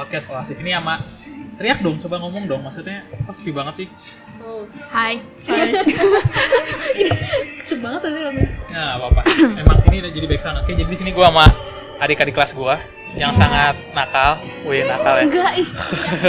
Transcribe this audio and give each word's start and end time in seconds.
podcast 0.00 0.32
Oasis 0.32 0.64
ini 0.64 0.72
sama 0.72 1.04
teriak 1.60 1.84
dong, 1.84 2.00
coba 2.00 2.16
ngomong 2.24 2.48
dong. 2.48 2.64
Maksudnya 2.64 3.04
kok 3.04 3.36
sepi 3.36 3.52
banget 3.52 3.84
sih? 3.84 3.88
Oh. 4.40 4.64
Hai. 4.88 5.20
Cepet 7.68 7.80
banget 7.84 8.00
sih 8.08 8.22
lagu. 8.24 8.40
Ya 8.72 8.80
nggak 8.80 8.96
apa-apa. 8.96 9.22
Emang 9.60 9.78
ini 9.92 9.96
udah 10.00 10.12
jadi 10.16 10.26
background. 10.32 10.56
Oke, 10.64 10.72
jadi 10.72 10.88
di 10.88 10.96
sini 10.96 11.12
gua 11.12 11.28
sama 11.28 11.44
adik-adik 12.00 12.32
kelas 12.32 12.56
gua 12.56 12.80
yang 13.12 13.36
sangat 13.36 13.76
nakal. 13.92 14.40
Wih, 14.64 14.88
nakal 14.88 15.20
ya. 15.20 15.24
Enggak 15.28 15.52
ih. 15.60 15.68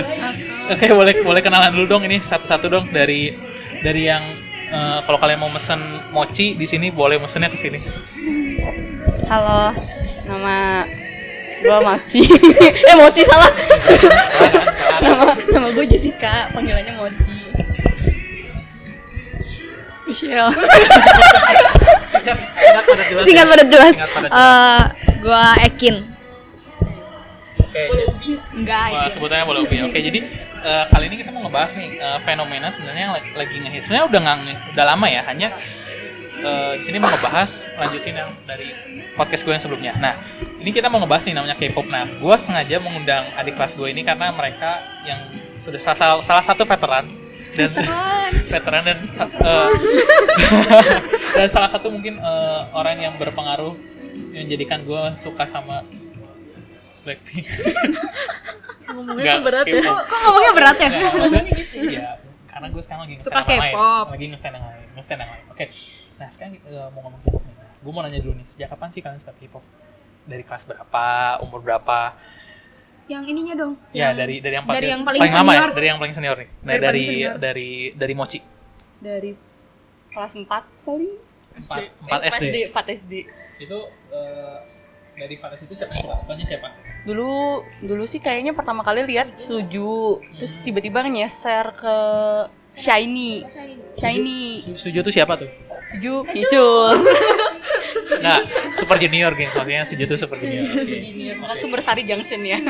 Oke, 0.76 0.86
boleh 0.92 1.14
boleh 1.24 1.40
kenalan 1.40 1.72
dulu 1.72 1.88
dong 1.88 2.04
ini 2.04 2.20
satu-satu 2.20 2.68
dong 2.68 2.92
dari 2.92 3.32
dari 3.80 4.12
yang 4.12 4.36
eh, 4.68 5.00
kalau 5.08 5.16
kalian 5.16 5.40
mau 5.40 5.48
mesen 5.48 5.80
mochi 6.12 6.60
di 6.60 6.68
sini 6.68 6.92
boleh 6.92 7.24
mesennya 7.24 7.48
ke 7.48 7.56
sini. 7.56 7.80
Halo, 9.32 9.72
nama 10.28 10.84
gua 11.62 11.78
Maci. 11.82 12.22
eh 12.90 12.96
Mochi 12.98 13.22
salah. 13.24 13.52
nama 15.04 15.34
nama 15.50 15.68
gue 15.72 15.86
Jessica, 15.88 16.50
panggilannya 16.52 16.94
Mochi. 16.98 17.38
Michelle. 20.06 20.52
Singkat 22.12 22.36
pada 22.84 23.04
jelas. 23.08 23.24
Singkat 23.24 23.24
ya? 23.24 23.24
Singkat 23.24 23.46
pada 23.48 23.64
jelas. 23.64 23.96
Eh, 24.28 24.82
gua 25.24 25.56
Ekin. 25.64 25.96
Oke, 27.72 27.88
Enggak, 28.52 28.86
Wah, 28.92 29.08
Ekin. 29.08 29.12
sebutannya 29.16 29.46
boleh 29.48 29.62
Ubi. 29.64 29.78
Oke, 29.88 30.00
jadi 30.04 30.20
eh, 30.60 30.86
kali 30.92 31.06
ini 31.08 31.16
kita 31.24 31.32
mau 31.32 31.48
ngebahas 31.48 31.72
nih 31.80 31.90
eh, 31.96 32.20
fenomena 32.28 32.68
sebenarnya 32.68 33.04
yang 33.08 33.16
lagi, 33.16 33.56
ngehits. 33.64 33.88
Sebenarnya 33.88 34.06
udah 34.12 34.20
nggak 34.20 34.38
udah 34.76 34.86
lama 34.92 35.08
ya, 35.08 35.22
hanya 35.32 35.48
eh, 36.42 36.74
di 36.78 36.84
sini 36.84 36.98
mau 36.98 37.10
ngebahas 37.10 37.70
lanjutin 37.78 38.16
yang 38.18 38.32
dari 38.44 38.74
podcast 39.14 39.42
gue 39.46 39.54
yang 39.54 39.64
sebelumnya. 39.64 39.94
Nah, 39.98 40.14
ini 40.58 40.70
kita 40.74 40.90
mau 40.90 41.00
ngebahas 41.02 41.24
nih 41.30 41.36
namanya 41.38 41.56
K-pop. 41.58 41.88
Nah, 41.88 42.04
gue 42.06 42.36
sengaja 42.42 42.78
mengundang 42.82 43.30
adik 43.38 43.56
kelas 43.56 43.78
gue 43.78 43.88
ini 43.90 44.02
karena 44.02 44.34
mereka 44.34 44.82
yang 45.06 45.30
sudah 45.58 45.80
salah, 45.80 46.20
salah 46.26 46.44
satu 46.44 46.66
veteran 46.66 47.08
dan 47.54 47.70
veteran 48.48 48.84
dan 48.90 48.98
eh, 49.12 49.70
dan 51.38 51.48
salah 51.52 51.70
satu 51.70 51.92
mungkin 51.92 52.18
eh, 52.18 52.62
orang 52.74 52.98
yang 52.98 53.14
berpengaruh 53.20 53.76
yang 54.36 54.48
menjadikan 54.48 54.82
gue 54.84 55.02
suka 55.16 55.46
sama 55.46 55.86
Blackpink. 57.02 57.46
Ngomongnya 58.92 59.40
seberat 59.40 59.66
ya. 59.66 59.82
K-pop. 59.82 59.98
Kok 60.04 60.20
ngomongnya 60.28 60.52
berat 60.52 60.78
ya? 60.78 60.90
Nggak, 60.92 61.14
maksudnya 61.16 61.54
iya 61.82 62.22
karena 62.62 62.68
gue 62.78 62.84
sekarang 62.86 63.02
lagi 63.08 63.14
nge-stand 63.18 63.48
yang 63.48 63.64
lain 63.64 63.76
lagi 64.12 64.26
nge-stand 64.30 64.54
yang 64.54 64.66
lain 64.68 64.88
nge-stand 64.94 65.20
yang 65.24 65.32
lain 65.32 65.46
oke 65.50 65.66
nah 66.22 66.30
sekarang 66.30 66.54
kita 66.54 66.70
eh, 66.70 66.90
mau 66.94 67.02
ngomong 67.02 67.22
K-pop 67.24 67.42
nih? 67.42 67.56
Nah, 67.56 67.72
gue 67.76 67.92
mau 67.92 68.02
nanya 68.02 68.20
dulu 68.22 68.38
nih 68.38 68.46
sejak 68.46 68.70
kapan 68.70 68.90
sih 68.90 69.02
kalian 69.02 69.18
suka 69.18 69.34
K-pop? 69.34 69.64
Dari 70.24 70.44
kelas 70.46 70.64
berapa 70.64 71.06
umur 71.42 71.60
berapa? 71.60 72.14
Yang 73.10 73.24
ininya 73.28 73.56
dong. 73.58 73.74
ya 73.92 74.08
yang- 74.08 74.16
dari 74.16 74.36
dari 74.38 74.54
yang, 74.54 74.66
dari 74.70 74.88
yang 74.88 75.02
paling 75.02 75.20
lama 75.20 75.28
ya? 75.28 75.36
senior. 75.58 75.70
dari 75.74 75.88
yang 75.88 75.98
paling 75.98 76.14
senior 76.14 76.38
nih. 76.38 76.50
Nah 76.62 76.72
Dari 76.72 76.80
dari 76.80 77.02
paling 77.02 77.10
senior. 77.10 77.34
dari 77.36 77.70
dari 77.98 78.14
Mochi. 78.14 78.40
Dari 79.02 79.32
kelas 80.08 80.34
4 80.38 80.46
paling. 80.86 81.14
empat 81.52 81.80
Eh, 81.80 81.90
empat 82.00 82.22
SD 82.32 82.56
4 82.70 82.86
SD. 82.96 83.14
itu 83.60 83.78
eh, 84.14 84.58
dari 85.14 85.34
empat 85.36 85.52
SD 85.52 85.64
itu 85.66 85.76
siapa 85.76 85.92
yang 85.92 86.04
suka? 86.06 86.16
Sukanya 86.22 86.46
siapa? 86.46 86.68
Dulu 87.04 87.30
dulu 87.82 88.04
sih 88.06 88.22
kayaknya 88.22 88.54
pertama 88.54 88.82
kali 88.82 89.04
lihat 89.04 89.36
Suju, 89.36 90.22
terus 90.38 90.54
tiba-tiba 90.62 91.02
nyeser 91.04 91.74
ke 91.74 91.96
Shiny. 92.74 93.44
Shiny. 93.94 94.62
Su- 94.64 94.78
Suju 94.80 95.00
tuh 95.02 95.12
siapa 95.12 95.36
tuh 95.36 95.50
Suju, 95.84 96.24
Hicul. 96.30 96.94
Nggak, 98.22 98.42
Super 98.78 98.98
Junior 98.98 99.34
gengs 99.34 99.52
maksudnya 99.52 99.82
Suju 99.82 100.04
tuh 100.06 100.16
Super 100.16 100.38
Junior 100.38 100.64
Ini 100.80 101.36
bukan 101.38 101.58
Sumber 101.58 101.82
Sari 101.82 102.04
Junction 102.04 102.40
ya. 102.42 102.58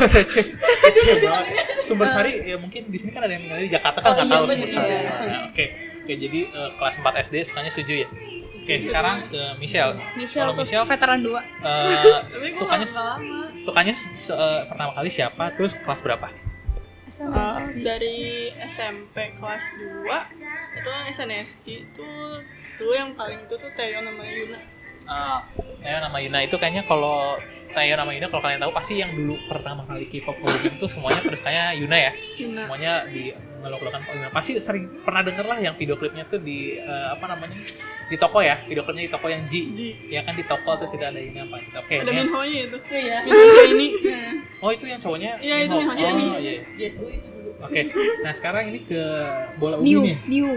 Banget. 0.00 1.66
Sumber 1.82 2.06
Sari 2.06 2.32
ya 2.44 2.56
mungkin 2.56 2.82
di 2.86 2.98
sini 2.98 3.10
kan 3.10 3.24
ada 3.24 3.32
yang 3.32 3.42
tinggal 3.42 3.58
di 3.58 3.68
Jakarta 3.68 3.98
kan 3.98 4.06
Oh, 4.06 4.14
nggak 4.14 4.26
iya, 4.26 4.32
tahu 4.32 4.44
bener, 4.46 4.56
Sumber 4.60 4.70
Sari. 4.70 4.90
iya. 4.90 5.12
Nah, 5.26 5.40
Oke, 5.50 5.64
oke 6.00 6.12
jadi 6.16 6.40
eh, 6.46 6.70
kelas 6.76 6.94
4 6.96 7.24
SD 7.26 7.34
sukanya 7.44 7.70
setuju 7.70 7.94
ya. 7.96 8.08
Oke, 8.60 8.74
sekarang 8.78 9.26
ke 9.26 9.42
Michelle. 9.56 9.96
Michelle 10.14 10.44
Kalau 10.46 10.54
tuh 10.54 10.62
Michelle 10.62 10.86
veteran 10.86 11.18
2. 11.20 11.32
eh, 11.32 12.18
sukanya 12.60 12.86
sukanya 13.52 13.94
se- 13.94 14.30
eh, 14.30 14.60
pertama 14.68 14.92
kali 14.94 15.08
siapa 15.08 15.44
terus 15.52 15.72
kelas 15.74 16.00
berapa? 16.00 16.28
Uh, 17.10 17.74
dari 17.74 18.54
SMP 18.62 19.34
kelas 19.34 19.74
2 19.74 20.06
itu 20.70 20.86
kan 20.86 21.02
SNSD 21.10 21.66
itu 21.82 22.08
dulu 22.78 22.92
yang 22.94 23.10
paling 23.18 23.42
itu 23.42 23.54
tuh 23.58 23.66
Teo 23.74 23.98
namanya 23.98 24.30
Yuna 24.30 24.58
Ah, 25.02 25.42
Tayo 25.82 25.98
nama 25.98 26.22
Yuna 26.22 26.38
itu 26.40 26.54
kayaknya 26.54 26.86
kalau 26.86 27.34
Tayo 27.70 27.94
nama 27.94 28.10
Yuna 28.10 28.26
kalau 28.26 28.42
kalian 28.42 28.58
tahu 28.58 28.72
pasti 28.74 28.98
yang 28.98 29.14
dulu 29.14 29.38
pertama 29.46 29.86
kali 29.86 30.04
K-pop 30.04 30.34
booming 30.36 30.74
itu 30.74 30.86
semuanya 30.90 31.22
terusnya 31.22 31.70
Yuna 31.72 31.94
ya. 31.94 32.10
Yuna. 32.36 32.58
Semuanya 32.58 32.92
di 33.06 33.30
ngelok-lokan 33.62 34.00
Yuna. 34.02 34.28
Pasti 34.30 34.58
sering 34.58 34.90
pernah 35.00 35.22
denger 35.22 35.46
lah 35.46 35.58
yang 35.60 35.74
video 35.74 35.94
klipnya 35.94 36.26
tuh 36.26 36.42
di 36.42 36.74
eh, 36.74 37.06
apa 37.08 37.30
namanya? 37.30 37.54
di 38.10 38.18
toko 38.18 38.42
ya, 38.42 38.58
video 38.66 38.82
klipnya 38.82 39.06
di 39.06 39.12
toko 39.12 39.26
yang 39.26 39.46
G. 39.46 39.70
Ji 39.70 39.88
Ya 40.10 40.26
kan 40.26 40.34
di 40.34 40.42
toko 40.42 40.74
terus 40.74 40.90
tidak 40.90 41.14
ada 41.14 41.20
ini 41.22 41.38
apa. 41.38 41.56
Oke, 41.78 41.94
ada 41.96 42.10
ini- 42.10 42.26
Minho 42.26 42.40
nya 42.42 42.60
itu 42.66 42.76
Oh 42.80 42.98
iya. 42.98 43.18
Minho 43.22 43.64
ini 43.70 43.86
Oh, 44.58 44.70
itu 44.74 44.84
yang 44.84 44.98
cowoknya. 44.98 45.30
Iya, 45.38 45.54
itu 45.60 45.70
Minho. 45.70 45.78
yang 45.78 45.88
cowoknya 45.94 46.26
Oh, 46.26 46.40
iya. 46.42 46.52
Yes, 46.74 46.94
itu 46.98 47.06
dulu. 47.30 47.50
Oke. 47.60 47.80
Nah, 48.20 48.32
sekarang 48.34 48.64
ini 48.66 48.82
ke 48.82 49.02
bola 49.56 49.78
ubi 49.78 49.86
New, 49.86 50.00
nih. 50.02 50.16
new. 50.26 50.48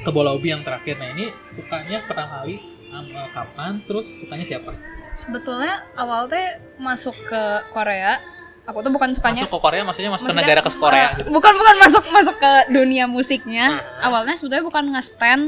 Ke 0.00 0.10
bola 0.10 0.34
ubi 0.34 0.50
yang 0.50 0.60
terakhir. 0.60 0.98
Nah, 0.98 1.14
ini 1.14 1.30
sukanya 1.38 2.02
pertama 2.02 2.42
kali 2.42 2.58
um, 2.90 3.06
kapan 3.30 3.78
terus 3.84 4.10
sukanya 4.18 4.42
siapa? 4.42 4.74
Sebetulnya 5.18 5.82
awal 5.98 6.30
teh 6.30 6.46
masuk 6.78 7.18
ke 7.26 7.42
Korea. 7.74 8.22
Aku 8.68 8.84
tuh 8.84 8.92
bukan 8.92 9.10
sukanya 9.10 9.42
Masuk 9.42 9.58
ke 9.58 9.60
Korea 9.64 9.82
maksudnya 9.82 10.10
masuk 10.12 10.28
ke 10.28 10.36
Maksudnya, 10.36 10.46
negara 10.46 10.60
ke 10.62 10.70
Korea 10.76 11.00
eh, 11.02 11.10
gitu. 11.18 11.28
Bukan 11.32 11.52
bukan 11.56 11.76
masuk 11.82 12.04
masuk 12.14 12.36
ke 12.38 12.52
dunia 12.70 13.10
musiknya. 13.10 13.66
Hmm. 13.82 14.06
Awalnya 14.12 14.38
sebetulnya 14.38 14.62
bukan 14.62 14.84
nge-stand 14.94 15.42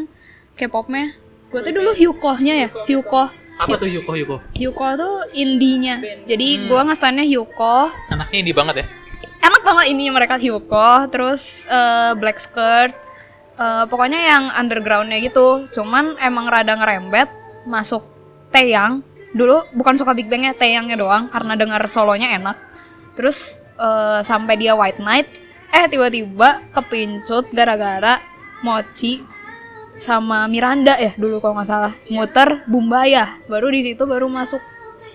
K-popnya. 0.58 1.14
Gue 1.52 1.60
tuh 1.62 1.70
dulu 1.70 1.94
Hyukoh-nya 1.94 2.54
ya, 2.66 2.68
Hyukoh. 2.88 3.28
Apa 3.60 3.76
tuh 3.76 3.92
Yuko 3.92 4.16
Yuko? 4.16 4.36
Hyukoh 4.56 4.90
tuh 4.96 5.14
indinya. 5.36 6.00
Jadi 6.24 6.48
Hmm. 6.56 6.66
gua 6.66 6.80
nge-standnya 6.88 7.28
Hyukoh. 7.28 7.92
Anaknya 8.08 8.36
indie 8.40 8.56
banget 8.56 8.74
ya. 8.80 8.86
Enak 9.44 9.62
banget 9.62 9.86
ini 9.92 10.08
mereka 10.08 10.40
Hyukoh, 10.40 11.12
terus 11.12 11.68
eh, 11.68 12.16
Black 12.16 12.40
Skirt. 12.40 12.96
eh, 13.60 13.84
pokoknya 13.84 14.16
yang 14.16 14.44
undergroundnya 14.56 15.20
gitu. 15.20 15.68
Cuman 15.68 16.16
emang 16.16 16.48
rada 16.48 16.72
ngerembet 16.72 17.28
masuk 17.68 18.00
Taeyang. 18.48 19.04
Dulu 19.30 19.70
bukan 19.74 19.94
suka 19.94 20.10
Big 20.12 20.26
Bang 20.26 20.42
ya, 20.42 20.52
Taeyangnya 20.54 20.98
doang 20.98 21.30
karena 21.30 21.54
dengar 21.54 21.82
solonya 21.86 22.34
enak. 22.34 22.56
Terus 23.14 23.62
eh, 23.78 24.20
sampai 24.26 24.58
dia 24.58 24.74
White 24.74 24.98
Knight, 24.98 25.28
eh 25.70 25.86
tiba-tiba 25.86 26.66
kepincut 26.74 27.50
gara-gara 27.54 28.18
Mochi 28.60 29.22
sama 30.00 30.48
Miranda 30.48 30.96
ya 30.96 31.12
dulu 31.14 31.38
kalau 31.38 31.60
nggak 31.60 31.68
salah. 31.68 31.92
Muter 32.10 32.64
Bumbaya 32.66 33.38
baru 33.46 33.70
di 33.70 33.92
situ 33.92 34.02
baru 34.08 34.26
masuk. 34.26 34.60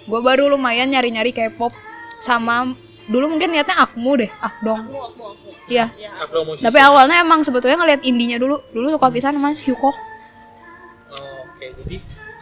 Gue 0.05 0.21
baru 0.21 0.53
lumayan 0.53 0.93
nyari-nyari 0.93 1.33
K-pop 1.33 1.73
sama 2.21 2.77
dulu 3.09 3.37
mungkin 3.37 3.53
niatnya 3.53 3.81
Akmu 3.81 4.21
deh 4.21 4.31
Akdong. 4.37 4.85
Iya. 5.65 5.89
Tapi 6.61 6.79
awalnya 6.81 7.25
emang 7.25 7.41
sebetulnya 7.41 7.81
ngeliat 7.81 8.01
indinya 8.05 8.37
dulu. 8.37 8.61
Dulu 8.69 8.93
suka 8.93 9.09
pisan 9.09 9.33
sama 9.33 9.57
Hyukoh 9.57 9.93
Oh, 9.93 10.14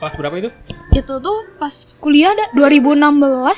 kelas 0.03 0.19
berapa 0.19 0.35
itu? 0.35 0.49
itu 0.91 1.13
tuh 1.17 1.37
pas 1.55 1.71
kuliah 1.97 2.35
ada 2.35 2.51
2016 2.51 2.99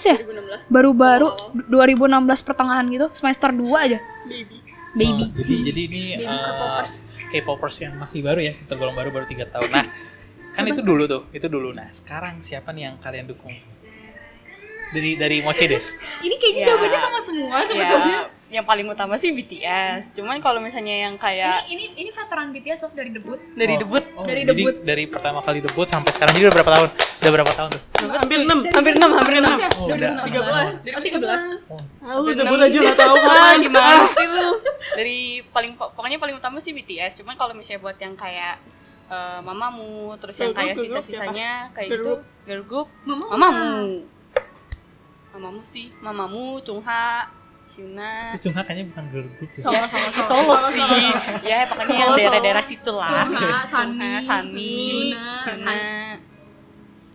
ya 0.06 0.18
2016 0.22 0.70
baru-baru 0.70 1.28
2016 1.68 2.48
pertengahan 2.48 2.86
gitu 2.88 3.10
semester 3.12 3.50
2 3.50 3.66
aja 3.76 4.00
baby 4.30 4.62
baby 4.94 5.26
Oh, 5.28 5.42
jadi 5.42 5.56
jadi 5.74 5.82
ini 5.92 6.04
Baby 6.16 6.24
eh, 6.24 6.86
K-popers. 7.36 7.76
Yang 7.84 7.94
masih 8.00 8.24
baru 8.24 8.40
ya, 8.40 8.54
tergolong 8.64 8.96
baru 8.96 9.12
baru 9.12 9.28
tiga 9.28 9.44
tahun. 9.44 9.68
Nah, 9.68 9.92
kan 10.56 10.64
itu 10.64 10.80
dulu 10.80 11.04
tuh, 11.04 11.28
itu 11.36 11.52
dulu. 11.52 11.76
Nah, 11.76 11.92
sekarang 11.92 12.40
siapa 12.40 12.72
nih 12.72 12.88
yang 12.88 12.96
kalian 12.96 13.28
dukung? 13.28 13.52
Dari 14.96 15.20
dari 15.20 15.44
Mochi 15.44 15.68
deh. 15.68 15.82
ini 16.24 16.36
kayaknya 16.40 16.62
Ya. 16.64 16.68
jawabannya 16.72 17.00
sama 17.02 17.20
semua 17.20 17.58
sebetulnya 17.68 18.08
Ya, 18.08 18.22
yang 18.56 18.64
paling 18.64 18.86
utama 18.86 19.16
sih 19.16 19.30
BTS. 19.30 20.16
Cuman 20.16 20.40
kalau 20.40 20.58
misalnya 20.58 20.96
yang 21.02 21.16
kayak 21.16 21.68
ini 21.68 21.92
ini 21.92 22.08
ini 22.08 22.10
veteran 22.10 22.50
BTS 22.50 22.80
sob 22.80 22.92
dari 22.92 23.10
debut 23.10 23.36
dari 23.52 23.74
Oh. 23.74 23.80
debut 23.82 24.04
Oh, 24.14 24.24
Dari 24.24 24.42
jadi 24.42 24.56
debut. 24.56 24.76
dari 24.82 25.04
pertama 25.06 25.40
kali 25.40 25.60
debut 25.60 25.84
sampai 25.84 26.10
sekarang 26.10 26.32
jadi 26.34 26.48
udah 26.48 26.56
berapa 26.56 26.72
tahun? 26.74 26.90
Udah 26.96 27.32
berapa 27.34 27.52
tahun 27.52 27.70
tuh? 27.70 27.82
hampir 28.06 28.38
6 28.40 28.48
hampir 28.70 28.94
6, 28.96 29.12
hampir 29.12 29.34
6. 29.36 29.44
Oh, 29.76 29.86
udah. 29.88 30.12
2016 30.24 30.88
oh 30.88 31.02
13 31.02 31.76
ah, 32.02 32.16
lu 32.16 32.32
debut 32.32 32.60
aja 32.62 32.78
gak 32.82 32.96
tau 32.96 33.12
Ah, 33.12 33.20
kapan 33.20 33.56
gimana 33.60 34.04
sih 34.08 34.26
lu? 34.26 34.48
Dari 34.96 35.20
paling 35.46 35.72
pokoknya 35.76 36.16
paling 36.16 36.36
utama 36.36 36.58
sih 36.58 36.72
BTS. 36.72 37.20
Cuman 37.20 37.36
kalau 37.36 37.52
misalnya 37.52 37.82
buat 37.82 37.98
yang 37.98 38.16
kayak 38.16 38.56
eh, 39.06 39.40
mamamu, 39.40 40.16
terus 40.16 40.38
yang 40.38 40.50
kayak 40.52 40.74
sisa-sisanya 40.76 41.70
kayak 41.72 41.90
gitu, 41.94 42.16
group. 42.16 42.20
girl 42.44 42.64
group, 42.64 42.88
mama 43.04 43.26
mamamu. 43.30 44.02
Mamamu 45.30 45.60
sih, 45.62 45.92
mamamu, 46.00 46.64
Chungha, 46.64 47.28
Hyuna. 47.76 48.34
Itu 48.34 48.48
kayaknya 48.50 48.84
bukan 48.88 49.04
girl 49.12 49.28
group 49.30 49.52
ya. 49.52 49.60
Solo, 49.60 49.84
solo, 49.84 50.08
ya, 50.08 50.22
solo. 50.32 50.54
solo 50.56 50.70
sih. 50.72 50.84
Ya, 51.44 51.60
pokoknya 51.68 51.94
yang 51.94 52.12
daerah-daerah 52.16 52.64
situ 52.64 52.92
lah. 52.92 53.10
Sunny, 53.68 54.10
Sunny, 54.24 54.76
Hyuna, 55.12 55.28
Hyuna. 55.44 55.76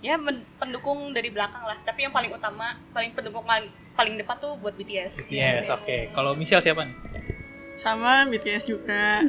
ya 0.01 0.17
pendukung 0.57 1.12
dari 1.12 1.29
belakang 1.29 1.61
lah 1.61 1.77
tapi 1.81 2.09
yang 2.09 2.12
paling 2.15 2.33
utama 2.33 2.73
paling 2.89 3.12
pendukung 3.12 3.45
paling, 3.45 3.69
paling 3.93 4.17
depan 4.17 4.33
tuh 4.41 4.57
buat 4.57 4.73
BTS 4.73 5.29
Yes, 5.29 5.69
oke. 5.69 6.09
Kalau 6.11 6.33
Michelle 6.33 6.65
siapa 6.65 6.89
nih? 6.89 6.97
Sama 7.77 8.25
BTS 8.25 8.65
juga. 8.67 9.21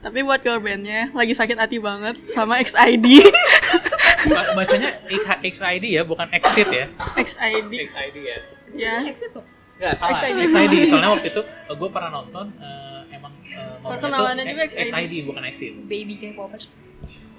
Tapi 0.00 0.18
buat 0.22 0.40
girl 0.40 0.56
bandnya 0.56 1.12
lagi 1.12 1.32
sakit 1.32 1.56
hati 1.56 1.76
banget 1.76 2.16
sama 2.28 2.60
XID. 2.60 3.04
Ba- 4.32 4.56
Bacanya 4.56 5.04
XID 5.42 5.84
ya, 5.84 6.02
bukan 6.02 6.28
Exit 6.32 6.68
ya. 6.68 6.86
XID. 7.16 7.72
XID 7.84 8.16
ya. 8.16 8.38
Ya. 8.72 8.94
Exit 9.04 9.32
tuh. 9.32 9.44
Enggak, 9.76 9.92
salah. 9.94 10.18
XID. 10.18 10.38
XID. 10.48 10.74
Soalnya 10.88 11.10
waktu 11.12 11.28
itu 11.30 11.42
gue 11.68 11.88
pernah 11.92 12.10
nonton 12.10 12.46
eh, 12.56 13.00
emang 13.12 13.32
eh, 13.44 13.76
ngomongnya 13.76 13.88
Perkenalannya 13.92 14.44
juga 14.48 14.62
XID. 14.66 14.88
XID 14.88 15.12
bukan 15.24 15.42
Exit. 15.44 15.72
Baby 15.84 16.14
K-popers. 16.16 16.68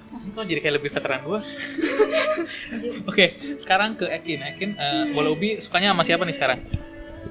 Kok 0.07 0.45
jadi 0.45 0.59
kayak 0.63 0.75
lebih 0.79 0.89
veteran 0.89 1.19
gue? 1.21 1.39
Oke, 3.09 3.25
sekarang 3.59 3.99
ke 3.99 4.07
Ekin. 4.07 4.39
Ekin, 4.45 4.69
uh, 4.77 5.11
Wallaby 5.11 5.59
sukanya 5.59 5.91
sama 5.91 6.03
siapa 6.07 6.23
nih 6.23 6.35
sekarang? 6.35 6.59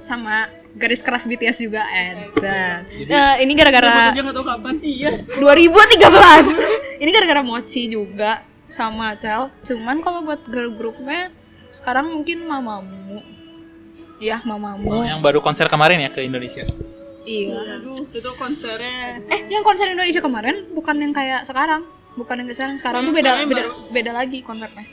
Sama 0.04 0.50
garis 0.76 1.00
keras 1.00 1.24
BTS 1.24 1.64
juga 1.64 1.88
ada. 1.88 2.84
Jadi- 2.84 3.08
Eh, 3.08 3.34
ini 3.48 3.52
gara-gara 3.56 4.12
tahu 4.12 4.44
kapan. 4.44 4.74
Iya. 4.84 5.10
2013. 5.40 7.00
ini 7.02 7.10
gara-gara 7.16 7.40
Mochi 7.40 7.88
juga 7.88 8.44
sama 8.68 9.16
Cel. 9.16 9.48
Cuman 9.64 10.04
kalau 10.04 10.20
buat 10.20 10.44
girl 10.44 10.76
groupnya 10.76 11.32
sekarang 11.72 12.12
mungkin 12.12 12.44
Mamamu. 12.44 13.24
Iya, 14.16 14.40
Mamamu. 14.48 14.88
Oh, 14.88 15.04
yang 15.04 15.20
baru 15.20 15.44
konser 15.44 15.68
kemarin 15.68 16.00
ya 16.00 16.10
ke 16.12 16.24
Indonesia. 16.24 16.64
Iya. 17.26 17.82
Aduh, 17.82 17.98
itu 18.06 18.30
konsernya. 18.38 19.20
Eh, 19.28 19.40
yang 19.50 19.66
konser 19.66 19.90
Indonesia 19.90 20.22
kemarin 20.22 20.70
bukan 20.72 20.96
yang 20.96 21.12
kayak 21.12 21.44
sekarang. 21.44 21.84
Bukan 22.16 22.40
yang 22.40 22.48
sekarang. 22.48 22.76
Sekarang 22.80 23.00
Yang 23.04 23.08
tuh 23.12 23.16
beda 23.20 23.30
beda 23.44 23.64
baru. 23.66 23.92
beda 23.92 24.10
lagi 24.14 24.38
konsepnya. 24.40 24.86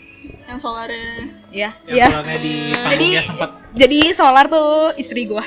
Yang 0.44 0.60
solarnya. 0.60 1.08
Iya, 1.54 1.72
Yang 1.88 1.96
iya. 1.96 2.08
soalnya 2.12 2.38
di 2.42 2.56
Jadi 2.68 2.84
panggungnya 2.84 3.24
sempat 3.24 3.50
jadi 3.74 4.00
Solar 4.12 4.46
tuh 4.52 4.92
istri 5.00 5.22
gua. 5.26 5.42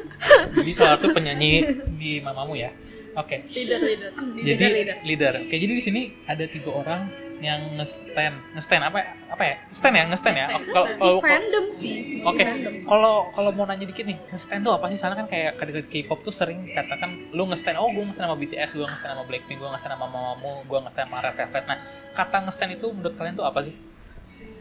jadi 0.58 0.72
soal 0.74 0.94
tuh 0.98 1.14
penyanyi 1.14 1.62
di 1.94 2.18
mamamu 2.18 2.58
ya. 2.58 2.74
Oke. 3.14 3.44
Leader, 3.52 3.78
leader. 3.78 4.10
Jadi 4.40 4.64
leader. 5.04 5.32
Oke, 5.46 5.56
jadi 5.60 5.72
di 5.72 5.84
sini 5.84 6.02
ada 6.26 6.42
tiga 6.48 6.72
orang 6.74 7.06
yang 7.42 7.74
nge-stand, 7.74 8.38
nge-stand 8.54 8.82
apa 8.86 8.98
ya? 9.02 9.08
apa 9.32 9.42
ya? 9.48 9.56
Stand 9.72 9.94
ya, 9.96 10.04
nge-stand 10.06 10.36
ya. 10.36 10.46
Kalau 10.70 10.86
kalau 11.00 11.18
fandom 11.18 11.66
sih. 11.72 12.20
Oke, 12.22 12.44
kalau 12.84 13.32
kalau 13.32 13.50
mau 13.50 13.64
nanya 13.64 13.88
dikit 13.88 14.04
nih, 14.06 14.20
nge-stand 14.30 14.62
tuh 14.62 14.76
apa 14.76 14.86
sih? 14.92 15.00
Soalnya 15.00 15.24
kan 15.24 15.28
kayak 15.32 15.58
kadang 15.58 15.82
K-pop 15.82 16.20
tuh 16.20 16.30
sering 16.30 16.62
dikatakan 16.68 17.34
lu 17.34 17.48
nge-stand, 17.50 17.80
oh 17.80 17.90
gue 17.90 18.04
nge-stand 18.06 18.28
sama 18.30 18.36
BTS, 18.38 18.70
gue 18.78 18.86
nge-stand 18.86 19.12
sama 19.18 19.24
Blackpink, 19.26 19.58
gue 19.58 19.70
nge-stand 19.72 19.92
sama 19.98 20.06
Mamamoo, 20.06 20.62
gue 20.68 20.78
nge-stand 20.84 21.08
sama 21.08 21.18
Red 21.24 21.34
Velvet. 21.34 21.64
Nah, 21.66 21.78
kata 22.14 22.36
nge-stand 22.46 22.70
itu 22.76 22.86
menurut 22.92 23.14
kalian 23.16 23.34
tuh 23.34 23.46
apa 23.48 23.60
sih? 23.64 23.74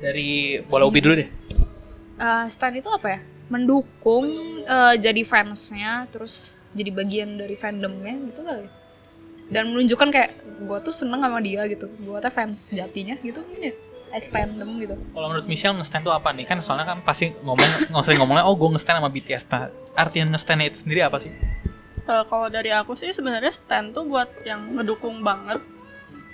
Dari 0.01 0.63
bola 0.65 0.89
ubi 0.89 0.99
dulu 1.03 1.13
deh. 1.19 1.29
Eh, 2.17 2.45
stand 2.49 2.79
itu 2.79 2.89
apa 2.89 3.07
ya? 3.11 3.19
Mendukung 3.51 4.25
eh, 4.63 4.95
jadi 4.97 5.21
fansnya, 5.27 6.07
terus 6.09 6.55
jadi 6.71 6.89
bagian 6.95 7.35
dari 7.35 7.53
fandomnya 7.53 8.15
gitu 8.31 8.41
kali. 8.41 8.80
Dan 9.51 9.75
menunjukkan 9.75 10.09
kayak 10.09 10.31
gue 10.63 10.77
tuh 10.81 10.95
seneng 10.95 11.19
sama 11.19 11.43
dia 11.43 11.67
gitu. 11.67 11.91
Gue 11.99 12.17
tuh 12.23 12.31
fans 12.31 12.71
jatinya 12.71 13.19
gitu 13.19 13.43
mungkin 13.43 13.71
ya. 13.71 13.73
As 14.11 14.27
fandom 14.27 14.79
gitu. 14.79 14.95
Kalau 14.95 15.27
menurut 15.31 15.47
Michelle 15.47 15.75
nge-stand 15.75 16.03
tuh 16.03 16.15
apa 16.15 16.31
nih? 16.35 16.47
Kan 16.47 16.59
soalnya 16.59 16.83
kan 16.87 16.99
pasti 17.03 17.31
ngomong 17.43 17.91
nggak 17.91 18.03
sering 18.07 18.19
ngomongnya, 18.19 18.43
oh 18.47 18.55
gue 18.55 18.69
nge-stand 18.75 18.99
sama 19.03 19.11
BTS. 19.11 19.43
Nah, 19.51 19.71
artian 19.95 20.27
nge-standnya 20.31 20.67
itu 20.67 20.77
sendiri 20.83 21.03
apa 21.03 21.19
sih? 21.19 21.31
Eh, 22.01 22.23
kalau 22.27 22.47
dari 22.49 22.73
aku 22.73 22.97
sih 22.97 23.13
sebenarnya 23.13 23.53
stand 23.53 23.93
tuh 23.95 24.03
buat 24.03 24.27
yang 24.43 24.73
ngedukung 24.75 25.21
banget 25.21 25.63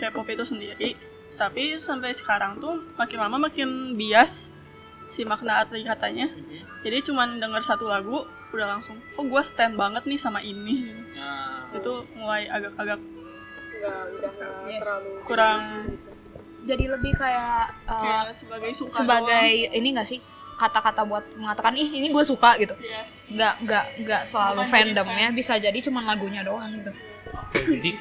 K-pop 0.02 0.30
itu 0.30 0.46
sendiri. 0.46 0.98
Tapi 1.38 1.78
sampai 1.78 2.18
sekarang 2.18 2.58
tuh 2.58 2.82
makin 2.98 3.18
lama 3.22 3.38
makin 3.50 3.94
bias 3.94 4.50
si 5.06 5.22
makna 5.22 5.62
arti 5.62 5.86
katanya. 5.86 6.30
Jadi 6.82 6.98
cuman 7.06 7.38
denger 7.38 7.62
satu 7.62 7.86
lagu 7.86 8.26
udah 8.54 8.68
langsung, 8.78 8.98
oh 9.20 9.26
gue 9.28 9.44
stand 9.44 9.76
banget 9.76 10.08
nih 10.08 10.20
sama 10.20 10.40
ini. 10.40 10.94
Itu 11.76 12.08
mulai 12.16 12.48
agak-agak 12.48 13.00
Yes. 14.68 14.84
kurang 15.24 15.86
Jadi 16.68 16.84
lebih 16.92 17.16
kayak 17.16 17.72
eh, 17.88 18.02
kayak 18.04 18.36
sebagai 18.36 18.72
suka 18.76 18.92
sebagai 18.92 19.72
ini 19.72 19.96
gak 19.96 20.10
sih 20.10 20.20
kata-kata 20.58 21.06
buat 21.06 21.24
mengatakan 21.38 21.78
ih 21.80 21.86
ini 21.86 22.12
gue 22.12 22.24
suka 22.28 22.60
gitu. 22.60 22.76
Iya. 22.82 23.08
Nggak 23.32 23.54
nggak 23.64 23.86
nggak 24.04 24.22
selalu 24.28 24.66
Bukan 24.66 24.74
fandomnya 24.74 25.28
bisa 25.32 25.56
jadi 25.62 25.78
cuman 25.80 26.04
lagunya 26.04 26.42
doang 26.44 26.74
gitu. 26.76 26.92
Oke, 27.32 27.62
jadi 27.80 27.92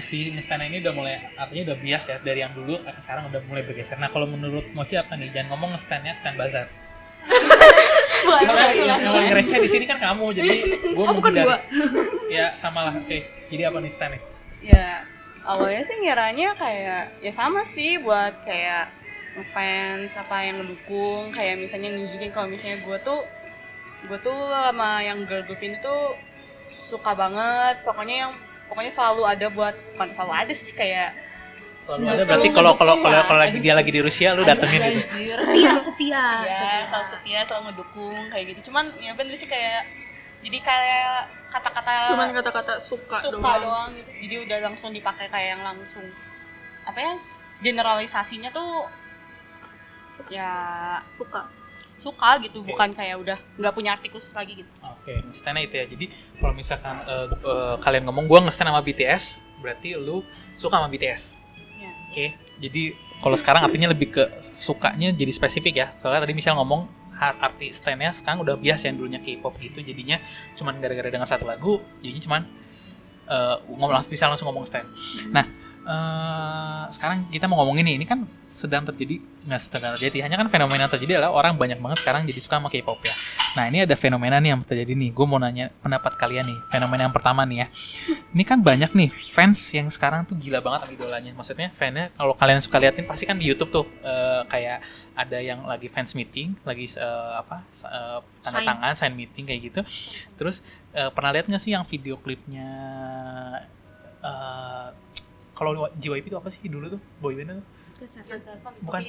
si 0.00 0.30
nge-stand 0.30 0.70
ini 0.72 0.80
udah 0.80 0.92
mulai 0.94 1.20
artinya 1.36 1.74
udah 1.74 1.76
bias 1.82 2.04
ya 2.08 2.16
dari 2.22 2.40
yang 2.40 2.54
dulu 2.56 2.80
ke 2.80 2.90
sekarang 2.96 3.28
udah 3.28 3.40
mulai 3.44 3.66
bergeser. 3.66 3.98
Nah, 4.00 4.08
kalau 4.08 4.24
menurut 4.30 4.70
Mochi 4.72 4.94
apa 4.96 5.18
nih? 5.18 5.34
Jangan 5.34 5.52
ngomong 5.52 5.74
nge-standnya 5.76 6.14
stand 6.14 6.38
bazar. 6.38 6.70
Soalnya 8.24 8.74
yang, 8.74 9.00
paling 9.14 9.32
receh 9.34 9.58
di 9.62 9.68
sini 9.70 9.84
kan 9.86 9.98
kamu, 10.00 10.26
jadi 10.34 10.50
gue 10.94 11.04
Oh, 11.04 11.14
bukan 11.14 11.32
gua. 11.34 11.58
Ya 12.28 12.52
sama 12.52 12.90
lah. 12.90 12.94
Oke, 12.98 13.26
jadi 13.48 13.70
apa 13.70 13.78
nih 13.78 13.92
stand 13.92 14.12
nih? 14.16 14.22
ya 14.58 15.06
awalnya 15.46 15.82
sih 15.86 15.96
ngiranya 16.02 16.50
kayak 16.58 17.22
ya 17.22 17.32
sama 17.32 17.62
sih 17.62 17.96
buat 18.02 18.42
kayak 18.42 18.90
ngefans 19.38 20.18
apa 20.18 20.36
yang 20.42 20.58
ngedukung 20.58 21.30
kayak 21.30 21.62
misalnya 21.62 21.94
nunjukin 21.94 22.34
kalau 22.34 22.50
misalnya 22.50 22.82
gue 22.82 22.98
tuh 23.06 23.22
gue 24.10 24.18
tuh 24.18 24.34
sama 24.34 24.98
yang 25.02 25.22
girl 25.30 25.46
group 25.46 25.62
ini 25.62 25.78
tuh 25.78 26.18
suka 26.66 27.14
banget 27.14 27.86
pokoknya 27.86 28.26
yang 28.26 28.32
pokoknya 28.66 28.92
selalu 28.92 29.22
ada 29.24 29.46
buat 29.48 29.74
bukan 29.94 30.10
selalu 30.10 30.32
ada 30.34 30.52
sih 30.52 30.74
kayak 30.74 31.14
Selalu 31.88 32.04
ada 32.04 32.12
selalu 32.12 32.28
berarti 32.28 32.48
kalau 32.52 32.72
kalau 32.76 32.94
ngedukung 33.00 33.08
kalau 33.08 33.20
kalau 33.24 33.40
lagi 33.40 33.58
dia 33.58 33.72
lagi 33.72 33.88
di 33.88 34.00
Rusia 34.04 34.28
lu 34.36 34.44
datengin 34.44 34.80
gitu. 34.92 35.00
Setia, 35.40 35.72
setia. 35.80 36.20
setia 36.52 36.84
selalu 36.84 37.06
setia 37.08 37.40
selalu 37.42 37.62
ngedukung 37.72 38.20
kayak 38.28 38.44
gitu 38.52 38.60
cuman 38.68 38.84
ya 39.00 39.16
bener 39.16 39.32
sih 39.32 39.48
kayak 39.48 39.88
jadi 40.38 40.58
kayak 40.60 41.16
kata-kata 41.48 42.12
Cuman 42.12 42.30
kata-kata 42.30 42.76
suka, 42.78 43.16
suka 43.18 43.32
doang. 43.40 43.64
doang 43.64 43.88
gitu 43.96 44.10
jadi 44.20 44.34
udah 44.44 44.58
langsung 44.68 44.92
dipakai 44.92 45.26
kayak 45.26 45.56
yang 45.56 45.62
langsung 45.64 46.04
apa 46.84 46.98
ya 47.00 47.12
generalisasinya 47.58 48.52
tuh 48.52 48.84
ya 50.28 50.50
Suka. 51.16 51.48
suka 51.98 52.38
gitu 52.38 52.62
Oke. 52.62 52.70
bukan 52.70 52.94
kayak 52.94 53.16
udah 53.18 53.38
nggak 53.56 53.72
punya 53.74 53.96
arti 53.96 54.06
khusus 54.06 54.30
lagi 54.30 54.60
gitu 54.60 54.70
Oke, 54.84 55.24
nge-standnya 55.24 55.64
itu 55.64 55.74
ya. 55.74 55.86
Jadi 55.88 56.06
kalau 56.36 56.52
misalkan 56.52 57.00
eh, 57.02 57.26
eh, 57.32 57.74
kalian 57.80 58.04
ngomong 58.06 58.28
gua 58.28 58.44
nge-stand 58.44 58.68
sama 58.68 58.84
BTS, 58.84 59.24
berarti 59.58 59.96
lu 59.96 60.20
suka 60.54 60.76
sama 60.76 60.86
BTS. 60.86 61.40
Ya 62.08 62.32
Oke, 62.32 62.32
jadi 62.56 62.96
kalau 63.18 63.36
sekarang 63.36 63.66
artinya 63.66 63.90
lebih 63.92 64.08
ke 64.14 64.24
sukanya 64.40 65.12
jadi 65.12 65.28
spesifik 65.28 65.74
ya. 65.76 65.86
Soalnya 65.92 66.24
tadi 66.24 66.34
misal 66.34 66.56
ngomong 66.56 66.88
arti 67.18 67.74
standnya 67.74 68.14
sekarang 68.14 68.46
udah 68.46 68.54
biasa 68.54 68.88
yang 68.88 68.96
dulunya 69.02 69.18
K-pop 69.18 69.58
gitu, 69.58 69.82
jadinya 69.82 70.22
cuman 70.54 70.78
gara-gara 70.78 71.10
dengar 71.10 71.26
satu 71.26 71.44
lagu, 71.44 71.82
jadinya 71.98 72.22
cuman 72.22 72.42
eh, 73.26 73.56
ngomong 73.74 73.90
langsung 73.90 74.12
bisa 74.14 74.30
langsung 74.30 74.46
ngomong 74.48 74.64
stand. 74.64 74.86
Nah, 75.34 75.44
eh, 75.88 76.84
sekarang 76.92 77.24
kita 77.32 77.48
mau 77.48 77.64
ngomongin 77.64 77.88
nih, 77.88 77.96
ini 77.96 78.06
kan 78.06 78.28
sedang 78.44 78.84
terjadi 78.84 79.24
nggak 79.48 79.60
sedang 79.60 79.96
terjadi, 79.96 80.28
hanya 80.28 80.36
kan 80.36 80.48
fenomena 80.52 80.84
yang 80.84 80.92
terjadi 80.92 81.12
adalah 81.18 81.32
orang 81.32 81.56
banyak 81.56 81.80
banget 81.80 82.04
sekarang 82.04 82.28
jadi 82.28 82.40
suka 82.44 82.60
sama 82.60 82.68
K-pop 82.68 83.00
ya. 83.00 83.14
Nah 83.56 83.64
ini 83.72 83.88
ada 83.88 83.96
fenomena 83.96 84.36
nih 84.38 84.52
yang 84.52 84.60
terjadi 84.60 84.92
nih. 84.92 85.10
Gue 85.10 85.24
mau 85.24 85.40
nanya 85.40 85.72
pendapat 85.80 86.14
kalian 86.20 86.46
nih. 86.46 86.58
Fenomena 86.68 87.08
yang 87.08 87.14
pertama 87.16 87.42
nih 87.48 87.64
ya. 87.64 87.66
Ini 88.36 88.44
kan 88.44 88.60
banyak 88.60 88.92
nih 88.92 89.08
fans 89.08 89.72
yang 89.72 89.88
sekarang 89.88 90.28
tuh 90.28 90.36
gila 90.36 90.60
banget 90.60 90.84
sama 90.84 90.92
idolanya. 90.94 91.32
Maksudnya 91.32 91.68
fansnya 91.72 92.12
kalau 92.12 92.36
kalian 92.36 92.60
suka 92.60 92.76
liatin 92.76 93.08
pasti 93.08 93.24
kan 93.24 93.40
di 93.40 93.48
YouTube 93.48 93.72
tuh 93.72 93.88
eh, 94.04 94.44
kayak 94.52 94.84
ada 95.16 95.38
yang 95.40 95.64
lagi 95.64 95.88
fans 95.88 96.12
meeting, 96.12 96.54
lagi 96.62 96.86
eh, 96.92 97.32
apa 97.40 97.64
eh, 97.66 98.18
tanda 98.44 98.60
Sign. 98.60 98.68
tangan 98.68 98.94
sign 98.94 99.14
meeting 99.16 99.44
kayak 99.48 99.60
gitu. 99.72 99.80
Terus 100.36 100.60
eh, 100.92 101.08
pernah 101.10 101.32
lihat 101.32 101.48
nggak 101.48 101.62
sih 101.62 101.72
yang 101.72 101.82
video 101.88 102.20
klipnya? 102.20 102.68
Kalau 105.58 105.90
JYP 105.98 106.30
itu 106.30 106.38
apa 106.38 106.46
sih 106.54 106.62
dulu 106.70 106.86
tuh? 106.94 107.00
Boyband 107.18 107.58
tuh? 107.58 107.66
Bukan. 108.86 109.00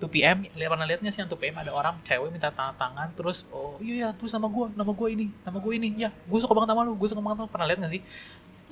2PM 0.00 0.36
lihat 0.56 0.70
pernah 0.72 0.86
lihatnya 0.88 1.12
sih 1.12 1.20
yang 1.20 1.28
2PM 1.28 1.52
ada 1.60 1.68
orang 1.68 2.00
cewek 2.00 2.32
minta 2.32 2.48
tanda 2.48 2.72
tangan 2.80 3.12
terus 3.12 3.44
oh 3.52 3.76
iya 3.84 4.08
ya 4.08 4.16
terus 4.16 4.32
nama 4.32 4.48
gue 4.48 4.72
nama 4.72 4.88
gue 4.88 5.08
ini 5.12 5.26
nama 5.44 5.60
gue 5.60 5.72
ini. 5.76 5.88
Ya 6.00 6.08
gue 6.08 6.38
suka 6.40 6.56
banget 6.56 6.72
sama 6.72 6.88
lu 6.88 6.96
gue 6.96 7.08
suka 7.12 7.20
banget 7.20 7.36
sama 7.36 7.44
lu. 7.44 7.52
Pernah 7.52 7.66
lihat 7.68 7.78
gak 7.84 7.92
sih? 7.92 8.00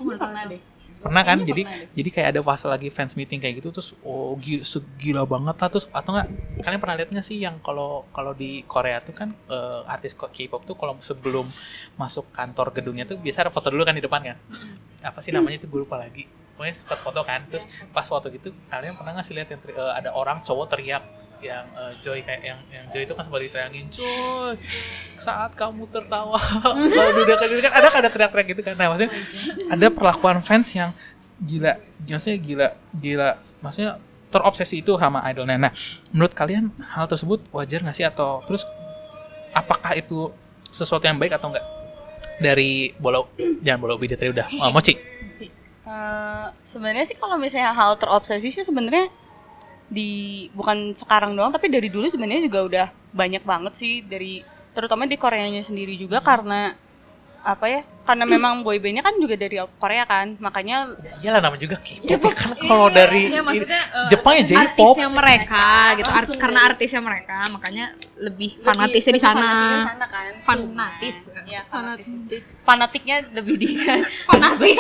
Pernah 0.01 0.43
deh. 0.49 0.63
Pernah 0.97 1.23
kan? 1.29 1.39
Kayaknya 1.45 1.51
jadi 1.53 1.63
pernah 1.69 1.93
jadi 1.93 2.09
kayak 2.09 2.29
ada 2.33 2.41
fase 2.41 2.67
lagi 2.73 2.89
fans 2.89 3.13
meeting 3.21 3.37
kayak 3.37 3.55
gitu 3.61 3.69
terus 3.69 3.93
oh 4.01 4.33
gila, 4.41 4.65
gila 4.97 5.23
banget 5.29 5.57
lah. 5.61 5.69
Terus 5.69 5.87
atau 5.93 6.11
enggak 6.17 6.29
kalian 6.65 6.81
pernah 6.81 6.97
lihat 6.97 7.09
nggak 7.13 7.27
sih 7.29 7.37
yang 7.37 7.61
kalau 7.61 8.09
kalau 8.17 8.33
di 8.33 8.65
Korea 8.65 8.97
tuh 9.05 9.13
kan 9.13 9.37
eh, 9.53 9.81
artis 9.93 10.17
K-pop 10.17 10.65
tuh 10.65 10.73
kalau 10.73 10.97
sebelum 11.05 11.45
masuk 12.01 12.33
kantor 12.33 12.73
gedungnya 12.73 13.05
tuh 13.05 13.21
biasa 13.21 13.45
ada 13.45 13.53
foto 13.53 13.69
dulu 13.69 13.85
kan 13.85 13.93
di 13.93 14.01
depan 14.01 14.25
kan? 14.25 14.41
Apa 15.05 15.21
sih 15.21 15.37
namanya 15.37 15.61
itu 15.61 15.69
gue 15.69 15.85
lupa 15.85 16.01
lagi 16.01 16.25
pokoknya 16.57 16.75
sempat 16.75 16.99
foto 16.99 17.21
kan 17.21 17.45
terus 17.47 17.69
pas 17.93 18.03
foto 18.03 18.27
gitu 18.33 18.51
kalian 18.67 18.97
pernah 18.97 19.13
nggak 19.13 19.27
sih 19.29 19.37
lihat 19.37 19.53
yang 19.53 19.61
teri- 19.61 19.77
eh, 19.77 19.93
ada 19.93 20.11
orang 20.11 20.41
cowok 20.43 20.67
teriak 20.73 21.05
yang 21.45 21.69
eh, 21.69 21.93
Joy 22.01 22.25
kayak 22.25 22.43
yang 22.43 22.59
yang 22.73 22.85
Joy 22.89 23.05
itu 23.05 23.13
kan 23.13 23.23
sempat 23.23 23.45
diteriakin 23.45 23.87
Joy 23.93 24.57
saat 25.21 25.53
kamu 25.53 25.85
tertawa 25.93 26.41
lalu 26.75 27.29
dia 27.29 27.37
kan 27.37 27.49
kan 27.53 27.73
ada 27.77 27.89
kan 27.93 27.99
ada 28.01 28.11
teriak-teriak 28.11 28.47
gitu 28.57 28.63
kan 28.65 28.75
nah 28.75 28.89
maksudnya 28.89 29.13
ada 29.69 29.87
perlakuan 29.93 30.41
fans 30.41 30.73
yang 30.73 30.97
gila 31.37 31.77
maksudnya 32.09 32.39
gila 32.41 32.69
gila 32.97 33.31
maksudnya 33.61 34.01
terobsesi 34.27 34.83
itu 34.83 34.99
sama 34.99 35.23
idolnya. 35.31 35.57
Nah, 35.57 35.73
menurut 36.11 36.35
kalian 36.35 36.69
hal 36.93 37.07
tersebut 37.07 37.47
wajar 37.55 37.81
nggak 37.81 37.97
sih 37.97 38.05
atau 38.05 38.43
terus 38.45 38.67
apakah 39.55 39.97
itu 39.97 40.29
sesuatu 40.69 41.07
yang 41.07 41.17
baik 41.17 41.39
atau 41.39 41.55
enggak? 41.55 41.65
Dari 42.37 42.93
bola 43.01 43.25
jangan 43.65 43.81
bola 43.81 43.93
ubi 43.97 44.11
dia 44.11 44.19
tadi 44.19 44.29
udah. 44.35 44.45
Oh, 44.61 44.69
mochi. 44.75 44.99
Eh, 45.87 46.47
sebenarnya 46.59 47.07
sih 47.07 47.15
kalau 47.15 47.39
misalnya 47.39 47.71
hal 47.71 47.95
terobsesi 47.95 48.51
sih 48.51 48.67
sebenarnya 48.67 49.07
di 49.87 50.11
bukan 50.51 50.91
sekarang 50.99 51.39
doang 51.39 51.55
tapi 51.55 51.71
dari 51.71 51.87
dulu 51.87 52.11
sebenarnya 52.11 52.51
juga 52.51 52.61
udah 52.67 52.87
banyak 53.15 53.47
banget 53.47 53.73
sih 53.79 54.03
dari 54.03 54.43
terutama 54.75 55.07
di 55.07 55.15
Koreanya 55.15 55.63
sendiri 55.63 55.95
juga 55.95 56.19
karena 56.19 56.75
apa 57.47 57.71
ya 57.71 57.81
karena 58.03 58.27
memang 58.27 58.67
boybandnya 58.67 59.03
kan 59.03 59.15
juga 59.17 59.39
dari 59.39 59.55
Korea 59.79 60.03
kan 60.03 60.35
makanya 60.39 60.99
Iyalah 61.23 61.39
nama 61.39 61.55
juga 61.55 61.79
K-pop 61.79 62.35
kan 62.35 62.59
kalau 62.59 62.91
dari 62.91 63.31
ya 63.31 63.39
maksudnya 63.39 63.83
eh, 63.87 64.09
Jepang 64.11 64.35
ya 64.35 64.45
J-pop. 64.45 64.67
artisnya 64.67 65.09
mereka 65.09 65.67
gitu 65.95 66.11
Art- 66.11 66.35
karena 66.37 66.61
artisnya 66.67 67.01
mereka 67.01 67.39
makanya 67.49 67.85
lebih 68.19 68.59
fanatisnya 68.59 69.13
di 69.15 69.23
sana 69.23 69.39
fanatisnya 69.39 69.71
di 69.71 69.87
sana 69.87 70.07
kan 70.07 70.33
fanatis 70.43 71.17
ya 71.47 71.61
fanatis 71.67 72.09
fanatiknya 72.63 73.17
lebih 73.31 73.55
di 73.57 73.69
fanasi 74.29 74.71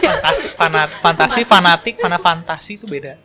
Fantasi, 0.00 0.46
fanat, 0.50 0.88
fantasi, 0.96 1.40
fanatik, 1.44 1.94
fana 1.96 2.16
fantasi 2.16 2.72
itu 2.76 2.86
beda. 2.86 3.20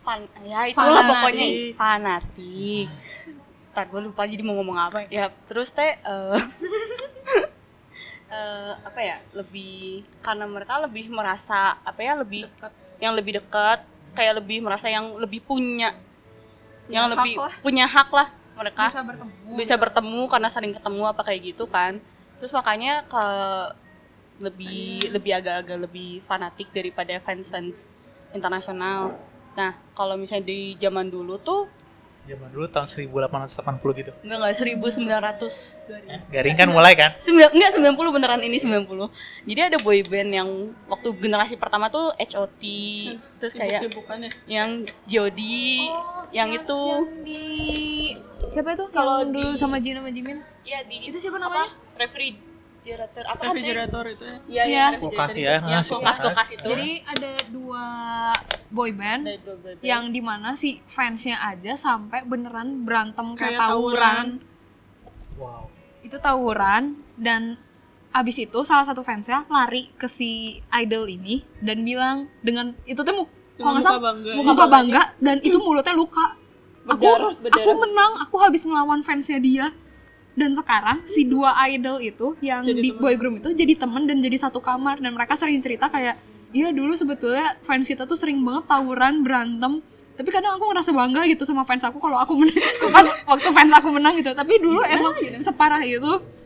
Fan, 0.00 0.20
ya 0.42 0.64
itulah 0.66 1.00
Fanatik. 1.00 1.08
pokoknya 1.14 1.46
fanatik. 1.74 2.86
Ntar 3.70 3.84
gue 3.86 4.00
lupa 4.02 4.22
jadi 4.24 4.42
mau 4.42 4.56
ngomong 4.56 4.76
apa. 4.78 4.98
Ya 5.08 5.28
terus 5.46 5.70
teh 5.70 5.96
eh 5.96 6.40
eh, 8.30 8.72
apa 8.80 9.00
ya 9.02 9.16
lebih 9.34 10.06
karena 10.22 10.46
mereka 10.46 10.78
lebih 10.80 11.10
merasa 11.10 11.76
apa 11.82 12.00
ya 12.00 12.14
lebih 12.16 12.46
yang 13.02 13.12
lebih 13.18 13.42
dekat 13.42 13.82
kayak 14.14 14.42
lebih 14.42 14.62
merasa 14.62 14.86
yang 14.90 15.14
lebih 15.18 15.42
punya 15.42 15.94
yang 16.90 17.06
hak 17.06 17.14
lebih 17.14 17.34
lah. 17.38 17.54
punya 17.62 17.86
hak 17.86 18.10
lah 18.10 18.28
mereka. 18.60 18.84
Bisa 18.86 19.02
bertemu 19.02 19.32
bisa 19.56 19.74
bertemu 19.78 20.20
karena 20.28 20.48
sering 20.52 20.72
ketemu 20.76 21.02
apa 21.08 21.22
kayak 21.24 21.40
gitu 21.54 21.64
kan. 21.70 21.96
Terus 22.36 22.52
makanya 22.52 23.04
ke 23.08 23.24
lebih 24.40 25.12
lebih 25.12 25.32
agak-agak 25.36 25.78
lebih 25.88 26.10
fanatik 26.24 26.68
daripada 26.72 27.16
fans-fans 27.20 27.92
internasional. 28.32 29.16
Nah 29.56 29.76
kalau 29.96 30.16
misalnya 30.16 30.48
di 30.48 30.76
zaman 30.76 31.08
dulu 31.08 31.36
tuh 31.40 31.68
Zaman 32.30 32.48
dulu 32.54 32.66
tahun 32.70 32.86
1880 32.86 33.98
gitu. 33.98 34.12
enggak 34.22 34.38
enggak 34.38 34.54
1900 34.54 36.30
Garing 36.30 36.54
kan 36.54 36.68
mulai 36.70 36.94
kan? 36.94 37.10
Sembilan, 37.18 37.50
enggak 37.50 37.70
90 37.74 38.14
beneran 38.14 38.40
ini 38.46 38.56
90 38.62 39.50
jadi 39.50 39.60
ada 39.74 39.78
boy 39.82 39.98
band 40.06 40.30
yang 40.30 40.48
waktu 40.86 41.08
generasi 41.18 41.58
pertama 41.58 41.90
tuh 41.90 42.14
HOT 42.14 42.62
terus 43.42 43.52
kayak 43.58 43.90
yang 44.46 44.86
Jody 45.10 45.90
yang, 46.30 46.54
itu. 46.54 46.70
Oh, 46.70 47.02
yang 47.02 47.26
di 47.26 47.42
siapa 48.46 48.78
itu? 48.78 48.86
Kalau 48.94 49.26
dulu 49.26 49.58
sama 49.58 49.82
Jin 49.82 49.98
sama 49.98 50.10
Jimin? 50.14 50.38
Ya 50.62 50.86
di 50.86 51.10
itu 51.10 51.18
siapa 51.18 51.42
namanya 51.42 51.66
refrigerator 52.82 53.24
apa 53.24 53.42
refrigerator 53.46 54.04
itu 54.08 54.24
ya 54.24 54.36
Iya, 54.48 54.64
Iya. 54.64 54.86
Kulkas 54.98 55.32
ya, 55.34 55.54
ngasih 55.60 55.92
kulkas 55.92 56.16
kulkas. 56.16 56.18
kulkas 56.22 56.48
itu. 56.50 56.66
jadi 56.66 56.88
ada 57.06 57.30
dua 57.50 57.84
boy 58.68 58.90
band 58.90 59.22
Ada 59.22 59.36
dua 59.38 59.56
boy 59.58 59.70
band. 59.70 59.82
yang 59.82 60.04
di 60.08 60.20
mana 60.20 60.48
si 60.54 60.80
fansnya 60.86 61.36
aja 61.38 61.76
sampai 61.76 62.24
beneran 62.24 62.82
berantem 62.82 63.26
kayak, 63.34 63.54
Kayak 63.54 63.60
tawuran. 63.66 64.26
Wow. 65.36 65.68
itu 66.00 66.16
tawuran 66.16 66.84
dan 67.14 67.60
abis 68.10 68.40
itu 68.40 68.58
salah 68.62 68.82
satu 68.82 69.00
fansnya 69.00 69.44
lari 69.46 69.92
ke 69.94 70.06
si 70.06 70.30
idol 70.70 71.06
ini 71.06 71.44
dan 71.58 71.80
bilang 71.80 72.16
dengan 72.40 72.72
itu 72.82 72.98
tuh 72.98 73.12
mu- 73.14 73.30
kalau 73.54 73.70
nggak 73.70 73.76
muka 73.76 73.86
salah 73.86 74.02
bangga. 74.02 74.32
muka 74.34 74.64
bangga 74.66 75.02
dan 75.18 75.36
itu 75.38 75.56
mulutnya 75.56 75.92
luka 75.92 76.34
aku 76.82 76.96
Berdarah, 76.98 77.32
berdarah. 77.36 77.60
aku 77.60 77.70
menang 77.78 78.12
aku 78.18 78.36
habis 78.38 78.62
ngelawan 78.62 79.00
fansnya 79.00 79.36
dia 79.38 79.68
dan 80.40 80.56
sekarang 80.56 81.04
si 81.04 81.28
dua 81.28 81.52
idol 81.68 82.00
itu 82.00 82.32
yang 82.40 82.64
Jadi 82.64 82.80
di 82.80 82.90
temen. 82.96 83.02
boy 83.04 83.14
group 83.20 83.34
itu 83.44 83.52
jadi 83.52 83.76
temen 83.76 84.08
dan 84.08 84.24
jadi 84.24 84.36
satu 84.40 84.64
kamar. 84.64 84.96
Dan 84.98 85.12
mereka 85.12 85.36
sering 85.36 85.60
cerita 85.60 85.92
kayak 85.92 86.16
iya 86.50 86.72
dulu 86.72 86.96
sebetulnya 86.96 87.60
fans 87.62 87.84
kita 87.86 88.08
tuh 88.08 88.16
sering 88.16 88.40
banget 88.40 88.64
tawuran 88.64 89.20
berantem. 89.20 89.84
Tapi 90.16 90.28
kadang 90.32 90.56
aku 90.56 90.64
ngerasa 90.68 90.90
bangga 90.92 91.24
gitu 91.28 91.44
sama 91.44 91.64
fans 91.64 91.84
aku 91.84 92.00
kalau 92.00 92.16
aku 92.16 92.36
menang 92.36 92.56
pas 92.96 93.06
waktu 93.28 93.48
fans 93.52 93.72
aku 93.76 93.88
menang 93.92 94.16
gitu. 94.16 94.32
Tapi 94.32 94.56
dulu 94.56 94.80
emang 94.84 95.12
separah 95.36 95.84
itu 95.84 96.40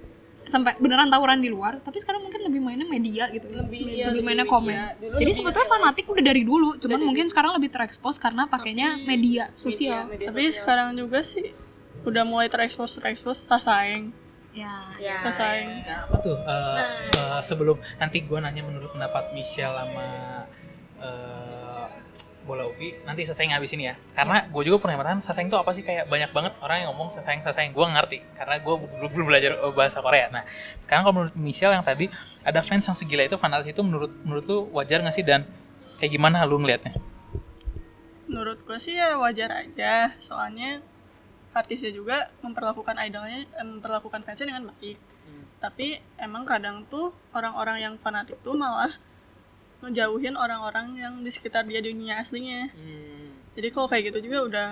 sampai 0.45 0.77
beneran 0.77 1.09
tawuran 1.09 1.41
di 1.41 1.49
luar. 1.49 1.81
Tapi 1.81 1.97
sekarang 1.99 2.21
mungkin 2.21 2.45
lebih 2.45 2.61
mainnya 2.61 2.85
media 2.85 3.33
gitu 3.33 3.49
lebih, 3.49 3.81
iya, 3.89 4.13
lebih 4.13 4.23
mainnya 4.23 4.45
media. 4.45 4.55
komen. 4.61 4.75
Dulu 5.01 5.15
jadi 5.17 5.25
lebih 5.25 5.35
sebetulnya 5.41 5.69
fanatik 5.73 6.05
udah 6.05 6.25
dari 6.25 6.43
dulu 6.45 6.69
cuman 6.77 7.01
mungkin 7.01 7.27
sekarang 7.33 7.57
lebih 7.57 7.71
terekspos 7.73 8.21
karena 8.21 8.45
pakainya 8.45 9.01
media 9.09 9.49
sosial. 9.57 10.05
Media 10.07 10.29
tapi 10.29 10.43
sosial. 10.53 10.57
sekarang 10.61 10.89
juga 10.95 11.25
sih 11.25 11.63
udah 12.05 12.23
mulai 12.23 12.49
terekspos 12.49 12.97
terekspos 12.97 13.41
sasaeng. 13.41 14.13
Ya 14.55 14.87
ya, 15.03 15.19
sasaeng. 15.19 15.83
Apa 15.83 16.17
tuh? 16.23 16.39
eh, 16.39 16.83
se- 16.95 17.11
eh, 17.11 17.43
sebelum 17.43 17.75
nanti 17.99 18.23
gue 18.23 18.39
nanya 18.39 18.63
menurut 18.63 18.93
pendapat 18.93 19.35
Michelle 19.35 19.75
sama 19.75 20.07
eh, 21.03 21.87
bola 22.45 22.69
ubi 22.69 22.93
nanti 23.03 23.25
sasaeng 23.25 23.51
habis 23.51 23.73
ini 23.73 23.89
ya. 23.89 23.97
Karena 24.15 24.45
gue 24.47 24.63
juga 24.63 24.79
pernah 24.79 25.01
merasakan 25.01 25.25
sasaeng 25.25 25.49
itu 25.49 25.57
apa 25.57 25.71
sih? 25.73 25.83
Kayak 25.83 26.07
banyak 26.07 26.31
banget 26.31 26.53
orang 26.61 26.85
yang 26.85 26.89
ngomong 26.93 27.09
sasaeng 27.11 27.41
sasaeng. 27.41 27.73
Gue 27.75 27.83
ngerti 27.89 28.21
karena 28.37 28.61
gue 28.61 28.75
belum 28.79 29.11
belum 29.11 29.27
belajar 29.27 29.53
bahasa 29.75 29.99
Korea. 29.99 30.29
Nah 30.31 30.45
sekarang 30.79 31.03
kalau 31.03 31.15
menurut 31.19 31.35
Michelle 31.35 31.73
yang 31.73 31.83
tadi 31.83 32.07
ada 32.45 32.61
fans 32.61 32.85
yang 32.85 32.95
segila 32.95 33.25
itu 33.25 33.35
fanatis 33.35 33.67
itu 33.67 33.81
menurut 33.83 34.13
menurut 34.23 34.45
lu 34.47 34.59
wajar 34.71 35.01
nggak 35.03 35.17
sih? 35.17 35.25
Dan 35.25 35.49
kayak 35.99 36.15
gimana 36.15 36.45
lu 36.45 36.61
ngelihatnya 36.61 36.95
menurut 38.25 38.61
gue 38.67 38.79
sih 38.79 38.97
ya 38.97 39.17
wajar 39.19 39.51
aja. 39.53 40.13
Soalnya 40.21 40.79
artisnya 41.55 41.95
juga 41.95 42.29
memperlakukan 42.43 42.99
idolnya 42.99 43.47
eh, 43.47 43.67
memperlakukan 43.67 44.27
fansnya 44.27 44.51
dengan 44.51 44.75
baik. 44.75 44.99
Tapi 45.63 45.97
emang 46.21 46.45
kadang 46.45 46.85
tuh 46.93 47.15
orang-orang 47.33 47.81
yang 47.81 47.95
fanatik 47.97 48.37
tuh 48.45 48.53
malah 48.53 48.93
ngejauhin 49.81 50.37
orang-orang 50.37 50.97
yang 51.01 51.15
di 51.25 51.31
sekitar 51.33 51.65
dia 51.65 51.81
di 51.81 51.97
dunia 51.97 52.21
aslinya. 52.21 52.69
Jadi 53.55 53.69
kalau 53.71 53.89
kayak 53.89 54.13
gitu 54.13 54.29
juga 54.29 54.39
udah 54.45 54.69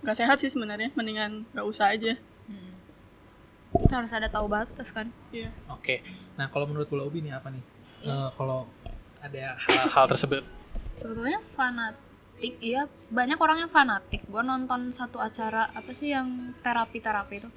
gak 0.00 0.16
sehat 0.16 0.40
sih 0.40 0.48
sebenarnya 0.48 0.94
mendingan 0.96 1.44
gak 1.52 1.66
usah 1.66 1.92
aja. 1.92 2.16
Kita 3.70 3.94
harus 4.00 4.12
ada 4.16 4.32
tahu 4.32 4.48
batas 4.48 4.90
kan? 4.90 5.12
Iya. 5.30 5.52
Oke. 5.68 6.00
Nah 6.40 6.48
kalau 6.48 6.64
menurut 6.64 6.88
bola 6.88 7.04
ubi 7.04 7.20
nih 7.20 7.36
apa 7.36 7.52
nih? 7.52 7.62
Eh, 8.06 8.28
kalau 8.34 8.64
ada 9.20 9.60
hal-hal 9.60 10.06
tersebut. 10.08 10.42
Sebetulnya 10.96 11.38
fanatik 12.40 12.56
iya 12.64 12.88
banyak 13.12 13.36
orang 13.36 13.58
yang 13.60 13.68
fanatik. 13.68 14.24
Gue 14.24 14.40
nonton 14.40 14.88
satu 14.96 15.20
acara 15.20 15.68
apa 15.76 15.92
sih 15.92 16.08
yang 16.08 16.56
terapi 16.64 16.96
terapi 16.96 17.36
itu? 17.36 17.50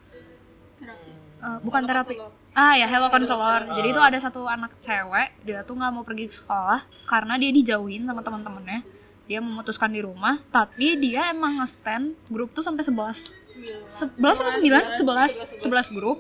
Eh, 1.40 1.58
bukan 1.64 1.88
terapi. 1.88 2.20
Ah 2.52 2.76
ya 2.76 2.86
hello 2.86 3.08
counselor 3.08 3.66
jadi 3.80 3.88
itu 3.96 4.02
ada 4.04 4.20
satu 4.20 4.46
anak 4.46 4.78
cewek 4.78 5.42
dia 5.42 5.66
tuh 5.66 5.74
nggak 5.74 5.90
mau 5.90 6.06
pergi 6.06 6.30
ke 6.30 6.36
sekolah 6.38 6.84
karena 7.10 7.40
dia 7.40 7.56
dijauhin 7.56 8.04
sama 8.04 8.20
teman-temannya. 8.20 8.84
Dia 9.24 9.40
memutuskan 9.40 9.88
di 9.88 10.04
rumah 10.04 10.44
tapi 10.52 11.00
dia 11.00 11.32
emang 11.32 11.64
nge-stand 11.64 12.20
grup 12.28 12.52
tuh 12.52 12.60
sampai 12.60 12.84
11 12.84 13.40
11 13.88 14.20
sampai 14.20 14.52
9 14.60 15.00
11 15.00 15.64
11 15.64 15.96
grup. 15.96 16.20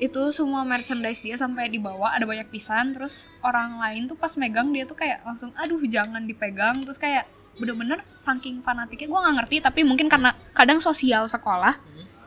Itu 0.00 0.30
semua 0.32 0.62
merchandise 0.62 1.20
dia 1.20 1.34
sampai 1.34 1.66
dibawa 1.66 2.14
ada 2.14 2.22
banyak 2.22 2.46
pisan. 2.54 2.94
Terus 2.94 3.26
orang 3.42 3.82
lain 3.82 4.06
tuh 4.06 4.14
pas 4.14 4.30
megang 4.38 4.70
dia 4.70 4.86
tuh 4.86 4.94
kayak 4.94 5.26
langsung 5.26 5.50
aduh 5.58 5.82
jangan 5.90 6.22
dipegang. 6.22 6.86
Terus 6.86 6.96
kayak 6.96 7.26
bener-bener 7.58 8.00
saking 8.16 8.62
fanatiknya 8.62 9.08
gue 9.10 9.20
nggak 9.20 9.36
ngerti 9.42 9.56
tapi 9.60 9.80
mungkin 9.84 10.06
karena 10.06 10.32
kadang 10.54 10.78
sosial 10.80 11.26
sekolah 11.28 11.76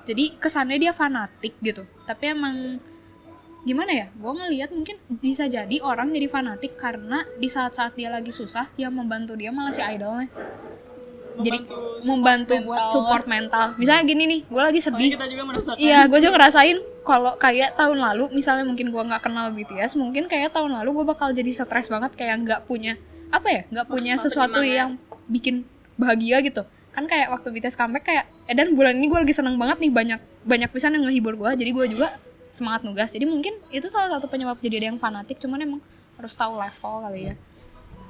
jadi 0.03 0.35
kesannya 0.35 0.77
dia 0.79 0.91
fanatik 0.91 1.55
gitu. 1.63 1.87
Tapi 2.03 2.35
emang 2.35 2.79
gimana 3.63 3.95
ya 3.95 4.07
gue 4.11 4.31
ngelihat 4.35 4.75
mungkin 4.75 4.99
bisa 5.23 5.47
jadi 5.47 5.79
orang 5.79 6.11
jadi 6.11 6.27
fanatik 6.27 6.75
karena 6.75 7.23
di 7.39 7.47
saat-saat 7.47 7.95
dia 7.95 8.11
lagi 8.11 8.27
susah 8.27 8.67
yang 8.75 8.91
membantu 8.91 9.39
dia 9.39 9.55
malah 9.55 9.71
si 9.71 9.79
idolnya. 9.79 10.27
Jadi 11.33 11.65
Membantu 11.65 12.05
membantu 12.05 12.53
support 12.53 12.67
buat 12.67 12.77
mental. 12.77 12.93
support 12.93 13.25
mental. 13.25 13.65
Misalnya 13.79 14.03
gini 14.05 14.23
nih 14.27 14.41
gue 14.45 14.61
lagi 14.61 14.79
sedih. 14.83 15.11
kita 15.15 15.25
juga 15.31 15.43
merasakan 15.49 15.79
Iya, 15.81 15.99
gue 16.05 16.19
juga 16.21 16.33
ngerasain 16.37 16.77
kalau 17.03 17.31
kayak 17.41 17.69
tahun 17.73 17.97
lalu, 17.99 18.23
misalnya 18.37 18.63
mungkin 18.67 18.87
gue 18.93 19.01
nggak 19.01 19.23
kenal 19.23 19.49
BTS, 19.49 19.97
mungkin 19.97 20.29
kayak 20.29 20.53
tahun 20.53 20.77
lalu 20.77 21.01
gue 21.01 21.05
bakal 21.09 21.33
jadi 21.33 21.51
stres 21.51 21.89
banget 21.89 22.13
kayak 22.13 22.37
nggak 22.45 22.61
punya 22.69 23.01
apa 23.33 23.47
ya, 23.49 23.61
nggak 23.65 23.87
punya 23.89 24.13
sesuatu 24.13 24.61
yang 24.61 24.95
bikin 25.33 25.65
bahagia 25.97 26.45
gitu. 26.45 26.61
Kan 26.93 27.09
kayak 27.09 27.33
waktu 27.33 27.49
BTS 27.49 27.73
comeback 27.73 28.05
kayak, 28.05 28.25
eh 28.45 28.53
dan 28.53 28.77
bulan 28.77 28.93
ini 28.93 29.09
gue 29.09 29.19
lagi 29.25 29.33
seneng 29.33 29.57
banget 29.57 29.81
nih 29.81 29.89
banyak 29.89 30.19
banyak 30.45 30.69
pisan 30.69 30.93
yang 30.93 31.09
ngehibur 31.09 31.33
gue, 31.33 31.49
jadi 31.57 31.73
gue 31.73 31.85
juga 31.97 32.13
semangat 32.53 32.85
nugas. 32.85 33.09
Jadi 33.09 33.25
mungkin 33.25 33.57
itu 33.73 33.89
salah 33.89 34.13
satu 34.13 34.29
penyebab 34.29 34.61
jadi 34.61 34.77
ada 34.77 34.87
yang 34.93 34.99
fanatik, 35.01 35.41
cuman 35.41 35.57
emang 35.65 35.81
harus 36.21 36.33
tahu 36.37 36.53
level 36.61 36.93
kali 37.09 37.33
ya. 37.33 37.35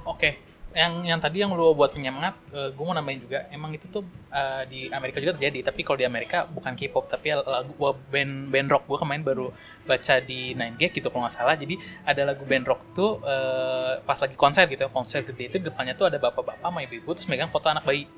Oke, 0.03 0.36
yang 0.74 1.06
yang 1.06 1.20
tadi 1.22 1.46
yang 1.46 1.53
lu 1.53 1.77
buat 1.77 1.94
penyemangat, 1.94 2.34
gue 2.50 2.84
mau 2.84 2.98
nambahin 2.98 3.22
juga. 3.22 3.46
Emang 3.53 3.70
itu 3.74 3.86
tuh 3.88 4.01
eh, 4.34 4.63
di 4.68 4.80
Amerika 4.89 5.22
juga 5.22 5.38
terjadi. 5.38 5.70
Tapi 5.70 5.82
kalau 5.86 5.98
di 6.01 6.06
Amerika 6.10 6.50
bukan 6.50 6.74
K-pop, 6.74 7.06
tapi 7.06 7.34
lagu 7.34 7.74
band 8.10 8.50
band 8.50 8.68
rock. 8.74 8.84
Gue 8.89 8.98
kemarin 8.98 9.22
baru 9.22 9.53
baca 9.86 10.15
di 10.20 10.58
9gag 10.58 10.92
gitu 10.98 11.08
kalau 11.13 11.30
nggak 11.30 11.36
salah. 11.38 11.56
Jadi 11.56 11.77
ada 12.03 12.22
lagu 12.34 12.44
band 12.44 12.65
rock 12.65 12.82
tuh 12.98 13.22
eh, 13.22 14.01
pas 14.01 14.18
lagi 14.18 14.36
konser 14.36 14.65
gitu, 14.65 14.89
konser 14.89 15.22
gede 15.22 15.44
itu 15.53 15.58
depannya 15.62 15.94
tuh 15.94 16.10
ada 16.10 16.18
bapak-bapak 16.18 16.60
sama 16.65 16.82
ibu-ibu 16.84 17.13
terus 17.13 17.30
megang 17.30 17.50
foto 17.50 17.70
anak 17.70 17.86
bayi. 17.86 18.10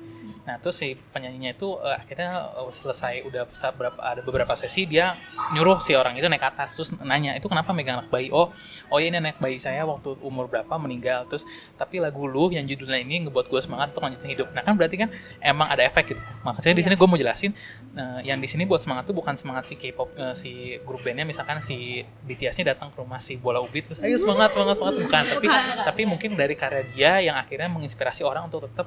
Nah 0.46 0.62
terus 0.62 0.78
si 0.78 0.94
penyanyinya 1.10 1.58
itu 1.58 1.74
eh, 1.82 1.98
akhirnya 1.98 2.54
eh, 2.54 2.70
selesai 2.70 3.26
udah 3.26 3.50
berapa 3.74 3.98
ada 3.98 4.22
beberapa 4.22 4.54
sesi 4.54 4.86
dia 4.86 5.12
nyuruh 5.52 5.82
si 5.82 5.98
orang 5.98 6.14
itu 6.14 6.30
naik 6.30 6.38
ke 6.38 6.48
atas 6.54 6.78
terus 6.78 6.94
nanya 7.02 7.34
itu 7.34 7.50
kenapa 7.50 7.74
megang 7.74 7.98
anak 7.98 8.08
bayi? 8.08 8.30
Oh 8.30 8.54
oh 8.88 8.98
ini 9.02 9.18
anak 9.18 9.42
bayi 9.42 9.58
saya 9.58 9.82
waktu 9.82 10.14
umur 10.22 10.46
berapa 10.46 10.70
meninggal. 10.78 11.26
Terus 11.26 11.42
tapi 11.74 11.98
lagu 11.98 12.30
lu 12.30 12.54
yang 12.54 12.62
judulnya 12.62 13.02
ini 13.02 13.26
ngebuat 13.26 13.50
gue 13.50 13.60
semangat 13.60 13.90
untuk 13.92 14.06
lanjutin 14.06 14.30
hidup. 14.30 14.54
Nah 14.54 14.62
kan 14.62 14.78
berarti 14.78 14.96
kan 14.96 15.10
emang 15.42 15.66
ada 15.66 15.82
efek 15.82 16.14
gitu. 16.14 16.22
Makanya 16.46 16.78
di 16.78 16.84
sini 16.86 16.94
gue 16.94 17.08
mau 17.10 17.18
jelasin 17.18 17.50
eh, 17.98 18.20
yang 18.30 18.38
di 18.38 18.46
sini 18.46 18.62
buat 18.62 18.78
semangat 18.78 19.10
tuh 19.10 19.18
bukan 19.18 19.34
semangat 19.34 19.66
si 19.66 19.74
K-pop 19.74 20.14
eh, 20.14 20.34
si 20.38 20.78
grup 20.86 21.02
bandnya 21.02 21.26
misalkan 21.26 21.58
si 21.58 22.06
BTS-nya 22.22 22.78
datang 22.78 22.94
ke 22.94 23.02
rumah 23.02 23.18
si 23.18 23.34
bola 23.34 23.58
ubi 23.58 23.82
terus 23.82 23.98
ayo 23.98 24.14
semangat 24.14 24.54
semangat 24.54 24.78
semangat. 24.78 25.02
Bukan 25.02 25.22
tapi 25.26 25.46
tapi 25.82 26.02
mungkin 26.06 26.38
dari 26.38 26.54
karya 26.54 26.86
dia 26.86 27.12
yang 27.18 27.34
akhirnya 27.34 27.66
menginspirasi 27.66 28.22
orang 28.22 28.46
untuk 28.46 28.70
tetap 28.70 28.86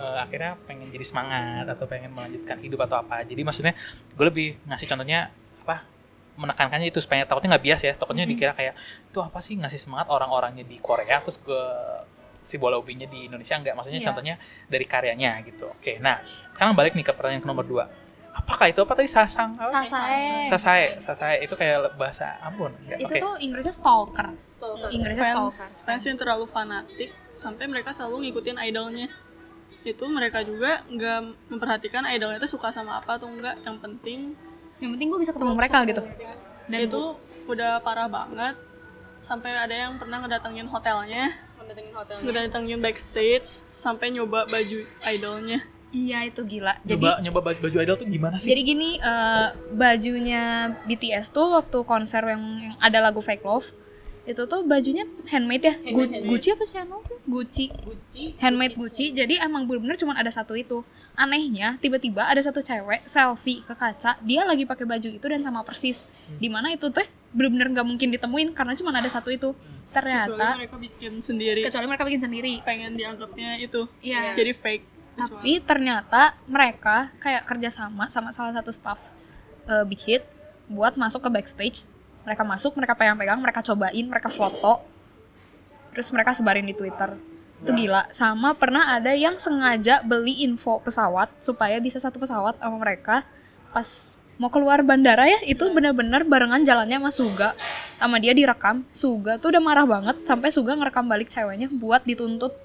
eh, 0.00 0.18
akhirnya 0.24 0.56
pengen 0.64 0.88
jadi 0.88 1.04
semangat 1.04 1.68
atau 1.68 1.84
pengen 1.84 2.10
melanjutkan 2.16 2.56
hidup 2.58 2.88
atau 2.88 3.04
apa. 3.04 3.20
Jadi 3.22 3.44
maksudnya 3.44 3.76
gue 4.16 4.24
lebih 4.24 4.56
ngasih 4.64 4.88
contohnya 4.88 5.28
apa 5.60 5.84
menekankannya 6.40 6.88
itu 6.88 7.04
supaya 7.04 7.28
takutnya 7.28 7.52
nggak 7.56 7.64
bias 7.68 7.80
ya. 7.84 7.92
Takutnya 7.92 8.24
dikira 8.24 8.56
kayak 8.56 8.72
itu 9.12 9.18
apa 9.20 9.38
sih 9.44 9.60
ngasih 9.60 9.76
semangat 9.76 10.08
orang-orangnya 10.08 10.64
di 10.64 10.80
Korea 10.80 11.20
terus 11.20 11.36
ke 11.36 11.60
si 12.40 12.56
bola 12.56 12.80
ubinya 12.80 13.04
di 13.04 13.28
Indonesia? 13.28 13.52
Enggak 13.60 13.76
maksudnya 13.76 14.00
Iya. 14.00 14.08
contohnya 14.08 14.34
dari 14.64 14.86
karyanya 14.88 15.44
gitu. 15.44 15.68
Oke 15.68 16.00
nah 16.00 16.24
sekarang 16.56 16.72
balik 16.72 16.96
nih 16.96 17.04
ke 17.04 17.12
pertanyaan 17.12 17.44
ke 17.44 17.48
nomor 17.52 17.68
dua. 17.68 17.84
Apakah 18.30 18.70
itu 18.70 18.80
apa 18.80 18.94
tadi? 18.94 19.10
Sasang? 19.10 19.58
Apa? 19.58 19.84
Sasae. 19.84 20.38
sasae 20.46 20.86
sasae 21.02 21.36
itu 21.44 21.52
kayak 21.58 21.98
bahasa 22.00 22.38
Ambon. 22.40 22.72
Enggak 22.86 22.98
Itu 23.04 23.12
oke. 23.12 23.20
tuh 23.20 23.34
Inggrisnya 23.42 23.74
stalker. 23.74 24.28
Inggrisnya 24.88 25.34
stalker. 25.34 25.50
fans 25.50 25.82
fans 25.84 26.02
yang 26.08 26.16
terlalu 26.16 26.46
fanatik 26.48 27.10
sampai 27.34 27.68
mereka 27.68 27.90
selalu 27.92 28.30
ngikutin 28.30 28.56
idolnya 28.64 29.10
itu 29.80 30.04
mereka 30.06 30.44
juga 30.44 30.84
nggak 30.86 31.18
memperhatikan 31.48 32.04
idolnya 32.06 32.36
itu 32.36 32.50
suka 32.50 32.68
sama 32.68 32.98
apa 32.98 33.16
atau 33.16 33.28
enggak 33.28 33.56
yang 33.64 33.80
penting 33.80 34.36
Yang 34.80 34.90
penting 34.96 35.06
gue 35.08 35.20
bisa 35.20 35.32
ketemu 35.32 35.52
mereka 35.52 35.78
gitu. 35.84 36.02
Dan 36.66 36.78
itu 36.80 37.02
udah 37.44 37.80
parah 37.80 38.06
banget 38.06 38.54
sampai 39.20 39.52
ada 39.52 39.72
yang 39.72 39.96
pernah 39.96 40.20
ngedatengin 40.20 40.64
hotelnya 40.64 41.36
Mendatengin 41.56 41.92
hotelnya. 41.92 42.22
ngedatengin 42.24 42.78
backstage 42.80 43.48
sampai 43.74 44.08
nyoba 44.10 44.44
baju 44.44 44.78
idolnya 45.06 45.60
Iya 45.90 46.22
itu 46.22 46.46
gila. 46.46 46.78
Jadi 46.80 47.02
nyoba 47.02 47.10
nyoba 47.18 47.40
baju, 47.42 47.58
baju 47.60 47.76
idol 47.82 47.96
tuh 47.98 48.06
gimana 48.06 48.38
sih 48.38 48.46
Jadi 48.46 48.62
gini, 48.62 48.90
eh, 48.96 49.48
bajunya 49.74 50.44
BTS 50.86 51.34
tuh 51.34 51.50
waktu 51.50 51.82
konser 51.82 52.22
yang, 52.22 52.44
yang 52.62 52.74
ada 52.78 53.02
lagu 53.02 53.18
Fake 53.18 53.42
Love 53.42 53.74
itu 54.22 54.42
tuh 54.42 54.60
bajunya 54.62 55.02
handmade 55.26 55.62
ya, 55.62 55.74
Gu- 55.74 55.80
Handmade, 55.82 56.12
handmade. 56.14 56.28
Gucci 56.28 56.48
apa 56.50 56.64
Chanel 56.64 57.00
sih? 57.02 57.18
Gucci, 57.24 57.64
Gucci. 57.74 58.22
handmade 58.36 58.74
Gucci. 58.74 59.04
Jadi 59.10 59.34
emang 59.36 59.64
bener-bener 59.64 59.96
cuma 59.96 60.12
ada 60.12 60.28
satu 60.28 60.52
itu. 60.52 60.84
Anehnya, 61.12 61.76
tiba-tiba 61.76 62.22
ada 62.22 62.38
satu 62.38 62.58
cewek 62.58 63.04
selfie 63.04 63.60
ke 63.60 63.74
kaca, 63.74 64.16
dia 64.20 64.40
lagi 64.42 64.64
pakai 64.64 64.84
baju 64.84 65.08
itu 65.10 65.20
dan 65.22 65.40
sama 65.40 65.60
persis. 65.60 66.08
Di 66.32 66.46
mana 66.46 66.70
itu 66.70 66.88
teh 66.88 67.04
bener-bener 67.30 67.68
nggak 67.70 67.86
mungkin 67.86 68.08
ditemuin 68.10 68.52
karena 68.52 68.72
cuma 68.72 68.90
ada 68.90 69.06
satu 69.06 69.28
itu. 69.28 69.52
kecuali 69.52 69.90
Ternyata, 69.90 70.46
mereka 70.56 70.78
bikin 70.78 71.12
sendiri 71.18 71.60
kecuali 71.60 71.82
mereka 71.84 72.04
bikin 72.04 72.22
sendiri. 72.22 72.52
pengen 72.62 72.94
dianggapnya 72.94 73.58
itu 73.58 73.90
Iya. 73.98 74.38
jadi 74.38 74.54
fake 74.54 74.86
Tapi 75.12 75.58
ternyata 75.60 76.38
mereka 76.46 77.10
kayak 77.18 77.42
kerjasama 77.44 78.06
sama 78.06 78.30
salah 78.30 78.54
satu 78.54 78.70
staff 78.70 79.10
eh, 79.66 79.82
Big 79.84 79.98
Hit 80.00 80.22
buat 80.66 80.94
masuk 80.94 81.20
ke 81.20 81.30
backstage. 81.32 81.89
Mereka 82.24 82.42
masuk, 82.44 82.76
mereka 82.76 82.94
pegang-pegang, 82.96 83.40
mereka 83.40 83.60
cobain, 83.64 84.06
mereka 84.06 84.28
foto. 84.28 84.84
Terus 85.96 86.08
mereka 86.14 86.36
sebarin 86.36 86.66
di 86.68 86.76
Twitter. 86.76 87.16
Itu 87.60 87.76
gila. 87.76 88.08
Sama 88.12 88.56
pernah 88.56 88.96
ada 88.96 89.12
yang 89.12 89.36
sengaja 89.36 90.00
beli 90.00 90.44
info 90.44 90.80
pesawat 90.80 91.28
supaya 91.40 91.76
bisa 91.80 92.00
satu 92.00 92.16
pesawat 92.16 92.56
sama 92.56 92.76
mereka 92.80 93.24
pas 93.70 94.16
mau 94.40 94.48
keluar 94.48 94.80
bandara 94.80 95.28
ya 95.28 95.44
itu 95.44 95.68
bener-bener 95.68 96.24
barengan 96.24 96.64
jalannya 96.64 96.96
sama 96.96 97.12
Suga 97.12 97.48
sama 98.00 98.16
dia 98.16 98.32
direkam 98.32 98.88
Suga 98.88 99.36
tuh 99.36 99.52
udah 99.52 99.60
marah 99.60 99.84
banget 99.84 100.24
sampai 100.24 100.48
Suga 100.48 100.72
ngerekam 100.80 101.04
balik 101.04 101.28
ceweknya 101.28 101.68
buat 101.68 102.00
dituntut 102.08 102.56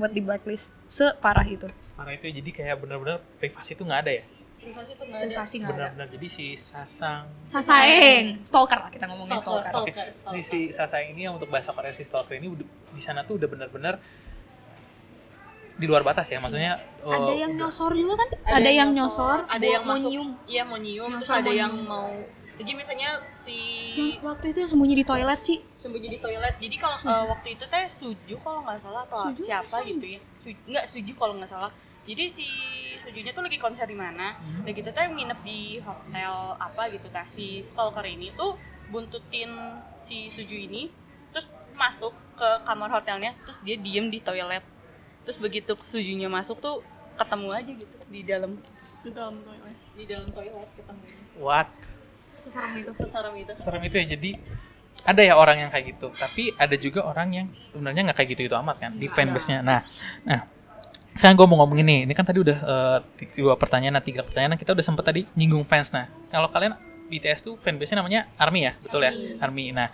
buat 0.00 0.08
di 0.16 0.24
blacklist 0.24 0.72
separah 0.88 1.44
itu 1.44 1.68
parah 1.92 2.16
itu 2.16 2.24
ya, 2.32 2.40
jadi 2.40 2.50
kayak 2.56 2.76
bener-bener 2.80 3.20
privasi 3.36 3.76
tuh 3.76 3.84
nggak 3.84 4.00
ada 4.08 4.12
ya 4.16 4.24
Privasi 4.60 4.92
tuh 4.92 5.04
nggak 5.04 5.18
ada. 5.18 5.26
privasi 5.26 5.54
nggak 5.56 5.68
ada 5.68 5.76
benar-benar 5.88 6.08
jadi 6.12 6.26
si 6.28 6.46
sasang 6.52 7.24
sasaeng 7.42 8.44
stalker 8.44 8.76
lah 8.76 8.90
kita 8.90 9.04
ngomongin 9.08 9.40
Stalker. 9.40 9.62
stalker 9.64 9.88
Oke, 9.88 10.04
si, 10.12 10.38
si 10.40 10.58
Sasang 10.68 11.04
ini 11.06 11.24
yang 11.24 11.34
untuk 11.34 11.48
bahasa 11.48 11.72
Korea 11.72 11.90
si 11.90 12.04
stalker 12.04 12.36
ini 12.36 12.52
di 12.90 13.00
sana 13.00 13.24
tuh 13.24 13.40
udah 13.40 13.48
benar-benar 13.48 13.96
di 15.74 15.88
luar 15.88 16.04
batas 16.04 16.28
ya, 16.28 16.36
maksudnya 16.36 16.76
ada 17.00 17.16
oh, 17.16 17.32
yang 17.32 17.56
udah- 17.56 17.64
nyosor 17.64 17.96
juga 17.96 18.20
kan 18.20 18.28
ada, 18.52 18.68
yang 18.70 18.92
nyosor 18.92 19.48
ada 19.48 19.56
mau- 19.56 19.72
yang 19.72 19.82
mau 19.82 19.96
nyium 19.96 20.28
Iya 20.44 20.62
mau 20.62 20.76
nyium, 20.76 21.10
terus 21.16 21.32
ada 21.32 21.48
yang 21.50 21.72
mau. 21.82 22.12
Jadi 22.60 22.76
misalnya 22.76 23.16
si 23.32 23.56
yang 23.96 24.20
waktu 24.20 24.52
itu 24.52 24.58
yang 24.60 24.70
sembunyi 24.70 24.94
di 25.00 25.06
toilet 25.08 25.40
Ci 25.40 25.56
sembunyi 25.80 26.08
di 26.12 26.18
toilet. 26.20 26.54
Jadi 26.60 26.76
kalau 26.76 26.96
eh, 27.08 27.24
waktu 27.32 27.48
itu 27.56 27.64
teh 27.64 27.84
Suju 27.88 28.36
kalau 28.44 28.60
nggak 28.60 28.76
salah 28.76 29.02
atau 29.08 29.32
Suju 29.32 29.40
siapa 29.40 29.80
masa 29.80 29.88
gitu 29.88 30.06
ya. 30.12 30.20
Su, 30.36 30.48
nggak 30.68 30.84
Suju 30.84 31.12
kalau 31.16 31.40
nggak 31.40 31.48
salah. 31.48 31.72
Jadi 32.04 32.24
si 32.28 32.44
Sujunya 33.00 33.32
tuh 33.32 33.48
lagi 33.48 33.56
konser 33.56 33.88
di 33.88 33.96
mana? 33.96 34.36
Hmm. 34.36 34.68
Dan 34.68 34.76
gitu 34.76 34.92
teh 34.92 35.08
nginep 35.08 35.40
di 35.40 35.80
hotel 35.80 36.34
apa 36.60 36.82
gitu 36.92 37.08
tah. 37.08 37.24
Si 37.24 37.64
stalker 37.64 38.04
ini 38.04 38.28
tuh 38.36 38.60
buntutin 38.92 39.80
si 39.96 40.28
Suju 40.28 40.56
ini 40.60 40.92
terus 41.32 41.48
masuk 41.72 42.12
ke 42.36 42.48
kamar 42.68 42.92
hotelnya 42.92 43.32
terus 43.48 43.64
dia 43.64 43.80
diem 43.80 44.12
di 44.12 44.20
toilet. 44.20 44.60
Terus 45.24 45.40
begitu 45.40 45.72
Sujunya 45.80 46.28
masuk 46.28 46.60
tuh 46.60 46.84
ketemu 47.16 47.48
aja 47.56 47.72
gitu 47.72 47.96
di 48.12 48.20
dalam 48.20 48.52
di 49.00 49.10
dalam 49.16 49.36
toilet 49.40 49.76
di 49.96 50.04
dalam 50.04 50.28
toilet 50.32 50.68
ketemunya. 50.76 51.16
what 51.40 51.72
seserem 52.42 52.72
itu. 52.76 52.90
Seserem 52.96 53.34
itu. 53.36 53.52
serem 53.54 53.82
itu 53.84 53.94
ya 54.00 54.06
jadi 54.16 54.30
ada 55.00 55.22
ya 55.24 55.34
orang 55.36 55.64
yang 55.64 55.70
kayak 55.72 55.96
gitu 55.96 56.12
tapi 56.12 56.52
ada 56.60 56.76
juga 56.76 57.00
orang 57.08 57.28
yang 57.32 57.46
sebenarnya 57.48 58.12
nggak 58.12 58.16
kayak 58.20 58.30
gitu 58.36 58.42
itu 58.52 58.56
amat 58.56 58.76
kan 58.76 58.92
di 58.96 59.08
fanbase-nya. 59.08 59.64
Nah 59.64 59.80
nah 60.28 60.44
sekarang 61.16 61.36
gue 61.40 61.46
mau 61.48 61.58
ngomongin 61.64 61.86
nih 61.88 62.00
ini 62.06 62.12
kan 62.14 62.22
tadi 62.22 62.38
udah 62.38 62.58
eh, 62.60 62.98
ti- 63.16 63.32
dua 63.40 63.56
pertanyaan 63.56 63.96
nah 63.98 64.04
tiga 64.04 64.20
pertanyaan 64.22 64.54
nah, 64.54 64.60
kita 64.60 64.76
udah 64.76 64.84
sempet 64.84 65.04
tadi 65.08 65.20
nyinggung 65.34 65.64
fans. 65.64 65.88
Nah 65.90 66.06
kalau 66.28 66.52
kalian 66.52 66.76
BTS 67.10 67.40
tuh 67.42 67.54
fanbase-nya 67.58 68.04
namanya 68.04 68.30
ARMY 68.38 68.60
ya 68.70 68.72
betul 68.78 69.02
ya? 69.02 69.12
ARMY. 69.42 69.72
Nah 69.74 69.88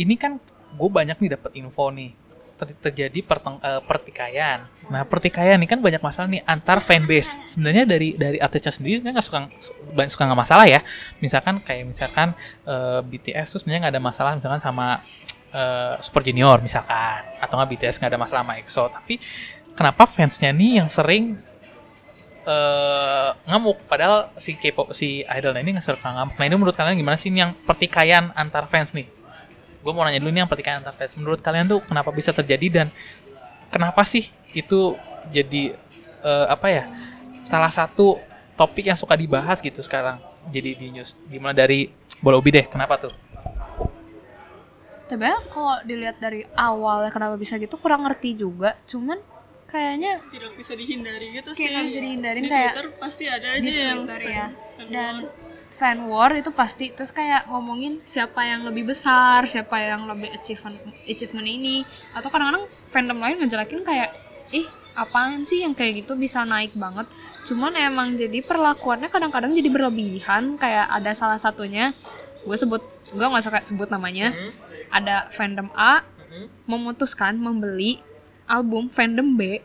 ini 0.00 0.14
kan 0.16 0.40
gue 0.76 0.88
banyak 0.90 1.16
nih 1.20 1.30
dapat 1.38 1.52
info 1.56 1.88
nih 1.92 2.10
ter- 2.56 2.78
terjadi 2.88 3.20
perteng- 3.22 3.60
eh, 3.60 3.80
pertikaian. 3.84 4.64
Nah 4.88 5.04
pertikaian 5.04 5.60
ini 5.60 5.68
kan 5.68 5.78
banyak 5.78 6.00
masalah 6.00 6.28
nih 6.28 6.42
antar 6.48 6.80
fanbase. 6.80 7.36
Sebenarnya 7.44 7.84
dari 7.84 8.16
dari 8.16 8.40
artisnya 8.40 8.72
sendiri 8.72 9.00
sebenarnya 9.00 9.20
nggak 9.20 9.28
suka 9.28 9.40
banyak 9.92 10.10
suka 10.12 10.24
nggak 10.26 10.40
masalah 10.40 10.66
ya. 10.66 10.80
Misalkan 11.20 11.60
kayak 11.60 11.84
misalkan 11.84 12.32
eh, 12.64 13.00
BTS 13.04 13.46
tuh 13.52 13.58
sebenarnya 13.60 13.88
nggak 13.88 13.94
ada 13.94 14.02
masalah 14.02 14.32
misalkan 14.34 14.60
sama 14.64 15.04
eh, 15.52 15.94
Super 16.00 16.22
Junior 16.24 16.58
misalkan 16.64 17.20
atau 17.38 17.54
nggak 17.60 17.70
BTS 17.76 18.00
nggak 18.00 18.10
ada 18.16 18.20
masalah 18.20 18.40
sama 18.42 18.54
EXO. 18.58 18.84
Tapi 18.88 19.14
kenapa 19.76 20.08
fansnya 20.08 20.50
nih 20.56 20.80
yang 20.80 20.88
sering 20.88 21.36
eh, 22.46 23.30
ngamuk 23.50 23.84
padahal 23.90 24.30
si 24.38 24.54
K-pop 24.54 24.94
si 24.94 25.26
idolnya 25.26 25.60
ini 25.60 25.76
nggak 25.76 25.84
suka 25.84 26.08
ngamuk. 26.08 26.34
Nah 26.38 26.44
ini 26.46 26.54
menurut 26.56 26.76
kalian 26.78 26.96
gimana 26.96 27.18
sih 27.18 27.28
ini 27.28 27.42
yang 27.42 27.52
pertikaian 27.66 28.30
antar 28.32 28.64
fans 28.70 28.94
nih? 28.94 29.15
Gue 29.86 29.94
mau 29.94 30.02
nanya 30.02 30.18
dulu 30.18 30.34
nih 30.34 30.42
yang 30.42 30.50
pertikaian 30.50 30.82
antar 30.82 30.98
fans. 30.98 31.14
Menurut 31.14 31.38
kalian 31.38 31.70
tuh 31.70 31.78
kenapa 31.86 32.10
bisa 32.10 32.34
terjadi 32.34 32.66
dan 32.82 32.86
kenapa 33.70 34.02
sih 34.02 34.26
itu 34.50 34.98
jadi 35.30 35.78
eh, 36.26 36.46
apa 36.50 36.66
ya 36.66 36.84
salah 37.46 37.70
satu 37.70 38.18
topik 38.58 38.90
yang 38.90 38.98
suka 38.98 39.14
dibahas 39.14 39.62
gitu 39.62 39.78
sekarang 39.86 40.18
jadi 40.50 40.74
di 40.74 40.90
news? 40.90 41.14
Gimana 41.30 41.54
dari 41.54 41.86
bola 42.18 42.42
ubi 42.42 42.50
deh 42.50 42.66
kenapa 42.66 42.98
tuh? 42.98 43.14
Tapi 45.06 45.22
kalau 45.54 45.78
dilihat 45.86 46.18
dari 46.18 46.42
awal 46.58 47.06
kenapa 47.14 47.38
bisa 47.38 47.54
gitu 47.62 47.78
kurang 47.78 48.02
ngerti 48.02 48.34
juga. 48.34 48.74
Cuman 48.90 49.22
kayaknya 49.70 50.18
tidak 50.34 50.58
bisa 50.58 50.74
dihindari 50.74 51.30
gitu 51.30 51.54
Kayak 51.54 51.62
sih. 51.62 51.70
nggak 51.70 51.86
bisa 51.86 52.00
dihindarin, 52.02 52.42
di 52.42 52.50
kayak 52.50 52.72
Twitter 52.74 52.86
pasti 52.98 53.24
ada 53.30 53.48
aja 53.54 53.62
di 53.62 53.70
yang 53.70 54.02
Twitter 54.02 54.22
ya. 54.26 54.46
dan. 54.90 55.14
Fan 55.76 56.08
war 56.08 56.32
itu 56.32 56.48
pasti 56.48 56.88
terus 56.88 57.12
kayak 57.12 57.52
ngomongin 57.52 58.00
siapa 58.00 58.40
yang 58.48 58.64
lebih 58.64 58.88
besar 58.88 59.44
siapa 59.44 59.76
yang 59.76 60.08
lebih 60.08 60.32
achievement 60.32 60.80
achievement 61.04 61.44
ini. 61.44 61.84
Atau 62.16 62.32
kadang-kadang 62.32 62.64
fandom 62.88 63.20
lain 63.20 63.36
ngejelekin 63.44 63.84
kayak 63.84 64.16
ih 64.56 64.64
apaan 64.96 65.44
sih 65.44 65.60
yang 65.60 65.76
kayak 65.76 66.02
gitu 66.02 66.16
bisa 66.16 66.48
naik 66.48 66.72
banget? 66.72 67.04
Cuman 67.44 67.76
emang 67.76 68.16
jadi 68.16 68.40
perlakuannya 68.40 69.12
kadang-kadang 69.12 69.52
jadi 69.52 69.68
berlebihan. 69.68 70.56
Kayak 70.56 70.88
ada 70.88 71.12
salah 71.12 71.36
satunya 71.36 71.92
gue 72.48 72.56
sebut 72.56 72.80
gue 73.12 73.26
nggak 73.28 73.44
suka 73.44 73.60
sebut 73.60 73.92
namanya. 73.92 74.32
Ada 74.88 75.28
fandom 75.28 75.68
A 75.76 76.00
memutuskan 76.64 77.36
membeli 77.36 78.00
album 78.48 78.88
fandom 78.88 79.36
B 79.36 79.60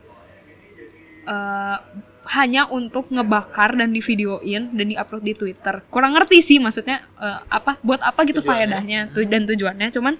eh, 1.23 1.77
hanya 2.23 2.67
untuk 2.67 3.09
ngebakar 3.09 3.73
dan 3.73 3.89
divideoin 3.89 4.69
dan 4.71 4.85
diupload 4.87 5.23
di 5.23 5.33
Twitter. 5.33 5.81
Kurang 5.87 6.13
ngerti 6.13 6.39
sih 6.39 6.57
maksudnya 6.57 7.01
eh, 7.15 7.39
apa 7.47 7.81
buat 7.81 7.99
apa 7.99 8.21
gitu 8.23 8.39
Tujuannya. 8.39 8.61
faedahnya 8.77 8.99
tu- 9.09 9.25
dan 9.25 9.43
tujuannya. 9.43 9.87
Cuman 9.89 10.13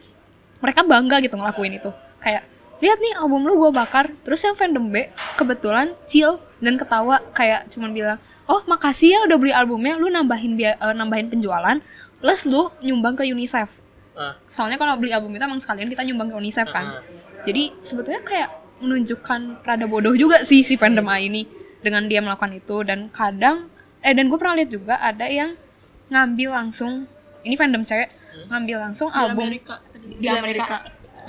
mereka 0.57 0.81
bangga 0.81 1.17
gitu 1.19 1.35
ngelakuin 1.35 1.77
itu. 1.77 1.89
Kayak 2.17 2.45
lihat 2.79 2.97
nih 2.97 3.13
album 3.15 3.45
lu 3.45 3.53
gue 3.57 3.71
bakar. 3.71 4.09
Terus 4.21 4.41
yang 4.41 4.53
fandom 4.53 4.85
B 4.85 5.07
kebetulan 5.35 5.93
chill 6.03 6.41
dan 6.57 6.75
ketawa 6.75 7.21
kayak 7.31 7.69
cuman 7.69 7.89
bilang 7.91 8.17
oh 8.45 8.61
makasih 8.65 9.13
ya 9.13 9.19
udah 9.23 9.37
beli 9.37 9.49
albumnya 9.49 9.95
lu 9.95 10.07
nambahin 10.07 10.57
eh, 10.57 10.75
nambahin 10.91 11.29
penjualan 11.29 11.77
plus 12.19 12.45
lu 12.45 12.69
nyumbang 12.81 13.13
ke 13.15 13.23
UNICEF 13.23 13.81
Ah. 14.11 14.35
soalnya 14.51 14.75
kalau 14.75 14.99
beli 14.99 15.09
album 15.09 15.31
itu 15.31 15.39
emang 15.39 15.55
sekalian 15.57 15.87
kita 15.87 16.03
nyumbang 16.03 16.27
ke 16.27 16.35
UNICEF 16.35 16.67
kan 16.67 16.99
jadi 17.41 17.71
sebetulnya 17.79 18.19
kayak 18.21 18.51
menunjukkan 18.83 19.63
rada 19.63 19.87
bodoh 19.87 20.11
juga 20.13 20.43
sih 20.43 20.61
si 20.61 20.75
fandom 20.75 21.07
A 21.07 21.15
ini 21.17 21.47
dengan 21.81 22.05
dia 22.07 22.21
melakukan 22.23 22.53
itu. 22.55 22.85
Dan 22.85 23.09
kadang 23.11 23.69
eh 24.01 24.13
dan 24.13 24.25
gue 24.29 24.37
pernah 24.37 24.57
lihat 24.57 24.71
juga 24.73 24.97
ada 24.97 25.29
yang 25.29 25.53
ngambil 26.09 26.49
langsung 26.57 27.05
ini 27.45 27.53
fandom 27.57 27.85
cewek 27.85 28.09
ngambil 28.49 28.77
langsung 28.89 29.07
Di 29.11 29.17
album 29.17 29.45
Amerika. 29.49 29.75
di 30.01 30.27
Amerika. 30.27 30.77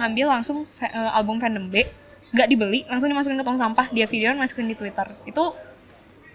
Ngambil 0.00 0.26
langsung 0.28 0.58
eh, 0.80 1.10
album 1.12 1.36
fandom 1.42 1.68
B 1.68 1.84
nggak 2.32 2.48
dibeli 2.48 2.80
langsung 2.88 3.12
dimasukin 3.12 3.36
ke 3.36 3.44
tong 3.44 3.60
sampah 3.60 3.92
dia 3.92 4.08
videoin 4.08 4.40
masukin 4.40 4.68
di 4.68 4.76
Twitter. 4.76 5.04
Itu 5.28 5.52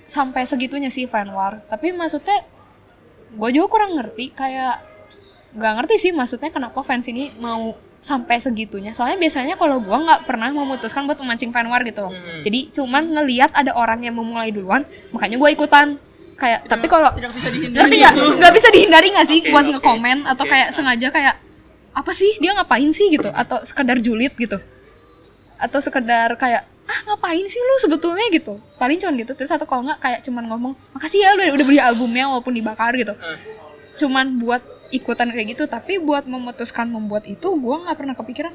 sampai 0.05 0.45
segitunya 0.45 0.93
sih 0.93 1.09
fan 1.09 1.33
war. 1.33 1.59
Tapi 1.65 1.91
maksudnya 1.91 2.45
gue 3.33 3.49
juga 3.51 3.67
kurang 3.67 3.97
ngerti 3.99 4.31
kayak 4.31 4.79
nggak 5.57 5.73
ngerti 5.83 5.95
sih 5.99 6.11
maksudnya 6.13 6.53
kenapa 6.53 6.79
fans 6.85 7.09
ini 7.09 7.33
mau 7.41 7.75
sampai 8.07 8.39
segitunya. 8.39 8.95
Soalnya 8.95 9.19
biasanya 9.19 9.59
kalau 9.59 9.83
gue 9.83 9.97
nggak 9.97 10.23
pernah 10.23 10.47
memutuskan 10.47 11.03
buat 11.03 11.19
memancing 11.19 11.51
fan 11.51 11.67
war 11.67 11.83
gitu 11.83 12.07
loh. 12.07 12.13
Jadi 12.39 12.71
cuman 12.71 13.03
ngelihat 13.11 13.51
ada 13.51 13.75
orang 13.75 13.99
yang 14.01 14.15
memulai 14.15 14.47
duluan 14.49 14.87
makanya 15.11 15.35
gue 15.35 15.49
ikutan. 15.51 15.99
Kayak 16.37 16.69
tapi 16.69 16.85
kalau 16.85 17.09
Tidak 17.11 17.33
bisa 17.33 17.49
dihindari. 17.49 17.81
ngerti 17.81 17.95
nggak 17.97 18.13
nggak 18.39 18.53
bisa 18.53 18.67
dihindari 18.69 19.07
nggak 19.09 19.27
sih 19.27 19.39
Oke, 19.41 19.49
buat 19.51 19.65
oke, 19.65 19.71
ngekomen 19.75 20.17
atau 20.23 20.45
oke. 20.45 20.51
kayak 20.53 20.69
sengaja 20.71 21.07
kayak 21.09 21.35
apa 21.91 22.11
sih? 22.13 22.31
Dia 22.37 22.53
ngapain 22.53 22.87
sih? 22.93 23.09
gitu. 23.09 23.27
Atau 23.33 23.57
sekedar 23.65 23.97
julid 23.97 24.31
gitu. 24.37 24.61
Atau 25.57 25.81
sekedar 25.81 26.37
kayak 26.37 26.63
ah 26.87 26.99
ngapain 27.09 27.41
sih 27.43 27.57
lu 27.57 27.75
sebetulnya? 27.81 28.29
gitu. 28.29 28.61
Paling 28.77 28.95
cuman 28.95 29.17
gitu. 29.17 29.33
Terus 29.33 29.49
atau 29.49 29.65
kalau 29.65 29.81
nggak 29.83 29.97
kayak 29.97 30.19
cuman 30.23 30.45
ngomong 30.45 30.73
makasih 30.93 31.19
ya 31.19 31.33
lu 31.33 31.41
udah, 31.41 31.47
udah 31.57 31.65
beli 31.65 31.79
albumnya 31.81 32.29
walaupun 32.29 32.53
dibakar 32.53 32.93
gitu. 32.93 33.17
Cuman 33.97 34.37
buat 34.37 34.61
ikutan 34.91 35.29
kayak 35.29 35.57
gitu 35.57 35.63
tapi 35.67 35.99
buat 35.99 36.25
memutuskan 36.25 36.87
membuat 36.87 37.27
itu 37.27 37.47
gua 37.59 37.87
nggak 37.87 37.97
pernah 37.97 38.15
kepikiran. 38.15 38.53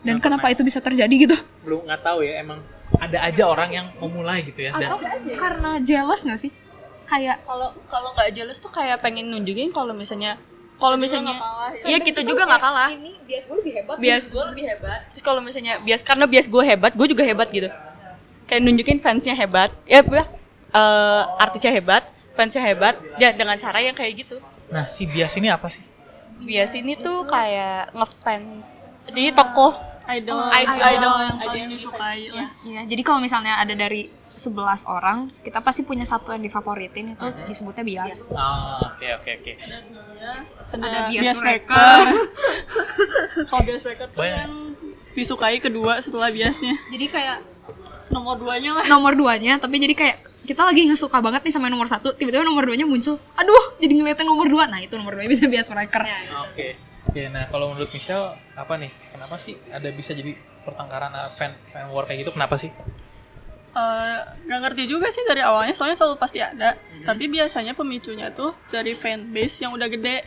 Dan 0.00 0.16
Nggak 0.16 0.24
kenapa 0.24 0.46
pernah. 0.48 0.56
itu 0.56 0.62
bisa 0.64 0.78
terjadi 0.80 1.14
gitu? 1.14 1.36
Belum 1.60 1.84
nggak 1.84 2.00
tahu 2.00 2.24
ya 2.24 2.40
emang 2.40 2.64
ada 2.96 3.18
aja 3.22 3.44
orang 3.46 3.70
yang 3.70 3.86
memulai 4.00 4.42
gitu 4.42 4.66
ya 4.66 4.74
dan 4.74 4.90
atau 4.90 4.98
karena 5.36 5.70
jealous 5.84 6.24
nggak 6.24 6.40
sih? 6.40 6.50
Kayak 7.04 7.44
kalau 7.44 7.68
kalau 7.90 8.10
nggak 8.16 8.30
jelas 8.32 8.56
tuh 8.58 8.72
kayak 8.72 8.98
pengen 9.04 9.28
nunjukin 9.28 9.70
kalau 9.70 9.92
misalnya 9.92 10.40
kalau 10.80 10.96
misalnya 10.96 11.36
nggak 11.36 11.44
kalah, 11.44 11.72
iya 11.84 11.98
kita 12.00 12.24
juga 12.24 12.48
nggak 12.48 12.62
kalah. 12.64 12.88
ini 12.88 13.12
bias 13.28 13.44
gue 13.44 13.56
lebih 13.60 13.72
hebat 13.76 13.96
bias 14.00 14.24
gue 14.32 14.44
lebih 14.48 14.64
hebat. 14.64 15.00
Terus 15.12 15.22
kalau 15.22 15.40
misalnya 15.44 15.76
bias 15.84 16.00
karena 16.00 16.24
bias 16.24 16.46
gue 16.48 16.62
hebat 16.64 16.92
gue 16.96 17.06
juga 17.12 17.22
hebat 17.22 17.48
gitu. 17.52 17.68
Kayak 18.48 18.60
nunjukin 18.64 18.98
fansnya 19.04 19.36
hebat 19.36 19.70
ya 19.84 20.00
eh, 20.00 21.22
artisnya 21.36 21.72
hebat 21.76 22.08
fansnya 22.32 22.62
hebat 22.64 22.96
ya 23.20 23.36
dengan 23.36 23.60
cara 23.60 23.84
yang 23.84 23.92
kayak 23.92 24.24
gitu 24.24 24.40
nah 24.70 24.86
si 24.86 25.04
bias 25.04 25.34
ini 25.34 25.48
apa 25.48 25.66
sih? 25.66 25.82
Bias 26.40 26.72
ini 26.72 26.96
tuh 26.96 27.26
kayak 27.26 27.92
ngefans. 27.92 28.88
Jadi 29.06 29.34
tokoh. 29.34 29.76
Idol, 30.08 30.42
Idol. 30.50 30.74
idol, 30.82 31.16
yang 31.22 31.36
Idol 31.36 31.46
paling 31.46 31.62
yang 31.62 31.70
disukai. 31.70 32.22
Lah. 32.34 32.48
Iya, 32.66 32.80
jadi 32.82 33.02
kalau 33.04 33.20
misalnya 33.20 33.62
ada 33.62 33.70
dari 33.72 34.10
11 34.32 34.56
orang, 34.88 35.28
kita 35.44 35.60
pasti 35.60 35.84
punya 35.84 36.02
satu 36.02 36.32
yang 36.32 36.40
difavoritin 36.40 37.14
itu 37.14 37.26
disebutnya 37.44 37.84
bias. 37.84 38.32
ah 38.34 38.80
oke 38.80 39.06
oke 39.20 39.30
oke. 39.36 39.52
Ada 40.72 40.98
bias. 41.06 41.22
Bias 41.22 41.38
mereka. 41.38 41.82
Kalau 43.50 43.62
bias 43.62 43.82
maker 43.84 44.08
tuh 44.10 44.24
yang 44.24 44.52
disukai 45.12 45.58
kedua 45.58 46.00
setelah 46.00 46.32
biasnya. 46.32 46.74
Jadi 46.90 47.06
kayak 47.06 47.38
Nomor 48.10 48.42
duanya 48.42 48.74
lah. 48.74 48.84
nomor 48.90 49.14
duanya, 49.14 49.62
tapi 49.62 49.78
jadi 49.78 49.94
kayak 49.94 50.16
kita 50.50 50.66
lagi 50.66 50.82
nggak 50.82 50.98
suka 50.98 51.22
banget 51.22 51.46
nih 51.46 51.54
sama 51.54 51.70
nomor 51.70 51.86
satu, 51.86 52.10
tiba-tiba 52.18 52.42
nomor 52.42 52.66
duanya 52.66 52.82
muncul. 52.82 53.22
Aduh, 53.38 53.78
jadi 53.78 53.94
ngeliatin 53.94 54.26
nomor 54.26 54.50
dua. 54.50 54.66
Nah 54.66 54.82
itu 54.82 54.98
nomor 54.98 55.14
dua 55.14 55.30
bisa 55.30 55.46
bias 55.46 55.70
mereka. 55.70 56.02
oke. 56.42 56.90
Oke 57.06 57.26
nah 57.30 57.46
kalau 57.46 57.70
menurut 57.70 57.86
Michelle 57.94 58.34
apa 58.58 58.74
nih? 58.74 58.90
Kenapa 59.14 59.38
sih 59.38 59.54
ada 59.70 59.86
bisa 59.94 60.10
jadi 60.10 60.34
pertengkaran 60.66 61.14
uh, 61.14 61.30
fan 61.38 61.54
fan 61.70 61.86
war 61.94 62.02
kayak 62.02 62.26
gitu? 62.26 62.34
Kenapa 62.34 62.58
sih? 62.58 62.74
Eh, 63.70 64.18
nggak 64.50 64.58
ngerti 64.66 64.90
juga 64.90 65.14
sih 65.14 65.22
dari 65.22 65.38
awalnya. 65.38 65.70
Soalnya 65.70 65.94
selalu 65.94 66.18
pasti 66.18 66.42
ada. 66.42 66.74
Tapi 67.06 67.30
biasanya 67.30 67.78
pemicunya 67.78 68.34
tuh 68.34 68.50
dari 68.74 68.98
fanbase 68.98 69.62
yang 69.62 69.70
udah 69.70 69.86
gede. 69.86 70.26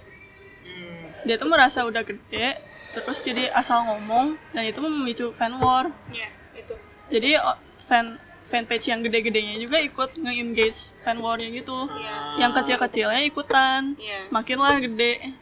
Dia 1.28 1.36
tuh 1.36 1.52
merasa 1.52 1.84
udah 1.84 2.04
gede 2.04 2.72
terus 2.94 3.26
jadi 3.26 3.50
asal 3.58 3.84
ngomong 3.90 4.38
dan 4.56 4.64
itu 4.64 4.80
memicu 4.80 5.36
fan 5.36 5.60
war. 5.60 5.90
Iya, 6.14 6.30
itu. 6.56 6.74
jadi 7.10 7.42
fan 7.84 8.22
fanpage 8.54 8.94
yang 8.94 9.02
gede-gedenya 9.02 9.58
juga 9.58 9.82
ikut 9.82 10.14
nge-engage 10.22 10.94
fan 11.02 11.18
warnya 11.18 11.50
gitu. 11.50 11.90
Yang 12.38 12.52
kecil-kecilnya 12.62 13.26
ikutan. 13.26 13.98
Iya. 13.98 14.30
makinlah 14.30 14.78
gede. 14.78 15.34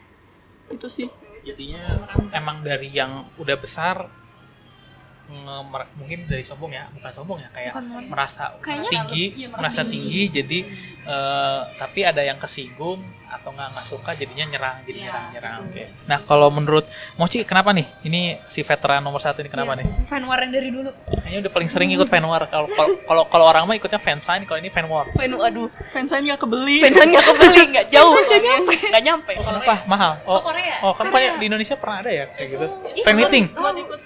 Itu 0.72 0.88
sih. 0.88 1.12
Jadinya 1.44 1.84
emang 2.32 2.64
dari 2.64 2.88
yang 2.88 3.28
udah 3.36 3.56
besar 3.60 4.08
mungkin 5.94 6.26
dari 6.26 6.42
sombong 6.42 6.70
ya 6.70 6.84
bukan 6.92 7.10
sombong 7.10 7.38
ya 7.40 7.48
kayak 7.50 7.72
Bukan 7.72 8.04
merasa. 8.06 8.52
Kayaknya 8.58 8.90
tinggi 8.90 9.24
iya, 9.34 9.46
merasa 9.48 9.60
merasa 9.60 9.82
tinggi. 9.84 10.22
jadi 10.28 10.58
eh, 11.02 11.60
tapi 11.74 12.00
ada 12.02 12.20
yang 12.20 12.36
kesinggung 12.36 13.00
atau 13.26 13.48
nggak 13.48 13.68
nggak 13.72 13.86
suka 13.86 14.12
jadinya 14.12 14.44
nyerang 14.46 14.76
jadi 14.82 14.98
Iya. 14.98 15.04
nyerang 15.08 15.24
nyerang 15.32 15.54
oke. 15.64 15.82
Nah 16.04 16.18
kalau 16.20 16.48
menurut 16.48 16.84
Mochi 17.16 17.42
kenapa 17.42 17.72
nih? 17.72 17.88
Ini 18.02 18.20
si 18.44 18.60
veteran 18.60 19.00
nomor 19.00 19.18
satu 19.18 19.40
ini 19.40 19.48
kenapa 19.48 19.72
nih? 19.72 19.88
Fan 20.04 20.20
war 20.22 20.36
yang 20.36 20.52
dari 20.52 20.68
dulu. 20.68 20.92
kayaknya 20.92 21.48
udah 21.48 21.52
paling 21.54 21.68
sering 21.72 21.88
ikut 21.90 22.06
fan 22.06 22.20
war. 22.22 22.44
Kalau 22.44 22.68
kalau- 23.08 23.26
kalau 23.26 23.44
orang 23.48 23.64
mah 23.64 23.72
ikutnya 23.72 23.96
fansign 23.96 24.44
kalau 24.44 24.60
ini 24.60 24.68
fan 24.68 24.84
war. 24.84 25.08
Fan 25.16 25.32
aduh 25.32 25.72
fansign 25.90 26.28
nggak 26.28 26.38
kebeli. 26.38 26.84
Fansan 26.84 27.08
nggak 27.08 27.24
kebeli 27.24 27.62
nggak 27.72 27.86
jauh 27.88 28.12
soalnya. 28.20 28.54
nggak 28.92 29.02
nyampe. 29.02 29.32
Kenapa? 29.32 29.74
Mahal. 29.88 30.12
Oh 30.22 30.44
Korea. 30.44 30.76
oh 30.84 30.92
kan 30.92 31.08
kayak 31.08 31.40
di 31.40 31.48
Indonesia 31.48 31.74
pernah 31.74 32.04
ada 32.04 32.10
ya 32.12 32.24
kayak 32.36 32.48
gitu. 32.52 32.66
Fan 33.00 33.16
meeting. 33.16 33.44
buat 33.56 33.76
ikut 33.80 34.00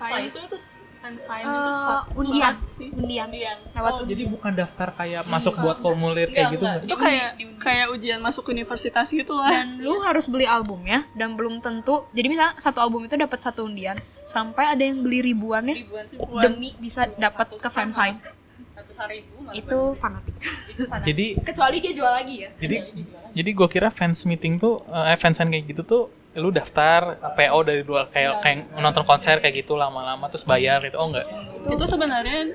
fansign 0.00 0.24
itu 0.32 0.38
itu 0.40 0.58
fansign 1.00 1.44
itu 1.44 1.60
Eh, 1.60 1.72
susah 1.72 2.00
undian, 2.12 2.54
susah 2.56 2.76
sih. 2.76 2.88
Undian, 2.92 3.28
lewat 3.72 3.92
Oh, 3.92 4.04
jadi 4.04 4.22
bukan 4.28 4.52
daftar 4.52 4.88
kayak 4.96 5.22
masuk 5.28 5.54
buat 5.60 5.76
formulir 5.80 6.28
kayak 6.28 6.56
gitu 6.56 6.64
itu 6.88 6.96
kayak 6.96 7.28
kayak 7.60 7.86
ujian 7.92 8.20
masuk 8.20 8.44
universitas 8.52 9.08
gitu 9.12 9.32
lah. 9.36 9.52
Dan 9.52 9.80
lu 9.80 10.00
harus 10.04 10.28
beli 10.28 10.44
albumnya 10.44 11.04
dan 11.16 11.36
belum 11.36 11.64
tentu 11.64 12.04
jadi 12.16 12.26
misalnya 12.28 12.54
satu 12.60 12.80
album 12.84 13.04
itu 13.08 13.16
dapat 13.16 13.40
satu 13.40 13.64
undian 13.68 13.96
sampai 14.24 14.76
ada 14.76 14.82
yang 14.84 15.00
beli 15.04 15.20
ribuan 15.20 15.68
demi 16.40 16.72
bisa 16.80 17.08
dapat 17.16 17.48
ke 17.56 17.68
fansign 17.68 18.20
ratusan 18.76 19.06
ribu 19.12 19.36
itu 19.52 19.78
fanatik. 20.00 20.34
Itu 20.68 20.82
fanatik. 20.88 21.06
jadi 21.12 21.26
kecuali 21.44 21.76
dia 21.84 21.92
jual 21.92 22.12
lagi 22.12 22.34
ya. 22.44 22.50
Jadi 22.56 22.76
jadi 23.30 23.50
gue 23.50 23.68
kira 23.68 23.88
fans 23.88 24.26
meeting 24.26 24.58
tuh 24.58 24.82
eh 24.88 25.16
fansign 25.16 25.48
kayak 25.48 25.64
gitu 25.70 25.82
tuh 25.82 26.02
lu 26.38 26.54
daftar 26.54 27.18
PO 27.34 27.58
dari 27.66 27.82
luar 27.82 28.06
kayak 28.06 28.38
kayak 28.38 28.58
nonton 28.78 29.02
konser 29.02 29.42
kayak 29.42 29.66
gitu 29.66 29.74
lama-lama 29.74 30.30
terus 30.30 30.46
bayar 30.46 30.78
gitu. 30.86 30.94
Oh 30.94 31.10
enggak? 31.10 31.26
Itu 31.66 31.84
sebenarnya 31.84 32.46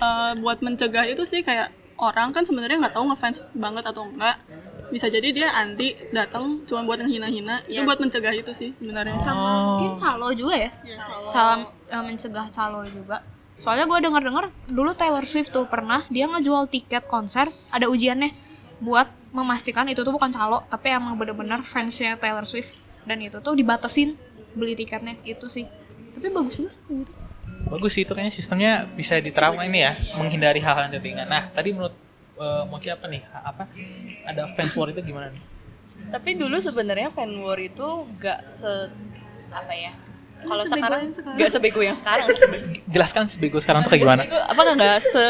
eh, 0.00 0.32
buat 0.40 0.64
mencegah 0.64 1.04
itu 1.04 1.20
sih 1.22 1.44
kayak 1.44 1.68
orang 2.00 2.32
kan 2.32 2.44
sebenarnya 2.44 2.80
nggak 2.80 2.94
tahu 2.96 3.04
ngefans 3.12 3.44
banget 3.52 3.84
atau 3.84 4.08
enggak. 4.08 4.40
Bisa 4.86 5.10
jadi 5.10 5.28
dia 5.34 5.48
anti 5.52 5.92
datang 6.08 6.62
cuma 6.64 6.86
buat 6.88 7.02
menghina-hina. 7.02 7.66
Itu 7.68 7.84
buat 7.84 8.00
mencegah 8.00 8.32
itu 8.32 8.52
sih 8.56 8.72
sebenarnya. 8.80 9.18
Sama 9.20 9.50
mungkin 9.66 9.92
calo 10.00 10.32
juga 10.32 10.54
ya? 10.56 10.70
Ya, 10.80 11.02
kalau- 11.04 11.28
calo. 11.28 11.64
Eh, 11.86 12.02
mencegah 12.02 12.46
calo 12.48 12.80
juga. 12.88 13.20
Soalnya 13.56 13.88
gue 13.88 13.98
dengar 14.04 14.52
dulu 14.68 14.92
Taylor 14.92 15.24
Swift 15.24 15.48
tuh 15.52 15.64
pernah 15.64 16.04
dia 16.12 16.28
ngejual 16.28 16.68
tiket 16.68 17.08
konser 17.08 17.48
ada 17.72 17.88
ujiannya 17.88 18.45
buat 18.82 19.08
memastikan 19.32 19.88
itu 19.88 20.00
tuh 20.04 20.12
bukan 20.12 20.32
calo 20.32 20.64
tapi 20.68 20.92
emang 20.92 21.16
bener-bener 21.16 21.60
fansnya 21.64 22.16
Taylor 22.16 22.44
Swift. 22.44 22.76
Dan 23.06 23.22
itu 23.22 23.38
tuh 23.38 23.54
dibatasin 23.54 24.18
beli 24.56 24.74
tiketnya 24.74 25.14
itu 25.22 25.46
sih. 25.46 25.68
Tapi 26.16 26.32
bagus 26.32 26.56
juga 26.56 26.70
sih 26.72 26.82
gitu. 27.04 27.14
bagus 27.66 27.98
sih 27.98 28.06
itu 28.06 28.14
kayaknya 28.14 28.30
sistemnya 28.30 28.72
bisa 28.94 29.18
diterapkan 29.18 29.66
ini 29.66 29.82
ya 29.82 29.98
menghindari 30.14 30.62
hal-hal 30.62 30.86
yang 30.86 30.94
settingan 31.02 31.26
nah 31.26 31.50
tadi 31.50 31.74
menurut 31.74 31.98
eh, 32.38 32.62
Mochi 32.68 32.88
apa 32.92 33.10
nih? 33.10 33.22
Apa? 33.26 33.66
Ada 34.22 34.46
fans 34.54 34.72
war 34.78 34.88
itu 34.92 35.02
gimana 35.02 35.34
nih? 35.34 35.42
Tapi 36.12 36.38
dulu 36.38 36.56
sebenarnya 36.62 37.10
fan 37.10 37.32
war 37.42 37.58
itu 37.58 38.06
nggak 38.16 38.46
se 38.46 38.70
apa 39.50 39.74
ya? 39.74 39.92
Kalau 40.46 40.62
sebego 40.62 40.78
sekarang 40.78 41.00
yang 41.00 41.14
sekarang. 41.16 41.36
nggak 41.36 41.50
sebego 41.50 41.80
yang 41.82 41.98
sekarang. 41.98 42.26
Jelaskan 42.86 43.22
sebego 43.26 43.58
sekarang 43.58 43.80
tuh 43.82 43.90
kayak 43.90 44.02
gimana? 44.04 44.22
Apa 44.46 44.60
nggak 44.76 44.98
se 45.02 45.26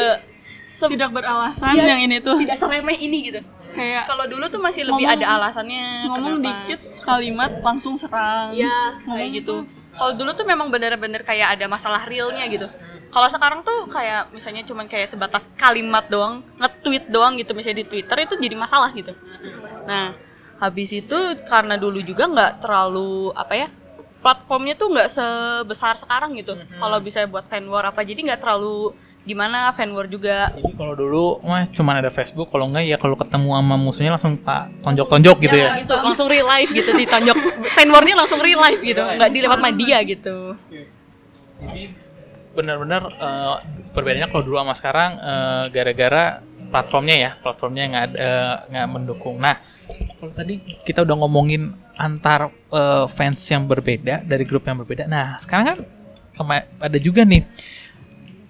tidak 0.67 1.09
beralasan 1.11 1.73
Iya. 1.73 1.85
yang 1.87 2.01
ini 2.03 2.17
tuh. 2.19 2.35
tidak 2.37 2.57
seremeh 2.57 2.97
ini 2.97 3.17
gitu. 3.25 3.41
Kayak 3.67 4.03
kalau 4.05 4.25
dulu 4.25 4.47
tuh 4.47 4.57
masih 4.57 4.83
lebih 4.83 5.05
Ngomong- 5.05 5.21
ada 5.21 5.27
alasannya 5.37 5.85
ngomong 6.07 6.35
kenapa. 6.35 6.47
dikit 6.65 6.79
kalimat 7.01 7.51
langsung 7.61 7.93
serang. 7.93 8.51
Ya 8.51 8.97
kayak 8.99 9.29
gitu. 9.35 9.63
Kalau 9.93 10.13
dulu 10.13 10.31
tuh 10.31 10.45
memang 10.45 10.67
bener-bener 10.67 11.21
kayak 11.21 11.55
ada 11.55 11.65
masalah 11.65 12.03
realnya 12.03 12.45
gitu. 12.47 12.67
Kalau 13.07 13.27
sekarang 13.27 13.61
tuh 13.61 13.87
kayak 13.87 14.29
misalnya 14.29 14.61
cuman 14.61 14.85
kayak 14.85 15.07
sebatas 15.07 15.47
kalimat 15.55 16.03
doang 16.05 16.43
nge-tweet 16.57 17.07
doang 17.07 17.33
gitu 17.35 17.53
misalnya 17.53 17.81
di 17.81 17.87
Twitter 17.87 18.17
itu 18.19 18.35
jadi 18.35 18.55
masalah 18.55 18.91
gitu. 18.91 19.13
Nah 19.85 20.11
habis 20.57 20.89
itu 20.91 21.17
karena 21.43 21.77
dulu 21.77 22.01
juga 22.01 22.25
nggak 22.25 22.51
terlalu 22.59 23.29
apa 23.31 23.53
ya 23.55 23.67
platformnya 24.27 24.75
tuh 24.75 24.91
nggak 24.91 25.07
sebesar 25.07 25.95
sekarang 25.95 26.35
gitu. 26.35 26.59
Kalau 26.59 26.99
bisa 26.99 27.23
buat 27.31 27.47
fan 27.47 27.63
war 27.71 27.87
apa 27.87 28.03
jadi 28.03 28.19
nggak 28.19 28.43
terlalu 28.43 28.91
gimana 29.23 29.71
fan 29.71 29.95
war 29.95 30.03
juga. 30.11 30.51
Jadi 30.51 30.75
kalau 30.75 30.99
dulu 30.99 31.39
mah 31.47 31.63
cuma 31.71 31.95
ada 31.95 32.11
Facebook, 32.11 32.51
kalau 32.51 32.67
enggak 32.67 32.83
ya 32.83 32.99
kalau 32.99 33.15
ketemu 33.15 33.55
sama 33.55 33.75
musuhnya 33.79 34.11
langsung 34.19 34.35
pak 34.35 34.83
tonjok-tonjok 34.83 35.37
gitu 35.47 35.55
ya. 35.55 35.79
itu 35.79 35.95
langsung 35.95 36.27
real 36.27 36.43
life 36.43 36.67
gitu 36.75 36.91
ditonjok. 36.91 37.39
Fan 37.79 37.87
warnya 37.87 38.19
langsung 38.19 38.43
real 38.43 38.59
life 38.59 38.83
gitu 38.83 38.99
nggak 38.99 39.31
dilewat 39.31 39.59
media 39.63 40.03
gitu. 40.03 40.59
Jadi 41.63 41.83
benar-benar 42.51 43.07
eh, 43.07 43.55
perbedaannya 43.95 44.27
kalau 44.27 44.43
dulu 44.43 44.59
sama 44.59 44.75
sekarang 44.75 45.11
eh, 45.23 45.63
gara-gara 45.71 46.43
platformnya 46.67 47.15
ya, 47.15 47.31
platformnya 47.39 47.83
nggak 47.87 48.07
nggak 48.75 48.87
mendukung. 48.91 49.39
Nah, 49.39 49.55
kalau 50.19 50.35
tadi 50.35 50.59
kita 50.83 51.07
udah 51.07 51.15
ngomongin 51.15 51.86
antar 51.97 52.53
eh, 52.71 53.05
fans 53.09 53.41
yang 53.49 53.65
berbeda 53.65 54.23
dari 54.23 54.43
grup 54.45 54.63
yang 54.69 54.79
berbeda. 54.81 55.09
Nah, 55.09 55.41
sekarang 55.41 55.65
kan 55.65 55.79
ada 56.77 56.97
juga 57.01 57.25
nih 57.25 57.43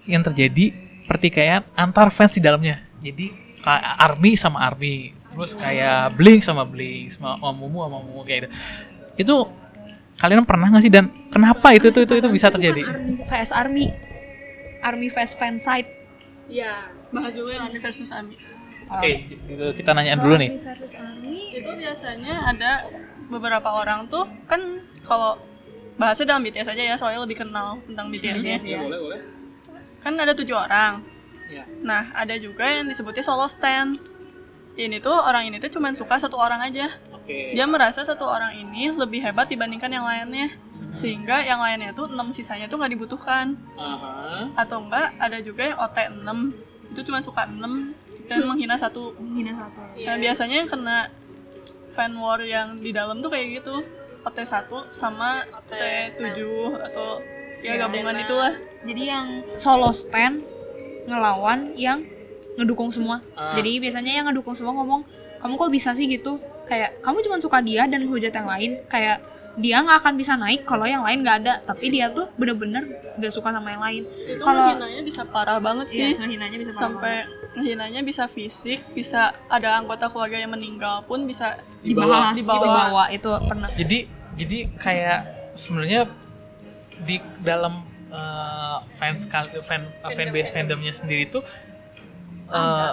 yang 0.04 0.20
terjadi 0.20 0.72
pertikaian 1.08 1.64
antar 1.72 2.12
fans 2.12 2.36
di 2.36 2.44
dalamnya. 2.44 2.84
Jadi 3.00 3.32
kayak 3.64 3.94
army 3.98 4.36
sama 4.36 4.60
army, 4.68 5.16
terus 5.32 5.56
kayak 5.56 6.14
blink 6.14 6.44
sama 6.44 6.68
blink, 6.68 7.12
sama, 7.16 7.40
sama 7.40 7.52
mumu 7.56 7.88
sama 7.88 7.98
mumu 8.04 8.20
kayak 8.22 8.46
gitu. 8.46 8.48
Itu 9.18 9.36
kalian 10.20 10.44
pernah 10.44 10.68
nggak 10.68 10.84
sih 10.84 10.92
dan 10.92 11.08
kenapa 11.32 11.72
itu 11.72 11.88
itu 11.88 12.04
itu, 12.04 12.14
itu 12.20 12.28
bisa 12.28 12.52
terjadi? 12.52 12.84
Army 12.84 13.24
vs 13.24 13.50
Army. 13.50 13.86
Army 14.78 15.08
vs 15.10 15.32
fansite. 15.34 15.90
Iya 16.48 16.98
bahas 17.08 17.32
juga 17.32 17.56
yang 17.56 17.64
Army 17.72 17.78
versus 17.80 18.10
Army 18.12 18.36
Oke, 18.88 19.10
gitu, 19.28 19.64
kita 19.76 19.90
nanyaan 19.92 20.20
dulu 20.24 20.34
nih. 20.40 20.50
Army 20.56 20.64
versus 20.64 20.92
Army. 20.96 21.36
itu 21.52 21.70
biasanya 21.76 22.34
ada 22.48 22.70
beberapa 23.28 23.68
orang 23.68 24.08
tuh 24.08 24.24
kan 24.48 24.80
kalau 25.04 25.36
bahasnya 26.00 26.32
dalam 26.32 26.42
BTS 26.46 26.72
aja 26.72 26.82
ya 26.82 26.96
soalnya 26.96 27.20
lebih 27.26 27.44
kenal 27.44 27.82
tentang 27.84 28.08
BTS-nya 28.08 28.56
ya. 28.64 28.80
kan 30.00 30.14
ada 30.16 30.32
tujuh 30.32 30.56
orang. 30.56 31.04
Iya. 31.48 31.64
nah 31.80 32.12
ada 32.12 32.36
juga 32.36 32.68
yang 32.68 32.88
disebutnya 32.88 33.24
solo 33.24 33.48
stand. 33.48 33.96
Ini 34.78 35.02
tuh 35.02 35.10
orang 35.10 35.48
ini 35.50 35.58
tuh 35.58 35.72
cuman 35.74 35.96
suka 35.96 36.20
satu 36.20 36.38
orang 36.38 36.62
aja. 36.62 36.86
Oke. 37.10 37.52
dia 37.52 37.66
merasa 37.66 38.04
satu 38.06 38.24
orang 38.24 38.56
ini 38.56 38.94
lebih 38.94 39.20
hebat 39.20 39.50
dibandingkan 39.50 39.90
yang 39.90 40.06
lainnya. 40.06 40.54
Sehingga 40.94 41.44
yang 41.44 41.60
lainnya 41.60 41.92
tuh 41.92 42.08
enam 42.08 42.32
sisanya 42.32 42.70
tuh 42.70 42.78
nggak 42.78 42.92
dibutuhkan. 42.94 43.58
Atau 44.54 44.86
enggak 44.86 45.12
ada 45.18 45.40
juga 45.42 45.72
yang 45.72 45.78
OT 45.82 45.98
6 46.24 46.68
itu 46.94 47.00
cuma 47.04 47.18
suka 47.20 47.44
6 47.44 47.58
dan 48.28 48.44
menghina 48.44 48.76
satu 48.76 49.16
Menghina 49.16 49.56
satu. 49.56 49.80
Nah, 50.04 50.16
biasanya 50.20 50.56
yang 50.62 50.68
kena 50.68 50.98
fan 51.96 52.12
war 52.20 52.38
yang 52.44 52.76
di 52.78 52.94
dalam 52.94 53.18
tuh 53.24 53.32
kayak 53.32 53.64
gitu. 53.64 53.82
OT1 54.22 54.68
sama 54.92 55.40
OT7 55.48 56.38
atau 56.92 57.22
ya 57.64 57.80
gabungan 57.80 58.12
itulah. 58.20 58.52
Jadi 58.84 59.02
yang 59.08 59.26
solo 59.56 59.88
stand 59.90 60.44
ngelawan 61.08 61.72
yang 61.74 62.04
ngedukung 62.60 62.92
semua. 62.92 63.24
Jadi 63.56 63.80
biasanya 63.80 64.12
yang 64.20 64.26
ngedukung 64.28 64.52
semua 64.52 64.76
ngomong, 64.76 65.06
kamu 65.40 65.54
kok 65.56 65.70
bisa 65.72 65.90
sih 65.96 66.04
gitu? 66.10 66.36
Kayak 66.68 67.00
kamu 67.00 67.24
cuma 67.24 67.36
suka 67.40 67.64
dia 67.64 67.88
dan 67.88 68.04
hujat 68.04 68.34
yang 68.34 68.44
lain. 68.50 68.70
Kayak 68.90 69.24
dia 69.58 69.82
nggak 69.82 69.98
akan 70.06 70.14
bisa 70.14 70.38
naik 70.38 70.62
kalau 70.68 70.84
yang 70.84 71.02
lain 71.02 71.24
nggak 71.24 71.36
ada. 71.46 71.54
Tapi 71.64 71.88
dia 71.88 72.12
tuh 72.12 72.28
bener-bener 72.36 72.84
gak 73.18 73.32
suka 73.32 73.50
sama 73.50 73.74
yang 73.74 73.82
lain. 73.82 74.02
Itu 74.06 74.42
Kalau 74.42 74.70
ngehinanya 74.70 75.02
bisa 75.02 75.22
parah 75.24 75.58
banget 75.58 75.86
sih. 75.90 75.98
iya, 76.14 76.58
bisa 76.58 76.70
parah 76.74 76.82
Sampai 76.82 77.16
ngehinanya 77.58 78.00
bisa 78.06 78.24
fisik, 78.30 78.80
bisa 78.94 79.34
ada 79.50 79.74
anggota 79.74 80.06
keluarga 80.06 80.38
yang 80.38 80.54
meninggal 80.54 81.02
pun 81.04 81.26
bisa 81.26 81.58
dibahas, 81.82 82.38
dibawa. 82.38 82.62
dibawa. 82.62 83.04
itu 83.10 83.30
pernah. 83.44 83.68
Jadi 83.74 83.98
jadi 84.38 84.58
kayak 84.78 85.20
sebenarnya 85.58 86.06
di 87.02 87.18
dalam 87.42 87.82
eh, 88.08 88.76
fans 88.90 89.26
fan 89.28 89.50
fan 90.06 90.30
fandomnya 90.54 90.94
sendiri 90.94 91.26
tuh 91.26 91.42
eh, 92.48 92.92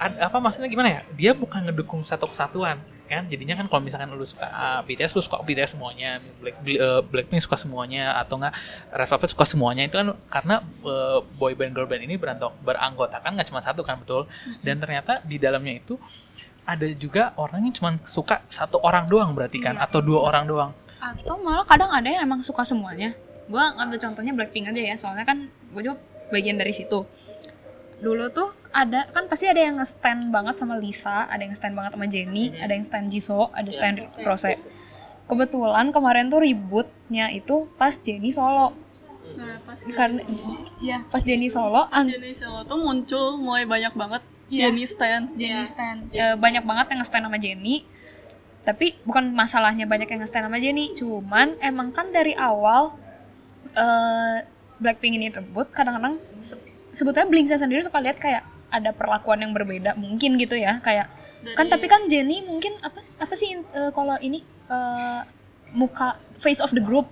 ad- 0.00 0.18
apa 0.18 0.36
maksudnya 0.40 0.72
gimana 0.72 0.88
ya? 0.88 1.00
Dia 1.14 1.32
bukan 1.36 1.68
ngedukung 1.68 2.00
satu 2.02 2.26
kesatuan 2.26 2.80
kan? 3.08 3.24
Jadinya 3.26 3.56
kan 3.56 3.66
kalau 3.72 3.80
misalkan 3.80 4.12
lu 4.12 4.22
suka 4.22 4.44
ah, 4.44 4.80
BTS 4.84 5.16
lu 5.16 5.22
suka 5.24 5.40
BTS 5.40 5.74
semuanya 5.74 6.20
Black 6.44 6.60
eh, 6.68 7.00
Blackpink 7.02 7.40
suka 7.40 7.56
semuanya 7.56 8.14
atau 8.20 8.36
enggak 8.36 8.54
Red 8.92 9.08
Velvet 9.08 9.30
suka 9.32 9.44
semuanya 9.48 9.82
itu 9.88 9.96
kan 9.96 10.12
karena 10.28 10.60
eh, 10.84 11.18
boy 11.40 11.56
band 11.56 11.72
girl 11.72 11.88
band 11.88 12.04
ini 12.04 12.20
berantok 12.20 12.52
beranggotakan 12.60 13.40
nggak 13.40 13.48
cuma 13.48 13.64
satu 13.64 13.80
kan 13.80 13.96
betul? 13.98 14.28
Dan 14.60 14.76
ternyata 14.76 15.24
di 15.24 15.40
dalamnya 15.40 15.80
itu 15.80 15.96
ada 16.68 16.84
juga 16.92 17.32
orang 17.40 17.64
yang 17.64 17.74
cuma 17.74 17.96
suka 18.04 18.44
satu 18.44 18.76
orang 18.84 19.08
doang 19.08 19.32
berarti 19.32 19.56
kan? 19.56 19.80
Atau 19.80 20.04
dua 20.04 20.28
orang 20.28 20.44
doang? 20.44 20.70
Atau 21.00 21.40
malah 21.40 21.64
kadang 21.64 21.88
ada 21.88 22.04
yang 22.04 22.28
emang 22.28 22.44
suka 22.44 22.60
semuanya. 22.60 23.16
Gua 23.48 23.72
ngambil 23.72 23.96
contohnya 23.96 24.32
Blackpink 24.36 24.68
aja 24.68 24.82
ya, 24.92 24.94
soalnya 25.00 25.24
kan 25.24 25.48
gue 25.48 25.80
juga 25.80 25.96
bagian 26.28 26.60
dari 26.60 26.76
situ. 26.76 27.08
Dulu 28.04 28.28
tuh 28.28 28.52
ada 28.70 29.06
kan 29.06 29.24
pasti 29.24 29.44
ada 29.44 29.58
yang 29.58 29.76
nge-stand 29.76 30.28
banget 30.28 30.54
sama 30.56 30.76
Lisa, 30.76 31.24
ada 31.24 31.40
yang 31.40 31.52
stand 31.52 31.72
banget 31.72 31.92
sama 31.92 32.06
Jennie, 32.06 32.52
ada 32.54 32.70
yang 32.70 32.82
stand 32.82 33.08
Jisoo, 33.08 33.48
ada 33.50 33.68
stand 33.68 34.04
Rose. 34.20 34.54
Kebetulan 35.24 35.88
kemarin 35.88 36.26
tuh 36.26 36.40
ributnya 36.40 37.28
itu 37.28 37.68
pas 37.74 37.92
Jennie 37.94 38.30
solo. 38.30 38.72
Nah, 39.30 39.60
pas 39.60 39.76
Karena 39.78 40.24
ya 40.78 41.04
pas 41.04 41.20
Jennie 41.20 41.48
solo, 41.48 41.84
ang- 41.86 42.08
Jenny 42.08 42.32
Selo 42.32 42.64
tuh 42.64 42.76
muncul 42.76 43.36
mulai 43.36 43.64
banyak 43.64 43.92
banget 43.92 44.22
Iya. 44.48 44.72
Jenny 44.72 44.84
stand. 44.84 45.24
Jennie 45.34 45.64
stand 45.64 46.08
Eh, 46.10 46.32
banyak 46.34 46.64
banget 46.64 46.88
yang 46.88 46.98
nge-stand 46.98 47.24
sama 47.24 47.36
Jennie 47.36 47.84
tapi 48.62 48.96
bukan 49.02 49.32
masalahnya 49.32 49.84
banyak 49.84 50.04
yang 50.06 50.20
nge-stand 50.20 50.44
sama 50.44 50.56
Jennie 50.56 50.92
cuman 50.92 51.56
emang 51.58 51.88
kan 51.88 52.08
dari 52.08 52.32
awal 52.32 52.96
eh 53.72 54.44
Blackpink 54.78 55.14
ini 55.14 55.28
rebut 55.28 55.68
kadang-kadang 55.68 56.16
se- 56.38 56.56
sebetulnya 56.92 57.26
Blink 57.26 57.46
sendiri 57.46 57.80
suka 57.80 57.98
lihat 57.98 58.16
kayak 58.16 58.46
ada 58.68 58.92
perlakuan 58.92 59.40
yang 59.40 59.52
berbeda 59.56 59.96
mungkin 59.96 60.36
gitu 60.36 60.56
ya 60.56 60.80
kayak 60.84 61.08
kan 61.54 61.70
tapi 61.70 61.86
kan 61.86 62.10
Jennie 62.10 62.42
mungkin 62.42 62.76
apa 62.82 62.98
apa 63.22 63.34
sih 63.38 63.56
eh, 63.56 63.90
kalau 63.94 64.18
ini 64.18 64.42
eh, 64.68 65.22
muka 65.72 66.16
face 66.38 66.60
of 66.64 66.72
the 66.72 66.80
group. 66.80 67.08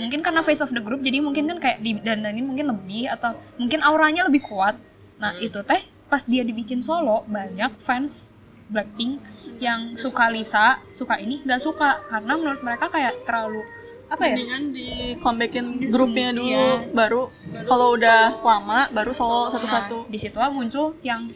Mungkin 0.00 0.24
karena 0.24 0.40
face 0.40 0.64
of 0.64 0.72
the 0.72 0.80
group 0.80 1.04
jadi 1.04 1.20
mungkin 1.20 1.48
kan 1.50 1.58
kayak 1.60 1.78
didandanin 1.84 2.44
mungkin 2.46 2.72
lebih 2.72 3.10
atau 3.12 3.36
mungkin 3.60 3.84
auranya 3.84 4.24
lebih 4.28 4.44
kuat. 4.48 4.78
Nah 5.20 5.36
itu 5.36 5.60
teh 5.66 5.82
pas 6.08 6.24
dia 6.24 6.40
dibikin 6.40 6.80
solo 6.80 7.24
banyak 7.28 7.76
fans 7.80 8.32
Blackpink 8.68 9.24
yang 9.64 9.96
suka. 9.96 10.28
Lisa 10.28 10.80
suka 10.92 11.16
ini 11.20 11.40
nggak 11.44 11.60
suka. 11.60 12.04
Karena 12.08 12.36
menurut 12.36 12.60
mereka 12.64 12.88
kayak 12.88 13.24
terlalu 13.24 13.64
apa 14.08 14.22
ya? 14.24 14.34
Mendingan 14.40 14.62
di 14.72 14.88
comebackin 15.20 15.66
grupnya 15.92 16.32
dulu, 16.32 16.48
Iya. 16.48 16.92
baru 16.96 17.22
kalau 17.68 17.86
udah 17.92 18.40
lama 18.40 18.88
baru 18.88 19.12
solo 19.12 19.52
satu-satu. 19.52 20.08
Nah, 20.08 20.12
di 20.12 20.18
situ 20.18 20.38
muncul 20.48 20.96
yang 21.04 21.28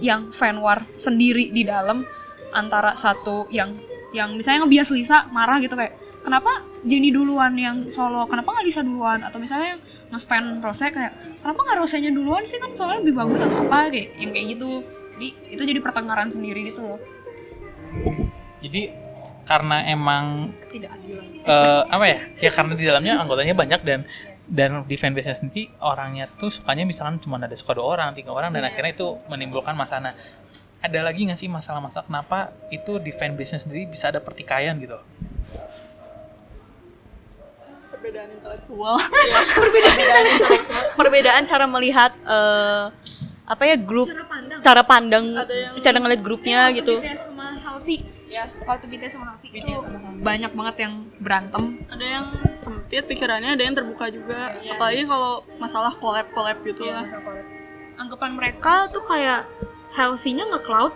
yang 0.00 0.28
fan 0.32 0.60
war 0.60 0.84
sendiri 0.96 1.52
di 1.52 1.64
dalam 1.64 2.04
antara 2.52 2.96
satu 2.96 3.48
yang 3.52 3.76
yang 4.16 4.32
misalnya 4.32 4.64
ngebias 4.64 4.88
Lisa 4.92 5.28
marah 5.28 5.60
gitu 5.60 5.76
kayak 5.76 5.96
kenapa 6.24 6.64
Jenny 6.86 7.12
duluan 7.12 7.52
yang 7.58 7.92
solo? 7.92 8.24
Kenapa 8.24 8.56
nggak 8.56 8.64
Lisa 8.64 8.80
duluan? 8.80 9.20
Atau 9.20 9.36
misalnya 9.36 9.76
yang 9.76 9.80
nge-stand 10.14 10.62
Rose 10.64 10.86
kayak 10.88 11.12
kenapa 11.44 11.60
nggak 11.68 11.78
Rosenya 11.84 12.10
duluan 12.14 12.46
sih? 12.48 12.56
Kan 12.62 12.72
soalnya 12.72 13.04
lebih 13.04 13.14
bagus 13.18 13.44
atau 13.44 13.60
apa? 13.66 13.92
Kayak 13.92 14.16
yang 14.16 14.30
kayak 14.32 14.46
gitu. 14.56 14.70
Jadi 15.16 15.28
itu 15.52 15.62
jadi 15.64 15.80
pertengkaran 15.84 16.28
sendiri 16.32 16.72
gitu 16.72 16.80
loh. 16.84 17.00
Jadi 18.60 19.05
karena 19.46 19.86
emang 19.86 20.50
ketidakadilan 20.58 21.24
eh, 21.46 21.82
apa 21.86 22.04
ya? 22.04 22.18
Ya 22.42 22.50
karena 22.50 22.72
di 22.74 22.84
dalamnya 22.84 23.14
anggotanya 23.16 23.54
banyak 23.54 23.80
dan 23.86 24.00
dan 24.46 24.82
di 24.82 24.94
fanbase 24.94 25.30
nya 25.30 25.36
sendiri 25.38 25.70
orangnya 25.80 26.30
tuh 26.34 26.50
sukanya 26.50 26.82
misalkan 26.82 27.18
cuma 27.18 27.38
ada 27.38 27.54
suka 27.54 27.74
dua 27.74 27.86
orang 27.88 28.14
tiga 28.14 28.30
orang 28.30 28.50
dan 28.50 28.62
akhirnya 28.62 28.92
itu 28.92 29.18
menimbulkan 29.26 29.74
masalah. 29.74 30.10
Nah, 30.10 30.14
ada 30.78 30.98
lagi 31.02 31.26
nggak 31.26 31.34
sih 31.36 31.46
masalah-masalah? 31.46 32.06
Kenapa 32.06 32.38
itu 32.70 32.98
di 32.98 33.10
fanbase 33.10 33.54
nya 33.54 33.60
sendiri 33.60 33.86
bisa 33.86 34.10
ada 34.10 34.18
pertikaian 34.18 34.74
gitu? 34.76 34.98
Perbedaan 37.90 38.28
intelektual. 38.30 38.94
perbedaan 39.56 39.96
intelektual, 39.98 40.52
perbedaan 40.94 41.42
cara 41.42 41.66
melihat 41.66 42.12
eh, 42.22 42.84
apa 43.46 43.62
ya 43.62 43.76
grup 43.78 44.06
cara 44.06 44.26
pandang. 44.26 44.58
cara 44.60 44.82
pandang 44.82 45.24
Ada 45.32 45.54
yang- 45.54 45.74
cara 45.80 45.96
ngeliat 46.02 46.20
grupnya 46.20 46.58
Waktu 46.66 46.76
gitu. 46.82 46.94
BTS 46.98 47.20
sama 47.24 47.46
Halsey 47.62 47.98
ya 48.36 48.44
waktu 48.68 48.84
BTS 48.92 49.16
sama 49.16 49.32
Halsey 49.32 49.48
itu 49.48 49.72
banyak 50.20 50.52
banget 50.52 50.76
yang 50.84 50.94
berantem. 51.24 51.80
Ada 51.88 52.04
yang 52.04 52.26
sempit 52.52 53.08
pikirannya, 53.08 53.56
ada 53.56 53.62
yang 53.64 53.72
terbuka 53.72 54.12
juga. 54.12 54.52
Apalagi 54.60 55.08
kalau 55.08 55.40
masalah 55.56 55.92
collab-collab 55.96 56.60
gitu 56.68 56.84
lah. 56.84 57.08
anggapan 57.96 58.36
mereka 58.36 58.92
tuh 58.92 59.00
kayak 59.08 59.48
Halsey-nya 59.96 60.44
nge-cloud 60.52 60.92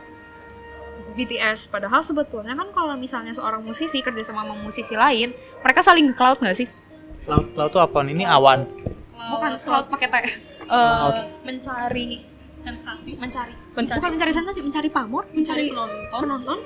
BTS 1.16 1.72
padahal 1.72 2.05
sebetulnya 2.05 2.53
kan 2.53 2.68
kalau 2.76 2.92
misalnya 2.92 3.33
seorang 3.33 3.64
musisi 3.64 4.05
kerja 4.05 4.20
sama 4.20 4.44
sama 4.44 4.53
musisi 4.61 4.92
lain 4.92 5.33
mereka 5.64 5.81
saling 5.81 6.12
nge-cloud 6.12 6.44
nggak 6.44 6.57
sih? 6.61 6.68
Laut 7.24 7.57
laut 7.57 7.72
tuh 7.72 7.81
apa 7.81 8.05
ini 8.05 8.29
awan. 8.29 8.68
Bukan 9.16 9.53
cloud 9.64 9.88
pakai 9.88 10.09
T. 10.12 10.16
Eh, 10.70 11.24
mencari 11.42 12.20
sensasi. 12.61 13.16
Mencari. 13.16 13.57
Mencari. 13.72 13.96
bukan 13.96 14.11
mencari 14.20 14.33
sensasi 14.37 14.61
mencari 14.61 14.88
pamor 14.92 15.24
mencari 15.33 15.72
Mencari 15.72 15.72
penonton. 15.72 16.20
penonton 16.20 16.59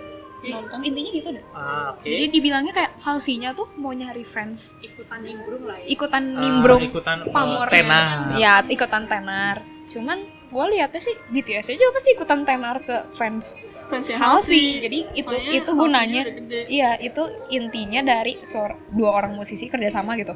nonton. 0.50 0.78
intinya 0.82 1.10
gitu 1.10 1.28
deh. 1.30 1.44
Ah, 1.50 1.94
oke. 1.94 2.04
jadi 2.04 2.24
dibilangnya 2.28 2.72
kayak 2.72 2.92
Halsey-nya 3.00 3.50
tuh 3.52 3.70
mau 3.76 3.90
nyari 3.90 4.22
fans. 4.22 4.76
Ikutan 4.80 5.20
nimbrung 5.20 5.62
lah 5.64 5.76
ya. 5.78 5.86
Ikutan 5.88 6.22
Ah, 6.26 6.40
nimbrung 6.40 6.82
ikutan 6.82 7.18
eh, 7.22 7.32
pamor. 7.32 7.66
tenar. 7.70 8.36
ya 8.36 8.54
ikutan 8.66 9.02
tenar. 9.06 9.56
Cuman 9.86 10.18
gue 10.50 10.64
liatnya 10.70 11.00
sih 11.00 11.14
BTS 11.30 11.72
juga 11.72 11.92
pasti 11.92 12.10
ikutan 12.12 12.40
tenar 12.42 12.76
ke 12.80 12.96
fans 13.12 13.56
fansnya 13.84 14.16
Halsey. 14.16 14.80
Jadi 14.80 14.98
itu 15.12 15.28
Soalnya 15.28 15.52
itu 15.54 15.70
gunanya 15.72 16.22
iya 16.66 16.96
itu 16.96 17.20
intinya 17.48 18.00
dari 18.00 18.40
suara, 18.40 18.72
dua 18.88 19.12
orang 19.14 19.36
musisi 19.36 19.68
kerjasama 19.68 20.16
gitu 20.16 20.32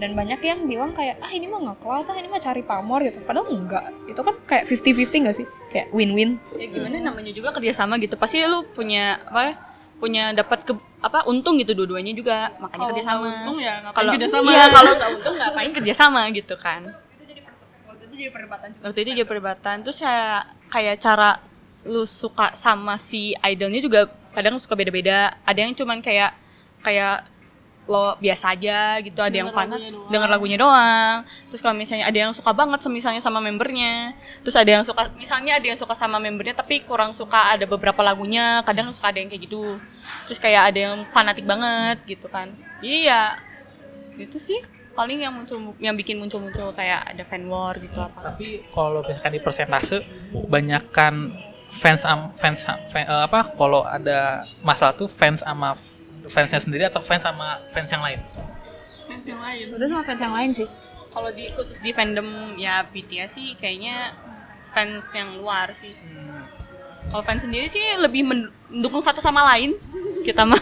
dan 0.00 0.16
banyak 0.16 0.40
yang 0.40 0.64
bilang 0.64 0.96
kayak 0.96 1.20
ah 1.20 1.28
ini 1.28 1.44
mah 1.44 1.60
nge-cloud 1.60 2.08
ah 2.08 2.16
ini 2.16 2.28
mah 2.32 2.40
cari 2.40 2.64
pamor 2.64 3.04
gitu. 3.04 3.20
Padahal 3.22 3.52
enggak 3.52 3.84
itu 4.08 4.20
kan 4.24 4.34
kayak 4.48 4.64
50-50 4.64 5.26
gak 5.28 5.36
sih? 5.36 5.46
Kayak 5.68 5.86
win-win. 5.92 6.40
Ya 6.56 6.66
gimana 6.72 6.96
namanya 6.98 7.32
juga 7.36 7.52
kerjasama 7.52 8.00
gitu. 8.00 8.16
Pasti 8.16 8.40
lu 8.42 8.64
punya 8.72 9.20
apa 9.28 9.40
ya, 9.44 9.54
punya 10.00 10.24
dapat 10.32 10.64
ke 10.64 10.72
apa 11.04 11.28
untung 11.28 11.60
gitu 11.60 11.76
dua-duanya 11.76 12.16
juga. 12.16 12.50
Makanya 12.56 12.80
Kalau 12.80 12.88
kerjasama. 12.90 13.20
nggak 13.20 13.36
untung 13.44 13.58
ya 13.60 13.74
ngapain 13.84 13.94
kalau 13.94 14.10
kerjasama. 14.16 14.48
iya 14.48 14.64
kalau 14.72 14.90
nggak 14.96 15.10
untung 15.20 15.34
ngapain 15.36 15.70
kerjasama 15.76 16.20
gitu 16.32 16.54
kan. 16.56 16.80
Waktu 17.86 18.02
itu 18.08 18.14
jadi 18.26 18.30
perdebatan 18.34 18.68
waktu 18.80 18.98
itu 19.04 19.10
jadi 19.14 19.28
perdebatan. 19.28 19.76
Terus 19.84 19.98
kayak 20.00 20.40
kayak 20.72 20.96
cara 20.98 21.30
lu 21.84 22.02
suka 22.04 22.52
sama 22.58 22.98
si 23.00 23.32
idolnya 23.40 23.80
juga 23.80 24.00
kadang 24.34 24.58
suka 24.58 24.74
beda-beda. 24.74 25.36
Ada 25.46 25.60
yang 25.68 25.72
cuman 25.78 26.02
kayak 26.02 26.34
kayak 26.80 27.29
lo 27.90 28.14
biasa 28.22 28.54
aja 28.54 29.02
gitu 29.02 29.18
ada 29.18 29.34
yang 29.34 29.50
Denger 29.50 29.66
doang. 29.66 30.06
denger 30.06 30.28
lagunya 30.30 30.54
doang. 30.54 31.26
Terus 31.50 31.58
kalau 31.58 31.74
misalnya 31.74 32.06
ada 32.06 32.14
yang 32.14 32.30
suka 32.30 32.54
banget 32.54 32.78
misalnya 32.86 33.18
sama 33.18 33.42
membernya. 33.42 34.14
Terus 34.46 34.54
ada 34.54 34.70
yang 34.70 34.86
suka 34.86 35.10
misalnya 35.18 35.58
ada 35.58 35.66
yang 35.66 35.74
suka 35.74 35.90
sama 35.92 36.22
membernya 36.22 36.54
tapi 36.54 36.86
kurang 36.86 37.10
suka 37.10 37.50
ada 37.50 37.66
beberapa 37.66 37.98
lagunya 38.00 38.62
kadang 38.62 38.94
suka 38.94 39.10
ada 39.10 39.18
yang 39.18 39.26
kayak 39.26 39.42
gitu. 39.42 39.74
Terus 40.30 40.38
kayak 40.38 40.70
ada 40.70 40.78
yang 40.78 40.94
fanatik 41.10 41.42
banget 41.42 41.98
gitu 42.06 42.30
kan. 42.30 42.54
Iya 42.78 43.42
itu 44.14 44.38
sih. 44.38 44.62
Paling 44.90 45.18
yang 45.18 45.34
muncul 45.34 45.74
yang 45.78 45.94
bikin 45.94 46.14
muncul-muncul 46.14 46.70
kayak 46.70 47.10
ada 47.10 47.22
fan 47.22 47.42
war 47.46 47.74
gitu 47.74 47.98
apa. 47.98 48.30
Tapi 48.30 48.70
kalau 48.70 49.02
misalkan 49.02 49.34
di 49.34 49.40
persentase 49.40 50.06
banyakkan 50.46 51.34
fans 51.70 52.02
am, 52.02 52.30
fans 52.32 52.66
am- 52.66 52.82
fan- 52.86 53.06
eh, 53.06 53.22
apa 53.24 53.46
kalau 53.50 53.82
ada 53.82 54.42
masalah 54.60 54.90
tuh 54.92 55.06
fans 55.06 55.40
sama 55.40 55.74
fansnya 56.28 56.60
sendiri 56.60 56.84
atau 56.84 57.00
fans 57.00 57.24
sama 57.24 57.62
fans 57.70 57.88
yang 57.88 58.02
lain? 58.04 58.20
fans 59.08 59.24
yang 59.26 59.40
lain. 59.42 59.62
sebetulnya 59.66 59.90
sama 59.90 60.04
fans 60.04 60.20
yang 60.22 60.34
lain 60.34 60.50
sih. 60.54 60.68
Kalau 61.10 61.30
di 61.34 61.44
khusus 61.50 61.78
di 61.82 61.90
fandom 61.90 62.54
ya 62.54 62.86
BTS 62.86 63.30
sih 63.34 63.58
kayaknya 63.58 64.14
fans 64.70 65.02
yang 65.16 65.34
luar 65.40 65.72
sih. 65.74 65.90
Kalau 67.10 67.22
fans 67.26 67.42
sendiri 67.42 67.66
sih 67.66 67.82
lebih 67.98 68.22
men- 68.22 68.52
mendukung 68.70 69.02
satu 69.02 69.18
sama 69.18 69.42
lain. 69.54 69.74
Kita 70.26 70.46
mah. 70.46 70.60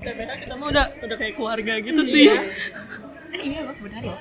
TPH 0.00 0.32
kita 0.48 0.54
mah 0.56 0.72
udah 0.72 0.86
udah 1.04 1.16
kayak 1.20 1.36
keluarga 1.36 1.76
gitu 1.76 2.00
sih. 2.08 2.32
iya 3.36 3.68
benar 3.68 4.00
loh 4.00 4.18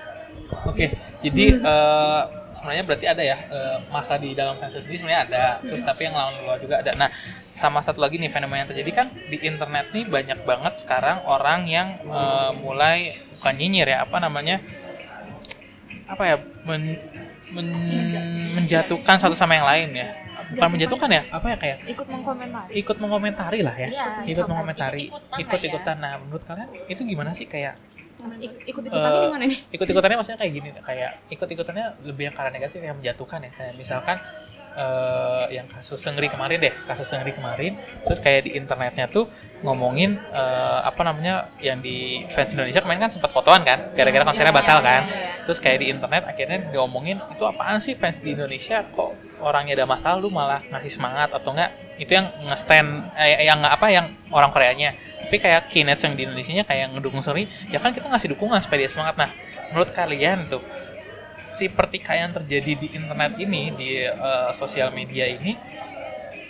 Oke, 0.67 0.91
jadi 1.23 1.55
eh, 1.55 2.21
sebenarnya 2.49 2.83
berarti 2.85 3.05
ada 3.05 3.23
ya 3.23 3.37
eh, 3.49 3.77
masa 3.93 4.17
di 4.17 4.33
dalam 4.33 4.57
fans 4.57 4.73
sendiri 4.73 4.97
sebenarnya 4.99 5.21
ada, 5.29 5.45
terus 5.61 5.81
tapi 5.85 6.09
yang 6.09 6.15
lawan 6.17 6.33
luar 6.45 6.57
juga 6.57 6.81
ada. 6.81 6.91
Nah, 6.97 7.09
sama 7.53 7.79
satu 7.81 8.01
lagi 8.01 8.17
nih 8.17 8.31
fenomena 8.31 8.65
yang 8.65 8.69
terjadi 8.69 8.91
kan 8.91 9.07
di 9.29 9.37
internet 9.45 9.93
nih 9.93 10.05
banyak 10.09 10.39
banget 10.43 10.73
sekarang 10.81 11.21
orang 11.25 11.69
yang 11.69 11.97
eh, 12.03 12.51
mulai 12.57 13.17
bukan 13.37 13.53
nyinyir 13.55 13.87
ya, 13.93 13.97
apa 14.03 14.17
namanya? 14.17 14.57
Apa 16.09 16.23
ya? 16.25 16.37
men- 16.65 17.01
men- 17.53 18.53
menjatuhkan 18.57 19.17
satu 19.21 19.33
sama 19.37 19.57
yang 19.57 19.65
lain 19.65 19.89
ya. 19.93 20.09
Bukan 20.49 20.69
menjatuhkan 20.73 21.09
ya, 21.13 21.21
apa 21.29 21.45
ya 21.53 21.57
kayak 21.61 21.77
ikut 21.85 22.07
mengkomentari 22.09 22.71
ikut 22.73 22.97
mengomentari 22.97 23.59
lah 23.61 23.75
ya. 23.77 23.89
Iya, 23.93 24.05
ikut 24.33 24.47
mengomentari, 24.49 25.05
ikut-ikutan 25.05 25.29
lah 25.29 25.37
ya. 25.37 25.41
ikut-ikutan. 25.45 25.95
Nah, 26.01 26.13
menurut 26.17 26.41
kalian 26.41 26.69
itu 26.89 27.01
gimana 27.05 27.29
sih 27.37 27.45
kayak 27.45 27.77
ikut 28.19 28.83
ikutannya 28.83 29.09
Eh, 29.09 29.23
di 29.23 29.31
mana 29.31 29.45
nih? 29.47 29.59
ikut-ikutannya 29.71 30.17
maksudnya 30.19 30.39
kayak 30.39 30.53
gini 30.53 30.69
kayak 30.75 31.11
ikut-ikutannya 31.29 31.85
lebih 32.03 32.23
yang 32.27 32.35
karena 32.35 32.51
negatif 32.51 32.79
yang 32.79 32.97
menjatuhkan 32.99 33.39
ya. 33.41 33.51
Kayak 33.51 33.73
misalkan 33.75 34.17
eh, 34.75 35.45
yang 35.55 35.67
kasus 35.69 35.97
Sengri 35.97 36.29
kemarin 36.29 36.57
deh 36.59 36.73
kasus 36.85 37.07
Sengri 37.07 37.33
kemarin. 37.33 37.77
Terus 38.05 38.19
kayak 38.21 38.49
di 38.49 38.51
internetnya 38.57 39.09
tuh 39.09 39.29
ngomongin 39.65 40.17
eh, 40.31 40.79
apa 40.85 41.01
namanya 41.03 41.51
yang 41.59 41.81
di 41.81 42.23
fans 42.29 42.53
Indonesia 42.53 42.79
kemarin 42.83 43.09
kan 43.09 43.11
sempat 43.11 43.31
fotoan 43.33 43.61
kan 43.65 43.91
gara-gara 43.93 44.23
konsernya 44.23 44.53
batal 44.55 44.79
kan. 44.79 45.03
terus 45.49 45.57
kayak 45.65 45.81
di 45.81 45.89
internet 45.89 46.29
akhirnya 46.29 46.69
diomongin 46.69 47.17
itu 47.33 47.41
apaan 47.41 47.81
sih 47.81 47.97
fans 47.97 48.21
di 48.21 48.37
Indonesia? 48.37 48.85
Kok 48.93 49.41
orangnya 49.41 49.81
ada 49.81 49.85
masalah 49.89 50.21
lu 50.21 50.29
malah 50.29 50.61
ngasih 50.69 50.91
semangat 50.93 51.33
atau 51.33 51.57
enggak? 51.57 51.73
Itu 51.97 52.15
yang 52.15 52.29
nge-stand 52.45 53.17
eh, 53.17 53.49
yang 53.49 53.59
apa 53.65 53.89
yang 53.89 54.13
orang 54.29 54.53
Koreanya. 54.53 54.93
Tapi 55.25 55.37
kayak 55.41 55.69
Kinets 55.69 56.05
yang 56.05 56.13
di 56.13 56.25
Indonesia 56.25 56.65
kayak 56.65 56.93
ngedukung 56.93 57.21
Suri 57.25 57.49
ya 57.69 57.81
kan 57.81 57.93
kita 57.93 58.09
ngasih 58.09 58.33
dukungan 58.37 58.61
supaya 58.61 58.85
dia 58.85 58.91
semangat. 58.91 59.17
Nah 59.17 59.29
menurut 59.73 59.89
kalian 59.93 60.49
tuh 60.49 60.61
si 61.49 61.65
pertikaian 61.67 62.29
terjadi 62.29 62.77
di 62.77 62.87
internet 62.93 63.35
ini 63.41 63.73
di 63.73 64.05
eh, 64.05 64.49
sosial 64.53 64.93
media 64.93 65.25
ini 65.25 65.57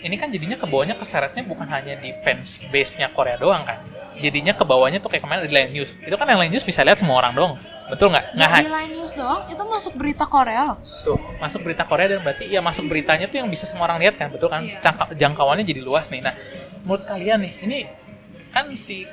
ini 0.00 0.16
kan 0.16 0.32
jadinya 0.32 0.56
ke 0.56 0.64
bawahnya 0.64 0.96
keseretnya 0.96 1.44
bukan 1.44 1.68
hanya 1.68 1.92
di 2.00 2.08
fans 2.24 2.56
base-nya 2.72 3.12
Korea 3.12 3.36
doang 3.36 3.68
kan. 3.68 3.84
Jadinya 4.20 4.52
ke 4.56 4.64
bawahnya 4.64 5.00
tuh 5.00 5.12
kayak 5.12 5.24
kemarin 5.24 5.44
di 5.44 5.52
Line 5.52 5.72
News. 5.76 5.96
Itu 6.00 6.16
kan 6.16 6.24
yang 6.28 6.40
Line 6.40 6.52
News 6.52 6.64
bisa 6.64 6.80
lihat 6.84 7.00
semua 7.00 7.20
orang 7.20 7.36
dong 7.36 7.52
betul 7.90 8.06
nggak? 8.06 8.38
Nggak 8.38 8.48
Nggak 8.48 8.64
di 8.64 8.72
Line 8.72 8.92
News 8.96 9.12
doang 9.18 9.40
itu 9.50 9.62
masuk 9.66 9.92
berita 9.98 10.24
Korea 10.24 10.60
loh. 10.72 10.78
Tuh 11.04 11.18
masuk 11.42 11.60
berita 11.66 11.82
Korea 11.84 12.06
dan 12.16 12.20
berarti 12.24 12.46
ya 12.48 12.60
masuk 12.62 12.86
beritanya 12.86 13.26
tuh 13.26 13.42
yang 13.42 13.48
bisa 13.50 13.66
semua 13.68 13.90
orang 13.90 13.98
lihat 14.00 14.14
kan 14.16 14.32
betul 14.32 14.48
kan? 14.48 14.62
Iya. 14.64 14.78
Jangka- 14.80 15.10
jangkauannya 15.18 15.64
jadi 15.66 15.80
luas 15.84 16.08
nih. 16.08 16.22
Nah 16.24 16.32
menurut 16.86 17.04
kalian 17.04 17.44
nih 17.44 17.52
ini 17.66 17.78
kan 18.54 18.70
si 18.72 19.04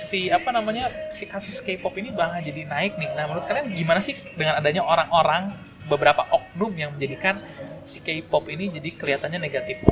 si 0.00 0.32
apa 0.32 0.48
namanya 0.48 0.88
si 1.12 1.28
kasus 1.28 1.60
K-pop 1.60 1.92
ini 1.94 2.08
malah 2.10 2.40
jadi 2.40 2.64
naik 2.64 2.96
nih. 2.96 3.12
Nah 3.12 3.28
menurut 3.28 3.44
kalian 3.44 3.68
gimana 3.76 4.00
sih 4.00 4.16
dengan 4.32 4.56
adanya 4.56 4.80
orang-orang 4.80 5.52
beberapa 5.84 6.24
oknum 6.32 6.72
yang 6.72 6.96
menjadikan 6.96 7.36
si 7.84 8.00
K-pop 8.00 8.48
ini 8.48 8.72
jadi 8.72 8.88
kelihatannya 8.96 9.36
negatif? 9.36 9.84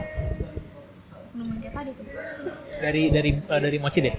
Kayak 1.61 1.73
tadi 1.75 1.91
tuh 1.93 2.07
dari 2.81 3.03
dari 3.13 3.31
eh, 3.37 3.61
dari 3.61 3.77
Mochi 3.77 4.01
deh. 4.01 4.15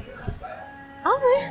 Apa 1.02 1.28
ya? 1.34 1.44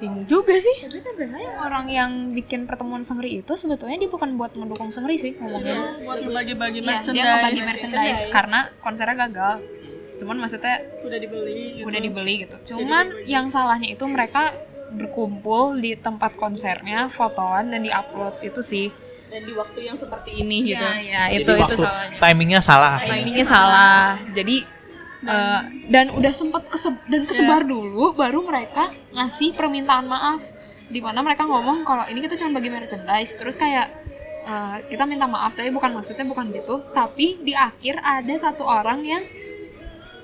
Bingung 0.00 0.24
juga 0.24 0.56
sih. 0.56 0.76
Tapi 0.80 1.00
kan 1.04 1.12
biasanya 1.12 1.50
orang 1.60 1.84
yang 1.88 2.10
bikin 2.32 2.64
pertemuan 2.64 3.04
Sengri 3.04 3.36
itu 3.36 3.52
sebetulnya 3.52 4.00
dia 4.00 4.08
bukan 4.08 4.32
buat 4.32 4.56
mendukung 4.56 4.88
Sengri 4.88 5.20
sih 5.20 5.36
ngomongnya. 5.36 6.00
Buat 6.00 6.24
ngebagi-bagi 6.24 6.80
Iya, 6.80 6.88
merchandise. 6.88 7.16
dia 7.20 7.24
ngebagi 7.36 7.62
merchandise. 7.68 8.22
karena 8.32 8.60
konsernya 8.80 9.16
gagal 9.28 9.54
cuman 10.20 10.36
maksudnya 10.36 10.84
udah 11.00 11.18
dibeli 11.18 11.80
gitu. 11.80 11.86
udah 11.88 12.00
dibeli 12.00 12.34
gitu. 12.44 12.56
Cuman 12.76 13.24
yang 13.24 13.48
salahnya 13.48 13.88
itu 13.96 14.04
mereka 14.04 14.52
berkumpul 14.92 15.78
di 15.78 15.94
tempat 15.96 16.36
konsernya 16.36 17.08
fotoan 17.08 17.72
dan 17.72 17.80
diupload 17.80 18.36
itu 18.44 18.60
sih. 18.60 18.86
Dan 19.30 19.46
di 19.46 19.54
waktu 19.54 19.86
yang 19.86 19.94
seperti 19.94 20.42
ini 20.42 20.74
gitu. 20.74 20.82
ya 20.82 21.30
Jadi 21.30 21.46
itu 21.46 21.50
itu 21.54 21.62
waktu 21.62 21.76
salahnya. 21.78 22.18
timingnya 22.18 22.60
salah. 22.60 22.94
Timingnya 22.98 23.46
salah. 23.46 24.04
Jadi 24.34 24.56
eh, 25.22 25.60
dan 25.88 26.06
udah 26.10 26.32
sempat 26.34 26.66
kese- 26.66 27.02
dan 27.06 27.22
kesebar 27.24 27.62
dulu 27.62 28.12
baru 28.12 28.42
mereka 28.42 28.90
ngasih 29.14 29.54
permintaan 29.54 30.10
maaf. 30.10 30.42
Di 30.90 30.98
mana 30.98 31.22
mereka 31.22 31.46
ngomong 31.46 31.86
kalau 31.86 32.02
ini 32.10 32.18
kita 32.18 32.34
cuma 32.34 32.58
bagi 32.58 32.74
merchandise. 32.74 33.38
Terus 33.38 33.54
kayak 33.54 33.86
eh, 34.50 34.76
kita 34.90 35.06
minta 35.06 35.30
maaf 35.30 35.54
tapi 35.54 35.70
bukan 35.70 35.94
maksudnya 35.94 36.26
bukan 36.26 36.50
gitu. 36.50 36.82
Tapi 36.90 37.38
di 37.46 37.54
akhir 37.54 38.02
ada 38.02 38.34
satu 38.34 38.66
orang 38.66 39.06
yang 39.06 39.22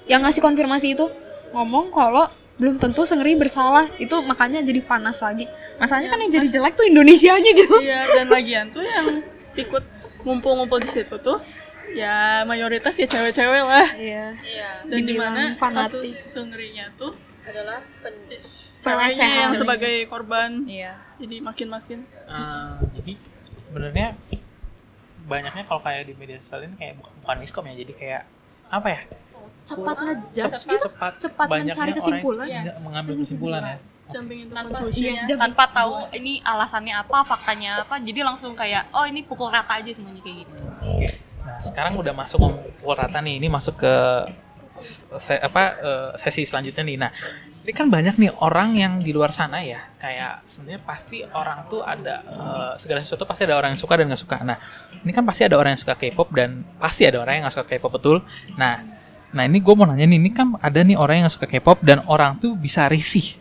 yang 0.07 0.23
ngasih 0.23 0.42
konfirmasi 0.42 0.95
itu? 0.95 1.07
Ngomong 1.55 1.90
kalau 1.90 2.27
belum 2.57 2.81
tentu 2.81 3.05
Sengri 3.05 3.37
bersalah. 3.37 3.87
Itu 4.01 4.23
makanya 4.25 4.64
jadi 4.64 4.81
panas 4.81 5.21
lagi. 5.21 5.45
Masalahnya 5.77 6.09
kan 6.09 6.19
yang 6.25 6.33
jadi 6.33 6.49
jelek 6.49 6.75
tuh 6.75 6.87
Indonesianya 6.88 7.51
gitu. 7.53 7.77
Iya, 7.85 8.02
dan 8.17 8.27
lagian 8.33 8.67
tuh 8.73 8.83
yang 8.83 9.21
ikut 9.57 9.85
ngumpul-ngumpul 10.25 10.83
di 10.83 10.90
situ 10.90 11.17
tuh 11.23 11.38
ya 11.94 12.42
mayoritas 12.44 12.98
ya 12.98 13.07
cewek-cewek 13.07 13.63
lah. 13.63 13.88
iya. 13.94 14.35
Iya. 14.42 14.71
Dan 14.88 15.07
di 15.07 15.15
mana 15.15 15.54
fanatik. 15.54 16.02
kasus 16.02 16.35
Sengrinya 16.35 16.90
tuh 16.98 17.15
adalah 17.46 17.79
ceweknya 18.83 19.15
Pelecehan. 19.15 19.42
yang 19.48 19.52
sebagai 19.54 19.94
korban. 20.11 20.67
iya. 20.67 20.98
Jadi 21.17 21.40
makin-makin. 21.40 22.02
Eh, 22.27 22.75
jadi 23.00 23.13
sebenarnya 23.57 24.19
banyaknya 25.27 25.65
kalau 25.67 25.81
kayak 25.83 26.07
di 26.07 26.15
media 26.15 26.38
sosial 26.38 26.69
ini 26.71 26.77
kayak 26.79 26.94
bukan, 27.00 27.13
bukan 27.23 27.37
miskom 27.40 27.65
ya. 27.71 27.75
Jadi 27.79 27.92
kayak 27.94 28.23
apa 28.67 28.88
ya 28.90 29.00
cepat 29.67 29.96
ngejudge 29.98 30.38
cepat 30.38 30.60
gitu 30.62 30.87
cepat, 30.87 31.12
cepat 31.19 31.46
mencari 31.50 31.90
orang 31.90 31.96
kesimpulan. 31.98 32.46
yang 32.46 32.62
tidak 32.62 32.79
mengambil 32.81 33.14
kesimpulan 33.19 33.62
ya 33.67 33.77
jumping 34.06 34.40
tanpa 34.46 34.79
iya, 34.94 35.27
Jam- 35.27 35.40
tanpa 35.42 35.64
tahu 35.67 35.94
ini 36.14 36.38
alasannya 36.38 36.94
apa 36.94 37.27
faktanya 37.27 37.83
apa 37.83 37.98
jadi 37.98 38.23
langsung 38.23 38.54
kayak 38.54 38.87
oh 38.94 39.02
ini 39.02 39.27
pukul 39.27 39.50
rata 39.50 39.83
aja 39.83 39.90
semuanya 39.90 40.23
kayak 40.23 40.46
gitu 40.46 40.52
Oke. 40.87 41.08
Nah, 41.42 41.58
sekarang 41.58 41.98
udah 41.98 42.14
masuk 42.14 42.38
pukul 42.79 42.94
rata 42.94 43.19
nih. 43.19 43.38
Ini 43.38 43.46
masuk 43.46 43.79
ke 43.79 43.94
se- 45.17 45.40
apa 45.40 45.62
eh, 45.79 46.10
sesi 46.14 46.42
selanjutnya 46.42 46.83
nih. 46.83 46.96
Nah, 46.98 47.10
ini 47.62 47.73
kan 47.73 47.87
banyak 47.87 48.14
nih 48.14 48.31
orang 48.38 48.75
yang 48.75 48.92
di 48.98 49.10
luar 49.10 49.31
sana 49.31 49.62
ya. 49.62 49.79
Kayak 49.96 50.42
sebenarnya 50.44 50.83
pasti 50.83 51.23
orang 51.25 51.67
tuh 51.67 51.83
ada 51.83 52.23
eh, 52.23 52.73
segala 52.79 52.98
sesuatu 52.98 53.27
pasti 53.27 53.46
ada 53.46 53.56
orang 53.56 53.75
yang 53.75 53.81
suka 53.81 53.94
dan 53.98 54.06
nggak 54.06 54.23
suka. 54.23 54.37
Nah, 54.42 54.58
ini 55.02 55.10
kan 55.10 55.23
pasti 55.27 55.42
ada 55.46 55.56
orang 55.56 55.75
yang 55.75 55.83
suka 55.83 55.94
K-pop 55.94 56.29
dan 56.31 56.62
pasti 56.79 57.02
ada 57.06 57.19
orang 57.23 57.33
yang 57.40 57.42
nggak 57.48 57.56
suka 57.56 57.67
K-pop 57.67 57.92
betul. 57.94 58.17
Nah, 58.54 58.83
Nah 59.37 59.44
ini 59.44 59.60
gue 59.60 59.74
mau 59.76 59.84
nanya 59.84 60.08
nih, 60.08 60.16
ini 60.16 60.30
kan 60.32 60.56
ada 60.56 60.80
nih 60.80 60.96
orang 60.96 61.28
yang 61.28 61.30
suka 61.30 61.44
K-pop 61.44 61.84
dan 61.84 62.00
orang 62.08 62.40
tuh 62.40 62.56
bisa 62.56 62.88
risih. 62.88 63.37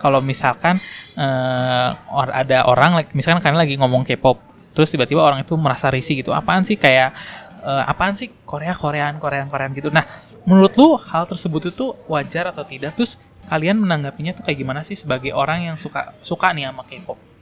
Kalau 0.00 0.24
misalkan 0.24 0.80
eh, 1.12 1.90
or- 2.08 2.32
ada 2.32 2.64
orang, 2.64 3.04
misalkan 3.12 3.44
kalian 3.44 3.60
lagi 3.60 3.76
ngomong 3.76 4.08
K-pop, 4.08 4.40
terus 4.72 4.88
tiba-tiba 4.88 5.20
orang 5.20 5.44
itu 5.44 5.52
merasa 5.60 5.92
risih 5.92 6.24
gitu. 6.24 6.32
Apaan 6.32 6.64
sih 6.64 6.80
kayak 6.80 7.12
eh, 7.60 7.84
apaan 7.84 8.16
sih 8.16 8.32
Korea 8.48 8.72
Koreaan 8.72 9.20
Koreaan 9.20 9.52
Koreaan 9.52 9.76
gitu. 9.76 9.92
Nah 9.92 10.08
menurut 10.48 10.72
lu 10.80 10.96
hal 10.96 11.28
tersebut 11.28 11.68
itu 11.68 11.92
wajar 12.08 12.48
atau 12.48 12.64
tidak? 12.64 12.96
Terus 12.96 13.20
kalian 13.46 13.78
menanggapinya 13.78 14.34
tuh 14.34 14.42
kayak 14.42 14.58
gimana 14.58 14.80
sih 14.82 14.98
sebagai 14.98 15.30
orang 15.36 15.68
yang 15.68 15.76
suka 15.76 16.16
suka 16.24 16.50
nih 16.56 16.72
sama 16.72 16.82
K-pop? 16.88 17.35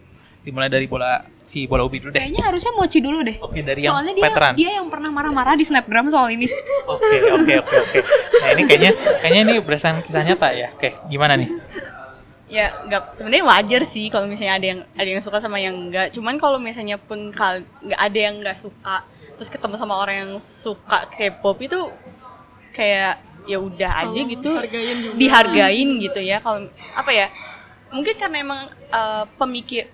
Dimulai 0.44 0.68
dari 0.68 0.84
bola 0.84 1.24
si 1.40 1.64
bola 1.64 1.88
ubi 1.88 1.98
dulu 2.04 2.12
deh. 2.12 2.20
Kayaknya 2.20 2.42
harusnya 2.44 2.72
Mochi 2.76 2.98
dulu 3.00 3.24
deh. 3.24 3.36
Oke 3.40 3.64
dari 3.64 3.80
yang 3.80 3.96
Soalnya 3.96 4.12
dia 4.12 4.24
veteran. 4.28 4.52
dia 4.52 4.70
yang 4.76 4.86
pernah 4.92 5.08
marah-marah 5.08 5.56
di 5.56 5.64
snapgram 5.64 6.12
soal 6.12 6.28
ini. 6.28 6.44
Oke, 6.84 7.16
oke, 7.32 7.54
oke, 7.64 7.76
oke. 7.80 7.98
Nah, 8.44 8.48
ini 8.52 8.62
kayaknya 8.68 8.92
kayaknya 9.24 9.40
ini 9.48 9.54
berdasarkan 9.64 10.04
kisah 10.04 10.20
nyata 10.20 10.52
ya. 10.52 10.68
Oke, 10.76 10.92
gimana 11.08 11.40
nih? 11.40 11.48
ya 12.44 12.70
nggak 12.86 13.10
sebenarnya 13.16 13.44
wajar 13.50 13.82
sih 13.88 14.12
kalau 14.12 14.28
misalnya 14.28 14.54
ada 14.60 14.66
yang 14.68 14.80
ada 14.94 15.08
yang 15.08 15.22
suka 15.24 15.40
sama 15.40 15.56
yang 15.58 15.74
enggak 15.74 16.12
cuman 16.12 16.36
kalau 16.36 16.60
misalnya 16.60 17.00
pun 17.00 17.32
kal 17.32 17.64
nggak 17.82 17.98
ada 17.98 18.18
yang 18.20 18.34
nggak 18.38 18.54
suka 18.54 19.02
terus 19.34 19.48
ketemu 19.50 19.74
sama 19.74 19.96
orang 19.98 20.16
yang 20.22 20.32
suka 20.38 21.08
K-pop 21.10 21.56
itu 21.64 21.90
kayak 22.76 23.18
ya 23.48 23.58
udah 23.58 24.06
aja 24.06 24.20
gitu 24.22 24.50
dihargain 25.16 25.88
gitu 25.98 26.20
ya 26.20 26.38
kalau 26.38 26.68
apa 26.94 27.10
ya 27.10 27.26
mungkin 27.90 28.14
karena 28.14 28.36
emang 28.38 28.60
eh, 28.92 29.24
pemikir 29.40 29.88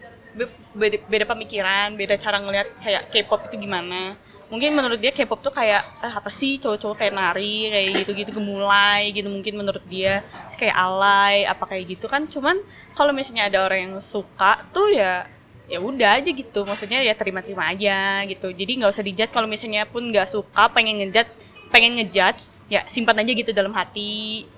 beda, 0.74 0.96
beda 1.06 1.24
pemikiran 1.26 1.94
beda 1.98 2.14
cara 2.16 2.38
ngelihat 2.38 2.68
kayak 2.78 3.02
K-pop 3.10 3.50
itu 3.50 3.56
gimana. 3.58 4.14
Mungkin 4.50 4.74
menurut 4.74 4.98
dia 4.98 5.14
K-pop 5.14 5.38
tuh 5.46 5.54
kayak 5.54 5.82
eh, 6.02 6.10
apa 6.10 6.26
sih 6.26 6.58
cowok-cowok 6.58 6.96
kayak 6.98 7.14
nari 7.14 7.70
kayak 7.70 7.86
gitu-gitu 8.02 8.30
gemulai 8.42 9.14
gitu 9.14 9.30
mungkin 9.30 9.54
menurut 9.54 9.82
dia. 9.86 10.26
Terus 10.46 10.56
kayak 10.58 10.74
alay 10.74 11.46
apa 11.46 11.64
kayak 11.70 11.84
gitu 11.98 12.10
kan. 12.10 12.26
Cuman 12.26 12.58
kalau 12.98 13.14
misalnya 13.14 13.46
ada 13.46 13.62
orang 13.62 13.78
yang 13.90 13.94
suka 14.02 14.58
tuh 14.74 14.90
ya 14.90 15.26
ya 15.70 15.78
udah 15.78 16.18
aja 16.18 16.30
gitu. 16.34 16.66
Maksudnya 16.66 16.98
ya 16.98 17.14
terima-terima 17.14 17.70
aja 17.70 18.26
gitu. 18.26 18.50
Jadi 18.50 18.82
nggak 18.82 18.90
usah 18.90 19.06
dijudge. 19.06 19.30
Kalau 19.30 19.46
misalnya 19.46 19.86
pun 19.86 20.02
nggak 20.10 20.26
suka 20.26 20.66
pengen 20.74 20.98
ngejudge 20.98 21.30
pengen 21.70 21.94
ngejudge 21.94 22.50
ya 22.66 22.82
simpan 22.90 23.22
aja 23.22 23.30
gitu 23.30 23.54
dalam 23.54 23.70
hati 23.70 24.50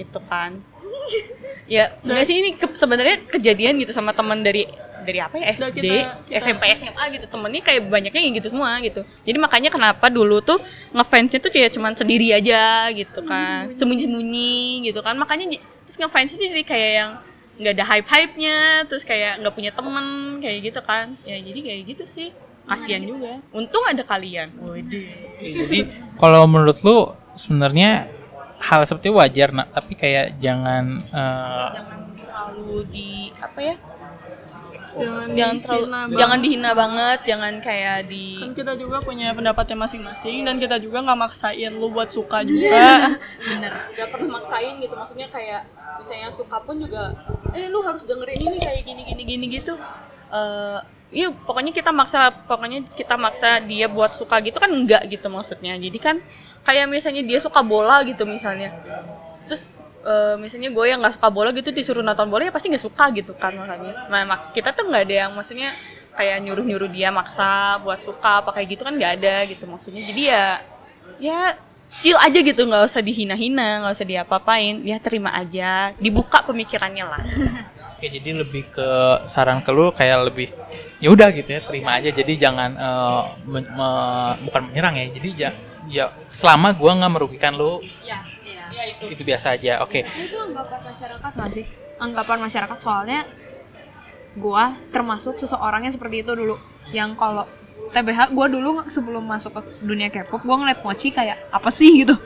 gitu 0.00 0.20
kan. 0.24 0.56
Ya 1.64 1.96
nggak 2.04 2.24
sih 2.28 2.36
ini 2.44 2.50
ke- 2.60 2.76
sebenarnya 2.76 3.24
kejadian 3.24 3.80
gitu 3.80 3.88
sama 3.88 4.12
teman 4.12 4.44
dari 4.44 4.68
dari 5.04 5.20
apa 5.20 5.36
ya? 5.36 5.44
SD 5.52 5.64
kita- 5.76 6.10
kita- 6.24 6.40
SMP 6.40 6.62
SMA 6.72 7.04
gitu. 7.14 7.24
Temennya 7.28 7.62
kayak 7.62 7.80
banyaknya 7.86 8.16
kayak 8.16 8.34
gitu 8.40 8.48
semua 8.50 8.80
gitu. 8.80 9.04
Jadi 9.22 9.38
makanya 9.38 9.70
kenapa 9.70 10.08
dulu 10.08 10.40
tuh 10.40 10.58
ngefansnya 10.90 11.38
tuh 11.38 11.52
ya 11.52 11.68
cuman 11.68 11.92
sendiri 11.92 12.32
aja 12.32 12.88
gitu 12.90 13.20
kan. 13.22 13.70
Sembunyi-sembunyi. 13.76 14.88
Gitu 14.88 15.00
kan. 15.04 15.14
Makanya 15.14 15.60
terus 15.84 15.96
ngefansnya 16.00 16.36
sih 16.40 16.48
jadi 16.48 16.64
kayak 16.64 16.92
yang 16.96 17.10
nggak 17.54 17.74
ada 17.78 17.84
hype 17.86 18.08
hype 18.10 18.34
nya 18.34 18.82
terus 18.90 19.06
kayak 19.06 19.38
nggak 19.38 19.54
punya 19.54 19.70
temen 19.70 20.06
kayak 20.40 20.72
gitu 20.72 20.80
kan. 20.80 21.14
Ya 21.22 21.38
jadi 21.38 21.60
kayak 21.60 21.80
gitu 21.94 22.04
sih. 22.08 22.28
Kasihan 22.64 23.04
juga. 23.04 23.44
untung 23.52 23.84
ada 23.84 24.00
kalian. 24.00 24.48
Wede. 24.56 25.04
Jadi 25.36 25.84
kalau 26.16 26.48
menurut 26.48 26.80
lu 26.80 27.12
sebenarnya 27.36 28.08
hal 28.56 28.88
seperti 28.88 29.12
wajar 29.12 29.52
nak, 29.52 29.68
tapi 29.76 29.92
kayak 29.92 30.40
jangan 30.40 30.96
eh, 31.12 31.68
jangan 31.76 32.00
terlalu 32.16 32.88
di 32.88 33.10
apa 33.36 33.60
ya 33.60 33.76
jangan, 34.94 35.28
jangan 35.34 35.56
terlalu 35.60 35.84
dihina 35.84 36.00
jangan 36.06 36.18
banget. 36.18 36.40
dihina 36.44 36.70
banget 36.72 37.18
jangan 37.26 37.54
kayak 37.60 37.98
di 38.06 38.26
kan 38.40 38.52
kita 38.54 38.72
juga 38.78 38.96
punya 39.02 39.26
pendapatnya 39.34 39.76
masing-masing 39.82 40.36
dan 40.46 40.56
kita 40.62 40.76
juga 40.78 40.98
nggak 41.02 41.18
maksain 41.18 41.72
lu 41.74 41.88
buat 41.90 42.08
suka 42.10 42.44
juga 42.48 43.14
Bener. 43.42 43.72
gak 43.72 44.08
pernah 44.14 44.40
maksain 44.40 44.74
gitu 44.78 44.94
maksudnya 44.94 45.28
kayak 45.28 45.62
misalnya 45.98 46.28
suka 46.30 46.56
pun 46.62 46.76
juga 46.78 47.14
eh 47.54 47.66
lu 47.70 47.82
harus 47.82 48.06
dengerin 48.06 48.40
ini 48.40 48.58
kayak 48.62 48.82
gini 48.86 49.02
gini 49.02 49.22
gini 49.26 49.44
gitu 49.50 49.74
eh 50.34 50.78
iya 51.14 51.30
pokoknya 51.30 51.70
kita 51.70 51.94
maksa 51.94 52.34
pokoknya 52.50 52.82
kita 52.98 53.14
maksa 53.14 53.62
dia 53.62 53.86
buat 53.86 54.18
suka 54.18 54.42
gitu 54.42 54.58
kan 54.58 54.66
enggak 54.66 55.06
gitu 55.06 55.30
maksudnya 55.30 55.78
jadi 55.78 55.98
kan 56.02 56.16
kayak 56.66 56.90
misalnya 56.90 57.22
dia 57.22 57.38
suka 57.38 57.62
bola 57.62 58.02
gitu 58.02 58.26
misalnya 58.26 58.74
terus 59.46 59.70
eh, 60.04 60.34
misalnya 60.36 60.68
gue 60.68 60.84
yang 60.84 61.00
nggak 61.00 61.16
suka 61.16 61.28
bola 61.32 61.50
gitu 61.50 61.72
disuruh 61.72 62.04
nonton 62.04 62.28
bola 62.28 62.44
ya 62.44 62.52
pasti 62.52 62.68
nggak 62.68 62.84
suka 62.84 63.04
gitu 63.10 63.32
kan 63.34 63.56
makanya. 63.56 64.06
Nah 64.12 64.20
mak- 64.24 64.52
kita 64.52 64.70
tuh 64.70 64.86
nggak 64.86 65.02
ada 65.08 65.14
yang 65.26 65.30
maksudnya 65.32 65.72
kayak 66.14 66.46
nyuruh 66.46 66.62
nyuruh 66.62 66.86
dia 66.86 67.10
maksa 67.10 67.80
buat 67.82 67.98
suka 67.98 68.44
apa 68.44 68.54
kayak 68.54 68.68
gitu 68.78 68.82
kan 68.86 68.94
nggak 68.94 69.12
ada 69.18 69.34
gitu 69.48 69.64
maksudnya. 69.66 70.02
Jadi 70.04 70.22
ya 70.28 70.44
ya 71.18 71.38
chill 71.98 72.18
aja 72.18 72.38
gitu 72.38 72.62
nggak 72.66 72.84
usah 72.84 73.02
dihina-hina 73.02 73.82
nggak 73.82 73.94
usah 73.96 74.06
diapa-apain. 74.06 74.84
Ya 74.84 75.00
terima 75.00 75.34
aja. 75.34 75.90
Dibuka 75.98 76.44
pemikirannya 76.44 77.04
lah. 77.08 77.24
Oke, 77.94 78.10
jadi 78.10 78.30
lebih 78.36 78.68
ke 78.68 78.88
saran 79.24 79.62
ke 79.62 79.70
lu 79.70 79.88
kayak 79.90 80.28
lebih 80.28 80.50
ya 80.98 81.08
udah 81.14 81.30
gitu 81.30 81.50
ya, 81.54 81.60
terima 81.62 81.96
aja. 81.96 82.10
Jadi 82.10 82.32
jangan 82.36 82.70
eh, 82.74 83.22
men- 83.46 83.70
me- 83.70 84.36
bukan 84.44 84.62
menyerang 84.68 84.94
ya. 84.98 85.06
Jadi 85.14 85.28
ya, 85.38 85.50
ya 85.88 86.04
selama 86.28 86.74
gua 86.74 86.92
nggak 86.98 87.12
merugikan 87.14 87.54
lu 87.54 87.78
ya 88.02 88.18
itu 88.88 89.04
itu 89.10 89.22
biasa 89.24 89.56
aja. 89.56 89.80
Oke. 89.84 90.04
Itu 90.04 90.36
anggapan 90.40 90.80
masyarakat 90.84 91.30
nggak 91.34 91.50
sih? 91.52 91.64
Anggapan 91.96 92.38
masyarakat 92.44 92.78
soalnya 92.80 93.20
gua 94.34 94.74
termasuk 94.90 95.38
seseorang 95.38 95.86
yang 95.86 95.94
seperti 95.94 96.26
itu 96.26 96.32
dulu. 96.34 96.56
Yang 96.90 97.10
kalau 97.16 97.44
TBH 97.94 98.34
gua 98.34 98.46
dulu 98.50 98.70
sebelum 98.90 99.24
masuk 99.24 99.56
ke 99.56 99.62
dunia 99.80 100.10
K-pop 100.10 100.42
gua 100.42 100.60
ngeliat 100.60 100.82
Mochi 100.82 101.14
kayak 101.14 101.48
apa 101.48 101.70
sih 101.70 102.04
gitu. 102.04 102.18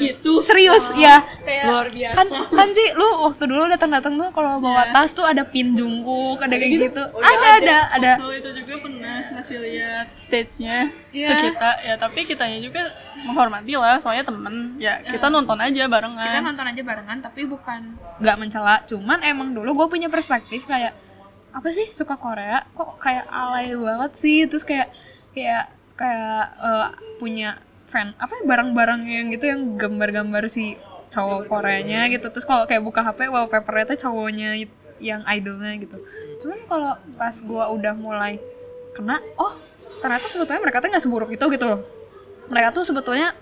Gitu. 0.00 0.32
Serius 0.44 0.84
ya. 0.96 1.24
luar 1.66 1.88
biasa. 1.88 2.16
Kan 2.16 2.26
kan 2.52 2.68
sih 2.76 2.88
lu 2.94 3.06
waktu 3.26 3.44
dulu 3.48 3.66
datang-datang 3.68 4.14
tuh 4.20 4.28
kalau 4.30 4.60
bawa 4.60 4.92
tas 4.92 5.10
tuh 5.16 5.24
ada 5.24 5.42
pin 5.46 5.72
jungkook, 5.72 6.44
ada 6.44 6.54
kayak 6.56 6.90
gitu. 6.90 7.02
Oh, 7.02 7.20
iya, 7.20 7.32
ada, 7.32 7.50
ada, 7.56 7.78
ada. 7.96 8.12
so 8.20 8.32
itu 8.32 8.50
juga 8.62 8.74
pernah 8.84 9.18
ngasih 9.36 9.58
lihat 9.62 10.06
stage-nya 10.14 10.78
Iya. 11.10 11.28
ke 11.32 11.34
kita. 11.50 11.70
Ya 11.86 11.94
tapi 11.96 12.20
kitanya 12.28 12.58
juga 12.60 12.82
menghormati 13.26 13.72
lah 13.74 13.96
soalnya 13.98 14.24
temen. 14.28 14.76
Ya 14.76 15.00
kita 15.02 15.26
nonton 15.32 15.58
aja 15.58 15.82
barengan. 15.88 16.26
Kita 16.28 16.40
nonton 16.44 16.66
aja 16.68 16.82
barengan 16.84 17.18
tapi 17.24 17.40
bukan 17.48 17.80
nggak 18.20 18.36
mencela. 18.36 18.84
Cuman 18.86 19.24
emang 19.24 19.56
dulu 19.56 19.84
gue 19.84 19.86
punya 19.98 20.08
perspektif 20.12 20.68
kayak 20.68 20.92
apa 21.50 21.68
sih 21.72 21.88
suka 21.90 22.14
Korea? 22.14 22.62
Kok 22.78 23.02
kayak 23.02 23.26
alay 23.26 23.74
banget 23.74 24.12
sih? 24.14 24.46
Terus 24.46 24.62
kayak 24.62 24.88
kayak 25.34 25.66
kayak 25.98 26.44
eh, 26.62 26.88
punya 27.20 27.58
fan 27.90 28.14
apa 28.22 28.38
ya, 28.38 28.42
barang-barang 28.46 29.02
yang 29.10 29.26
gitu 29.34 29.50
yang 29.50 29.74
gambar-gambar 29.74 30.46
si 30.46 30.78
cowok 31.10 31.50
Koreanya 31.50 32.06
gitu. 32.06 32.30
Terus 32.30 32.46
kalau 32.46 32.70
kayak 32.70 32.86
buka 32.86 33.02
HP 33.02 33.26
wallpapernya 33.26 33.98
tuh 33.98 34.06
cowoknya 34.06 34.62
yang 35.02 35.26
idolnya 35.26 35.74
gitu. 35.82 35.98
Cuman 36.38 36.62
kalau 36.70 36.94
pas 37.18 37.34
gua 37.42 37.74
udah 37.74 37.98
mulai 37.98 38.38
kena 38.94 39.18
oh 39.34 39.58
ternyata 39.98 40.30
sebetulnya 40.30 40.62
mereka 40.62 40.78
tuh 40.78 40.88
nggak 40.94 41.02
seburuk 41.02 41.30
itu 41.34 41.44
gitu 41.50 41.66
loh. 41.66 41.82
Mereka 42.46 42.70
tuh 42.70 42.86
sebetulnya 42.86 43.34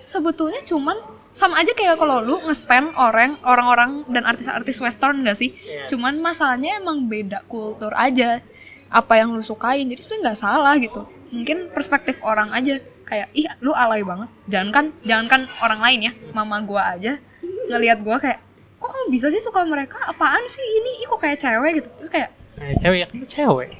sebetulnya 0.00 0.64
cuman 0.64 0.96
sama 1.34 1.58
aja 1.60 1.74
kayak 1.74 1.98
kalau 1.98 2.22
lu 2.22 2.40
nge-stand 2.46 2.94
orang 2.94 3.36
orang-orang 3.42 4.06
dan 4.06 4.22
artis-artis 4.22 4.78
western 4.78 5.26
gak 5.26 5.34
sih? 5.34 5.50
Cuman 5.90 6.22
masalahnya 6.22 6.78
emang 6.78 7.04
beda 7.10 7.42
kultur 7.50 7.90
aja 7.98 8.38
apa 8.86 9.12
yang 9.18 9.34
lu 9.34 9.42
sukain. 9.42 9.84
Jadi 9.90 10.00
sebenarnya 10.06 10.22
nggak 10.30 10.38
salah 10.38 10.74
gitu. 10.78 11.02
Mungkin 11.34 11.74
perspektif 11.74 12.22
orang 12.22 12.54
aja 12.54 12.78
kayak 13.04 13.28
ih 13.32 13.46
lu 13.60 13.70
alay 13.70 14.00
banget. 14.00 14.28
Jangan 14.48 14.70
kan 14.70 14.84
jangan 15.02 15.26
kan 15.28 15.40
orang 15.60 15.80
lain 15.80 16.00
ya 16.08 16.12
mama 16.32 16.58
gua 16.60 16.96
aja 16.96 17.20
ngelihat 17.68 18.00
gua 18.00 18.16
kayak 18.16 18.40
kok 18.76 18.90
kamu 18.90 19.06
bisa 19.08 19.28
sih 19.28 19.40
suka 19.40 19.64
mereka? 19.64 19.96
Apaan 20.04 20.44
sih 20.44 20.60
ini? 20.60 21.00
Ih 21.00 21.06
kok 21.06 21.16
kayak 21.16 21.38
cewek 21.38 21.80
gitu. 21.80 21.88
Terus 22.00 22.10
kayak 22.10 22.30
Kayak 22.54 22.76
cewek 22.78 22.98
ya 23.00 23.06
kan 23.06 23.16
lu 23.16 23.26
cewek. 23.26 23.70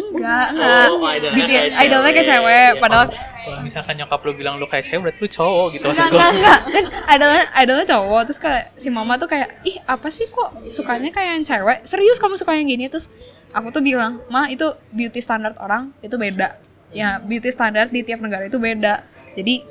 enggak 0.00 0.46
enggak. 0.50 0.86
Oh, 0.88 1.06
idolnya 1.06 1.44
kayak 1.44 1.68
cewek. 1.70 1.84
idolnya 1.84 2.10
kayak 2.10 2.28
cewek 2.28 2.70
Iya, 2.70 2.80
padahal 2.80 3.06
Kalau 3.40 3.58
misalkan 3.60 3.94
nyokap 3.96 4.20
lu 4.20 4.32
bilang 4.32 4.54
lu 4.56 4.66
kayak 4.66 4.84
cewek 4.84 5.00
berarti 5.02 5.20
lu 5.20 5.30
cowok 5.30 5.66
gitu 5.72 5.84
maksud 5.86 6.04
enggak 6.04 6.12
gua. 6.12 6.20
enggak 6.32 6.32
enggak. 6.36 6.58
Kan 6.72 6.84
idolnya 7.10 7.44
idolnya 7.54 7.86
cowok. 7.86 8.20
Terus 8.26 8.38
kayak 8.38 8.64
si 8.76 8.88
mama 8.88 9.12
tuh 9.16 9.28
kayak 9.28 9.48
ih 9.62 9.76
apa 9.82 10.08
sih 10.08 10.26
kok 10.26 10.50
sukanya 10.70 11.08
kayak 11.08 11.30
yang 11.36 11.44
cewek? 11.44 11.78
Serius 11.84 12.16
kamu 12.16 12.34
suka 12.36 12.52
yang 12.52 12.66
gini? 12.66 12.88
Terus 12.88 13.08
aku 13.50 13.68
tuh 13.70 13.82
bilang 13.82 14.20
ma 14.28 14.46
itu 14.46 14.64
beauty 14.90 15.18
standard 15.18 15.58
orang 15.58 15.90
itu 16.00 16.14
beda 16.14 16.54
ya 16.90 17.18
beauty 17.18 17.48
standard 17.48 17.88
di 17.88 18.02
tiap 18.02 18.18
negara 18.18 18.46
itu 18.46 18.58
beda. 18.58 19.02
Jadi 19.34 19.62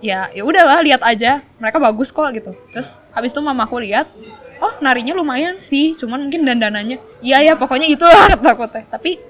ya 0.00 0.28
ya 0.30 0.42
udahlah 0.42 0.80
lihat 0.80 1.00
aja. 1.02 1.40
Mereka 1.56 1.78
bagus 1.78 2.10
kok 2.10 2.28
gitu. 2.32 2.52
Terus 2.70 3.00
habis 3.10 3.30
itu 3.30 3.40
mamaku 3.40 3.80
lihat 3.80 4.08
oh 4.58 4.78
narinya 4.78 5.12
lumayan 5.12 5.58
sih 5.58 5.92
cuman 5.92 6.26
mungkin 6.26 6.42
dandanannya. 6.42 6.98
Iya 7.20 7.38
ya 7.42 7.54
pokoknya 7.54 7.86
kata 7.96 8.38
aku 8.42 8.64
teh. 8.68 8.84
Tapi 8.88 9.20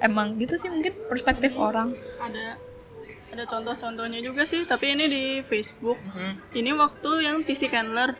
emang 0.00 0.36
gitu 0.36 0.56
sih 0.56 0.68
mungkin 0.68 0.92
perspektif 1.06 1.56
orang. 1.56 1.92
Ada 2.18 2.56
ada 3.30 3.44
contoh-contohnya 3.46 4.18
juga 4.18 4.42
sih 4.42 4.66
tapi 4.66 4.92
ini 4.92 5.06
di 5.06 5.22
Facebook. 5.40 5.96
Mhm. 6.02 6.56
ini 6.56 6.70
waktu 6.74 7.10
yang 7.22 7.36
TC 7.42 7.70
Candler. 7.70 8.16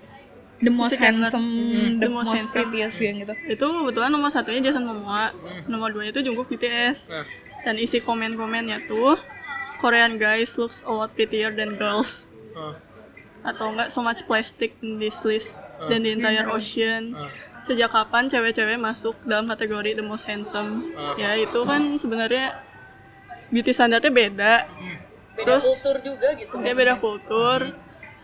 The 0.60 0.68
most 0.68 0.92
Handler. 0.92 1.24
handsome 1.24 1.48
Hmm, 1.48 1.96
the, 1.96 2.04
the 2.04 2.08
most 2.12 2.28
most, 2.28 2.36
handsome. 2.36 2.68
prettiest 2.68 3.00
yang 3.00 3.16
gitu. 3.16 3.32
Itu 3.48 3.64
kebetulan 3.64 4.12
nomor 4.12 4.28
satunya 4.28 4.60
Jason 4.60 4.84
Momoa. 4.84 5.32
Nomor 5.66 5.88
dua 5.88 6.04
itu 6.04 6.20
Jungkook 6.20 6.52
BTS 6.52 7.08
Hmm. 7.08 7.24
Dan 7.64 7.74
isi 7.76 8.00
komen-komennya 8.00 8.88
tuh 8.88 9.20
Korean 9.80 10.20
guys 10.20 10.60
looks 10.60 10.84
a 10.84 10.92
lot 10.92 11.12
prettier 11.16 11.52
than 11.52 11.80
girls. 11.80 12.32
Hmm. 12.50 12.74
atau 13.40 13.72
enggak 13.72 13.88
so 13.88 14.04
much 14.04 14.20
plastic 14.28 14.76
in 14.84 15.00
this 15.00 15.24
list 15.24 15.56
dan 15.88 16.04
the 16.04 16.12
entire 16.12 16.44
ocean. 16.52 17.16
Hmm. 17.16 17.24
sejak 17.64 17.88
kapan 17.88 18.28
cewek-cewek 18.28 18.76
masuk 18.76 19.16
dalam 19.24 19.48
kategori 19.48 19.96
the 19.96 20.04
most 20.04 20.28
handsome? 20.28 20.92
Ya 21.16 21.36
itu 21.36 21.60
kan 21.64 21.96
sebenarnya 21.96 22.56
beauty 23.48 23.72
standarnya 23.72 24.12
beda. 24.12 24.54
Terus 25.40 25.64
kultur 25.64 25.96
juga 26.04 26.36
gitu. 26.36 26.52
dia 26.60 26.72
beda 26.76 27.00
kultur. 27.00 27.72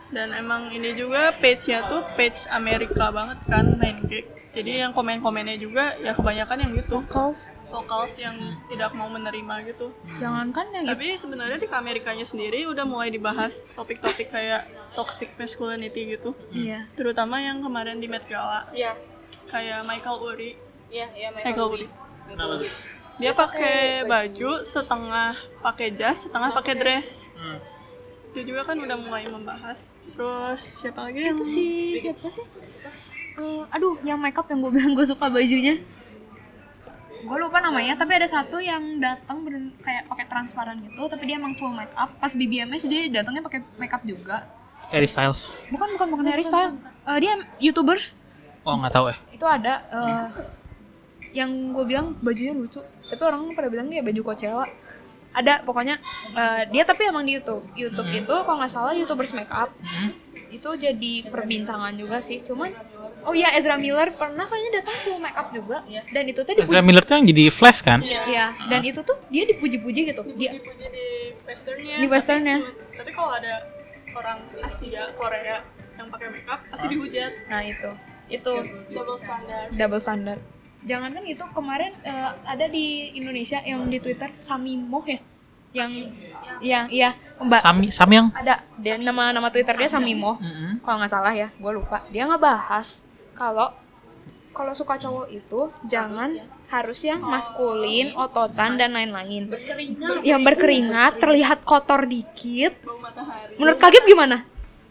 Dan 0.07 0.31
emang 0.31 0.71
ini 0.71 0.95
juga 0.95 1.35
page-nya 1.35 1.83
tuh 1.89 1.99
page 2.15 2.47
Amerika 2.47 3.11
banget 3.11 3.43
kan 3.43 3.75
9gag 3.75 4.25
jadi 4.57 4.71
yang 4.87 4.91
komen-komennya 4.97 5.57
juga 5.61 5.93
ya 6.01 6.17
kebanyakan 6.17 6.57
yang 6.65 6.71
gitu. 6.81 6.97
Calls, 7.05 7.53
locals 7.69 8.17
yang 8.17 8.35
tidak 8.67 8.91
mau 8.97 9.05
menerima 9.07 9.55
gitu. 9.69 9.93
Jangankan 10.17 10.65
yang 10.73 10.85
itu. 10.85 10.91
tapi 10.97 11.05
sebenarnya 11.13 11.57
di 11.61 11.69
Amerikanya 11.69 12.25
sendiri 12.25 12.65
udah 12.65 12.85
mulai 12.89 13.13
dibahas 13.13 13.69
topik-topik 13.77 14.33
kayak 14.33 14.65
toxic 14.97 15.31
masculinity 15.37 16.17
gitu. 16.17 16.33
Iya. 16.49 16.89
terutama 16.97 17.37
yang 17.37 17.61
kemarin 17.61 18.01
di 18.01 18.09
Met 18.09 18.25
Gala. 18.25 18.65
Iya, 18.73 18.97
kayak 19.47 19.87
Michael 19.87 20.17
Urie 20.21 20.55
iya, 20.91 21.07
iya, 21.15 21.29
Michael 21.31 21.67
Urie 21.79 21.89
dia 23.17 23.33
pakai 23.33 24.05
baju 24.05 24.61
setengah 24.61 25.33
pakai 25.65 25.89
jas 25.89 26.29
setengah 26.29 26.53
pakai 26.53 26.73
dress. 26.77 27.33
Hmm. 27.33 27.57
Itu 28.33 28.53
juga 28.53 28.61
kan 28.67 28.77
udah 28.77 28.97
mulai 28.99 29.25
membahas 29.25 29.95
terus 30.13 30.83
siapa 30.83 31.07
lagi 31.09 31.25
yang 31.25 31.37
Itu 31.39 31.45
si 31.47 31.65
siapa 31.97 32.27
sih? 32.29 32.45
Eh, 33.37 33.63
aduh, 33.69 34.01
yang 34.01 34.17
makeup 34.17 34.49
yang 34.49 34.65
gue 34.65 34.71
bilang 34.73 34.97
gue 34.97 35.05
suka 35.05 35.29
bajunya. 35.29 35.77
Gue 37.21 37.37
lupa 37.37 37.61
namanya, 37.61 37.93
tapi 37.97 38.17
ada 38.17 38.25
satu 38.25 38.57
yang 38.57 38.97
datang 38.97 39.45
kayak 39.81 40.09
pakai 40.09 40.25
transparan 40.25 40.81
gitu, 40.81 41.05
tapi 41.05 41.29
dia 41.29 41.37
emang 41.37 41.53
full 41.53 41.69
makeup. 41.69 42.13
Pas 42.17 42.33
BBMS 42.33 42.89
dia 42.89 43.09
datangnya 43.13 43.45
pakai 43.45 43.61
makeup 43.77 44.01
juga. 44.05 44.45
Harry 44.93 45.09
Styles 45.09 45.51
Bukan 45.73 45.97
bukan 45.97 46.07
bukan 46.13 46.25
Harry 46.29 46.45
Style. 46.45 46.77
Eh, 47.07 47.17
dia 47.23 47.33
youtubers 47.63 48.19
oh 48.67 48.75
nggak 48.83 48.93
tahu 48.99 49.05
eh 49.15 49.17
itu 49.31 49.45
ada 49.47 49.73
eh, 49.87 50.27
yang 51.31 51.71
gue 51.71 51.85
bilang 51.87 52.19
bajunya 52.19 52.51
lucu 52.51 52.83
tapi 52.83 53.21
orang 53.23 53.55
pada 53.55 53.71
bilang 53.71 53.87
dia 53.87 54.03
baju 54.03 54.21
Coachella 54.27 54.67
ada 55.37 55.61
pokoknya 55.61 56.01
eh, 56.33 56.61
dia 56.73 56.83
tapi 56.83 57.05
emang 57.05 57.21
di 57.21 57.37
YouTube. 57.37 57.63
YouTube 57.77 58.09
itu 58.09 58.33
kalau 58.41 58.57
nggak 58.57 58.73
salah 58.73 58.93
youtubers 58.97 59.37
makeup 59.37 59.69
itu 60.49 60.69
jadi 60.79 61.13
perbincangan 61.29 61.93
juga 61.93 62.17
sih. 62.23 62.41
Cuman 62.41 62.73
oh 63.21 63.33
iya 63.37 63.53
Ezra 63.53 63.77
Miller 63.77 64.09
pernah 64.17 64.47
kayaknya 64.49 64.81
datang 64.81 64.97
full 65.05 65.19
makeup 65.21 65.47
juga. 65.53 65.77
Dan 66.09 66.23
itu 66.25 66.41
tuh 66.41 66.53
Ezra 66.57 66.81
Miller 66.81 67.05
tuh 67.05 67.21
yang 67.21 67.27
jadi 67.29 67.43
Flash 67.53 67.85
kan? 67.85 68.01
Ya 68.01 68.57
dan 68.65 68.81
itu 68.81 69.05
tuh 69.05 69.17
dia 69.29 69.45
dipuji-puji 69.45 70.09
gitu. 70.09 70.25
Dia 70.33 70.57
dipuji 70.57 70.85
di 70.89 71.07
westernnya 71.45 71.95
Di 72.01 72.07
westernnya. 72.09 72.57
tapi, 72.65 72.97
tapi 72.97 73.11
kalau 73.13 73.31
ada 73.37 73.55
orang 74.17 74.39
Asia 74.65 75.13
Korea 75.13 75.61
yang 75.97 76.09
pakai 76.09 76.27
makeup 76.33 76.59
pasti 76.73 76.85
dihujat. 76.89 77.31
Nah 77.45 77.61
itu. 77.61 77.91
Itu. 78.27 78.53
Double 78.91 79.15
standard. 79.15 79.67
Double 79.77 80.01
standard 80.01 80.41
jangan 80.87 81.09
kan 81.11 81.23
itu 81.27 81.43
kemarin 81.51 81.91
eh, 82.07 82.31
ada 82.47 82.65
di 82.71 83.11
Indonesia 83.19 83.59
yang 83.61 83.83
di 83.91 83.99
Twitter 83.99 84.31
Samimoh 84.39 85.03
ya? 85.03 85.19
Yang 85.75 85.91
yang 86.63 86.85
iya 86.87 87.09
mbak. 87.43 87.59
Sami 87.61 87.87
Sami 87.91 88.13
yang? 88.15 88.27
Ada 88.31 88.63
dia 88.79 88.95
nama 88.95 89.35
nama 89.35 89.51
Twitter 89.51 89.75
dia 89.75 89.91
Samimo 89.91 90.39
Mm-mm. 90.39 90.79
kalau 90.81 91.03
nggak 91.03 91.11
salah 91.11 91.33
ya 91.35 91.51
gue 91.51 91.71
lupa. 91.75 92.07
Dia 92.09 92.23
ngebahas 92.25 93.03
kalau 93.35 93.75
kalau 94.55 94.73
suka 94.73 94.97
cowok 94.97 95.27
itu 95.29 95.69
jangan 95.85 96.33
harus 96.71 96.99
yang 97.05 97.21
maskulin 97.21 98.15
ototan 98.17 98.79
dan 98.79 98.95
lain-lain. 98.95 99.53
Yang 100.25 100.41
berkeringat 100.41 101.21
terlihat 101.21 101.61
kotor 101.61 102.09
dikit. 102.09 102.73
Menurut 103.59 103.77
kagib 103.77 104.07
gimana? 104.07 104.47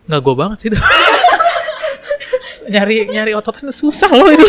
Nggak 0.07 0.21
gue 0.23 0.35
banget 0.39 0.59
sih 0.61 0.69
itu. 0.71 0.79
Nyari 2.67 3.11
nyari 3.15 3.33
ototan 3.35 3.71
susah 3.71 4.11
loh 4.11 4.27
itu 4.27 4.47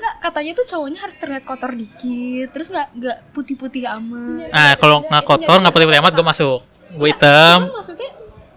Enggak, 0.00 0.14
katanya 0.24 0.52
tuh 0.56 0.66
cowoknya 0.72 0.98
harus 1.04 1.16
terlihat 1.20 1.44
kotor 1.44 1.76
dikit 1.76 2.48
terus 2.56 2.72
nggak 2.72 2.88
nggak 2.96 3.18
putih-putih 3.36 3.84
amat. 4.00 4.48
Nah 4.48 4.72
kalau 4.80 5.04
nggak 5.04 5.24
kotor 5.28 5.56
nggak 5.60 5.74
putih 5.76 6.00
amat 6.00 6.12
gue 6.16 6.24
masuk. 6.24 6.58
Gue 6.96 7.08
hitam. 7.12 7.68
Cuman 7.68 7.76
maksudnya 7.76 8.10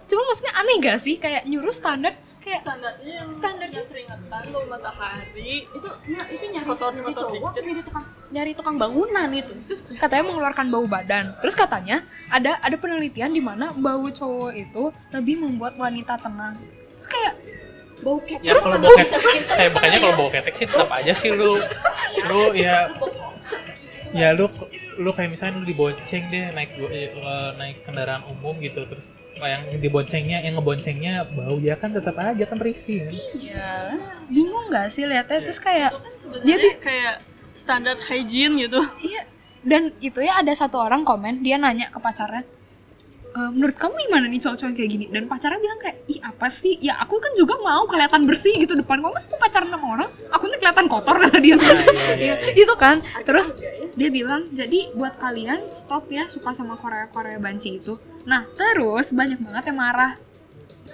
cuman 0.08 0.24
maksudnya 0.24 0.52
aneh 0.56 0.76
gak 0.80 0.98
sih? 1.04 1.14
Kayak 1.20 1.44
nyuruh 1.44 1.76
standar 1.76 2.16
kayak 2.44 2.60
standarnya 2.60 3.12
yang 3.20 3.28
Standar 3.32 3.68
yang 3.72 3.86
seringetan 3.88 4.44
bau 4.52 4.64
matahari. 4.68 5.64
Itu 5.68 5.88
nah, 6.12 6.26
itu 6.28 6.44
nyari, 6.48 6.66
Kotor- 6.68 6.92
nyari 6.92 7.06
kotor 7.08 7.24
cowok 7.24 7.32
dikit. 7.52 7.64
nyari 7.64 7.82
tukang 7.84 8.04
nyari 8.32 8.52
tukang 8.56 8.76
bangunan 8.80 9.28
itu. 9.32 9.52
Terus 9.68 9.80
katanya 10.00 10.24
mengeluarkan 10.32 10.66
bau 10.72 10.86
badan. 10.88 11.24
Terus 11.44 11.54
katanya 11.56 11.96
ada 12.32 12.56
ada 12.60 12.76
penelitian 12.80 13.32
di 13.32 13.44
mana 13.44 13.68
bau 13.76 14.08
cowok 14.08 14.52
itu 14.56 14.92
lebih 15.12 15.44
membuat 15.44 15.76
wanita 15.76 16.16
tenang. 16.20 16.56
Terus 16.96 17.08
kayak 17.08 17.34
bau 18.02 18.18
ketek. 18.18 18.42
Ya 18.42 18.52
kalau 18.56 18.78
bau 18.80 18.92
ketek 18.92 19.20
kayak 19.46 19.70
makanya 19.70 19.98
kalau 20.00 20.14
bau 20.16 20.30
ketek 20.30 20.54
sih 20.54 20.66
tetap 20.66 20.90
aja 20.90 21.12
sih 21.12 21.30
lu. 21.30 21.60
Lu 22.26 22.42
ya. 22.56 22.90
Ya 24.14 24.30
lu 24.30 24.46
lu 24.94 25.10
kayak 25.10 25.26
misalnya 25.26 25.58
lu 25.58 25.66
dibonceng 25.66 26.30
deh 26.30 26.54
naik 26.54 26.78
go- 26.78 26.86
eh, 26.86 27.10
naik 27.58 27.82
kendaraan 27.82 28.22
umum 28.30 28.54
gitu 28.62 28.86
terus 28.86 29.18
yang 29.34 29.66
diboncengnya 29.74 30.38
yang 30.38 30.54
ngeboncengnya 30.54 31.26
bau 31.26 31.58
ya 31.58 31.74
kan 31.74 31.90
tetap 31.90 32.14
aja 32.14 32.46
kan 32.46 32.62
risih 32.62 33.10
iya. 33.34 33.90
Bingung 34.30 34.70
gak 34.70 34.94
sih 34.94 35.02
liatnya? 35.02 35.42
Terus 35.42 35.58
kayak 35.58 35.90
dia 36.46 36.56
bi- 36.56 36.78
kayak 36.78 37.26
standar 37.58 37.98
hygiene 38.06 38.54
gitu. 38.62 38.78
Iya. 39.02 39.26
Dan 39.66 39.90
itu 39.98 40.22
ya 40.22 40.38
ada 40.38 40.54
satu 40.54 40.78
orang 40.78 41.02
komen 41.02 41.42
dia 41.42 41.58
nanya 41.58 41.90
ke 41.90 41.98
pacarnya 41.98 42.46
"E, 43.34 43.40
menurut 43.50 43.74
kamu 43.74 43.98
gimana 44.06 44.30
nih 44.30 44.38
cowok-cowok 44.38 44.70
yang 44.70 44.78
kayak 44.78 44.90
gini? 44.94 45.04
Dan 45.10 45.26
pacarnya 45.26 45.58
bilang 45.58 45.78
kayak 45.82 45.96
ih 46.06 46.22
apa 46.22 46.46
sih? 46.46 46.78
Ya 46.78 46.94
aku 47.02 47.18
kan 47.18 47.34
juga 47.34 47.58
mau 47.58 47.82
kelihatan 47.90 48.30
bersih 48.30 48.54
gitu 48.62 48.78
depan 48.78 49.02
kamu 49.02 49.10
masa 49.10 49.26
mau 49.26 49.42
pacaran 49.42 49.68
sama 49.74 49.86
orang? 49.98 50.10
Aku 50.30 50.44
nih 50.46 50.58
kelihatan 50.62 50.86
kotor 50.86 51.16
kata 51.26 51.38
dia. 51.42 51.58
Kan 51.58 51.76
iya, 52.14 52.14
Iya, 52.14 52.34
itu 52.62 52.74
kan. 52.78 53.02
Terus 53.26 53.58
dia 53.98 54.08
bilang 54.14 54.54
jadi 54.54 54.94
buat 54.94 55.18
kalian 55.18 55.74
stop 55.74 56.06
ya 56.14 56.30
suka 56.30 56.54
sama 56.54 56.78
Korea 56.78 57.10
Korea 57.10 57.42
banci 57.42 57.82
itu. 57.82 57.98
Nah 58.22 58.46
terus 58.54 59.10
banyak 59.10 59.42
banget 59.42 59.74
yang 59.74 59.78
marah. 59.82 60.14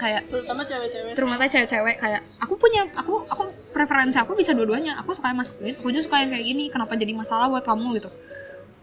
Kayak 0.01 0.33
terutama 0.33 0.65
cewek-cewek 0.65 1.13
terutama 1.13 1.45
cewek-cewek. 1.45 1.97
Kayak 2.01 2.25
aku 2.41 2.57
punya 2.57 2.89
aku 2.97 3.21
aku 3.29 3.53
preferensi 3.77 4.17
aku 4.17 4.33
bisa 4.33 4.57
dua-duanya. 4.57 4.97
Aku 5.05 5.13
suka 5.13 5.29
yang 5.29 5.45
maskulin 5.45 5.77
aku 5.77 5.93
juga 5.93 6.09
suka 6.09 6.17
yang 6.25 6.33
kayak 6.33 6.47
gini. 6.49 6.65
Kenapa 6.73 6.97
jadi 6.97 7.13
masalah 7.13 7.53
buat 7.53 7.69
kamu? 7.69 8.01
Gitu. 8.01 8.09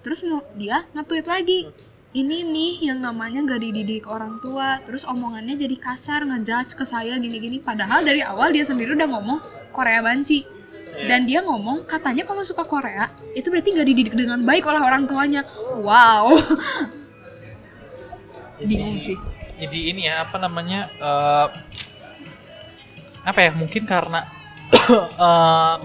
Terus 0.06 0.22
dia 0.54 0.86
nge-tweet 0.94 1.26
lagi 1.26 1.74
ini 2.18 2.42
nih 2.42 2.90
yang 2.90 2.98
namanya 2.98 3.46
gak 3.46 3.62
dididik 3.62 4.10
orang 4.10 4.42
tua. 4.42 4.82
Terus 4.82 5.06
omongannya 5.06 5.54
jadi 5.54 5.78
kasar 5.78 6.26
ngejudge 6.26 6.74
ke 6.74 6.82
saya 6.82 7.14
gini-gini. 7.22 7.62
Padahal 7.62 8.02
dari 8.02 8.26
awal 8.26 8.50
dia 8.50 8.66
sendiri 8.66 8.98
udah 8.98 9.06
ngomong 9.06 9.40
Korea 9.70 10.02
banci. 10.02 10.42
Dan 10.98 11.30
dia 11.30 11.46
ngomong 11.46 11.86
katanya 11.86 12.26
kalau 12.26 12.42
suka 12.42 12.66
Korea 12.66 13.14
itu 13.38 13.54
berarti 13.54 13.70
gak 13.78 13.86
dididik 13.86 14.16
dengan 14.18 14.42
baik 14.42 14.66
oleh 14.66 14.82
orang 14.82 15.06
tuanya. 15.06 15.46
Wow. 15.78 16.42
Bingung 18.58 18.98
sih. 18.98 19.18
jadi 19.58 19.90
ini 19.90 20.06
ya 20.06 20.22
apa 20.22 20.38
namanya 20.38 20.86
eh, 21.02 21.48
apa 23.26 23.40
ya 23.42 23.52
mungkin 23.58 23.90
karena 23.90 24.22
eh, 25.26 25.76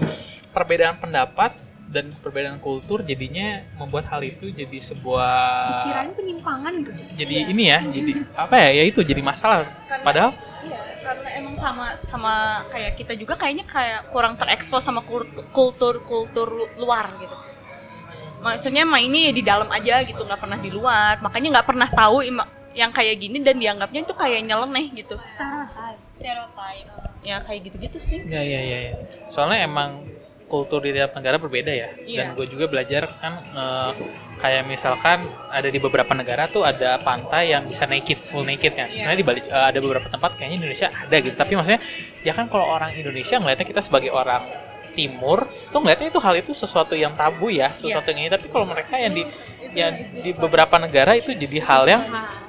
perbedaan 0.53 1.01
pendapat 1.01 1.62
dan 1.93 2.09
perbedaan 2.17 2.57
kultur 2.57 3.05
jadinya 3.05 3.61
membuat 3.77 4.09
hal 4.09 4.25
itu 4.25 4.49
jadi 4.49 4.77
sebuah 4.81 5.85
kirain 5.85 6.11
penyimpangan 6.17 6.73
gitu 6.81 7.01
jadi 7.13 7.35
ini 7.53 7.63
ya 7.69 7.79
jadi 7.85 8.11
apa 8.33 8.55
ya 8.57 8.69
ya 8.81 8.83
itu 8.89 8.99
jadi 9.05 9.21
masalah 9.21 9.69
padahal 10.01 10.33
Iya, 10.63 10.79
karena 11.03 11.29
emang 11.35 11.55
sama 11.59 11.91
sama 11.99 12.63
kayak 12.71 12.95
kita 12.95 13.13
juga 13.19 13.35
kayaknya 13.35 13.67
kayak 13.67 14.07
kurang 14.15 14.39
terekspos 14.39 14.79
sama 14.79 15.03
kultur-kultur 15.51 16.71
luar 16.79 17.11
gitu. 17.19 17.35
Maksudnya 18.43 18.83
mah 18.87 18.99
ini 19.03 19.31
di 19.35 19.43
dalam 19.43 19.67
aja 19.71 20.03
gitu, 20.03 20.23
nggak 20.23 20.39
pernah 20.39 20.59
di 20.59 20.71
luar. 20.71 21.19
Makanya 21.19 21.59
nggak 21.59 21.67
pernah 21.67 21.87
tahu 21.91 22.23
yang 22.73 22.91
kayak 22.95 23.15
gini 23.19 23.43
dan 23.43 23.59
dianggapnya 23.59 24.07
itu 24.07 24.15
kayak 24.15 24.39
nyeleneh 24.47 24.87
gitu. 24.95 25.15
stereotype 25.27 25.99
Stereotype. 26.15 26.87
Ya 27.23 27.39
kayak 27.39 27.71
gitu-gitu 27.71 27.99
sih. 28.03 28.19
ya 28.27 28.43
ya 28.43 28.59
ya, 28.59 28.79
ya. 28.91 28.93
soalnya 29.31 29.63
emang 29.63 30.03
kultur 30.53 30.85
di 30.85 30.93
tiap 30.93 31.17
negara 31.17 31.41
berbeda 31.41 31.73
ya. 31.73 31.89
Dan 31.97 32.05
Iya. 32.05 32.37
gue 32.37 32.45
juga 32.45 32.69
belajar 32.69 33.09
kan 33.17 33.41
eh, 33.41 33.91
kayak 34.37 34.69
misalkan 34.69 35.25
ada 35.49 35.65
di 35.65 35.81
beberapa 35.81 36.13
negara 36.13 36.45
tuh 36.45 36.61
ada 36.61 37.01
pantai 37.01 37.57
yang 37.57 37.65
bisa 37.65 37.89
naked 37.89 38.21
full 38.29 38.45
naked 38.45 38.77
kan. 38.77 38.85
Sebenarnya 38.93 39.17
di 39.17 39.25
Bali 39.25 39.41
eh, 39.41 39.49
ada 39.49 39.79
beberapa 39.81 40.05
tempat 40.05 40.37
kayaknya 40.37 40.61
Indonesia 40.61 40.87
ada 40.93 41.15
gitu. 41.17 41.33
Tapi 41.33 41.57
maksudnya 41.57 41.81
ya 42.21 42.37
kan 42.37 42.45
kalau 42.45 42.69
orang 42.69 42.93
Indonesia 42.93 43.41
ngeliatnya 43.41 43.65
kita 43.65 43.81
sebagai 43.81 44.13
orang 44.13 44.45
timur 44.93 45.49
tuh 45.73 45.81
ngeliatnya 45.81 46.13
itu 46.13 46.21
hal 46.21 46.37
itu 46.37 46.53
sesuatu 46.53 46.93
yang 46.93 47.17
tabu 47.17 47.49
ya 47.49 47.73
sesuatu 47.73 48.13
yang 48.13 48.29
ini. 48.29 48.29
Tapi 48.29 48.45
kalau 48.53 48.69
mereka 48.69 48.93
yang 49.01 49.17
di 49.17 49.25
yang 49.73 49.89
di 50.21 50.37
beberapa 50.37 50.77
negara 50.77 51.17
itu 51.17 51.33
jadi 51.33 51.57
hal 51.65 51.83
yang 51.89 52.01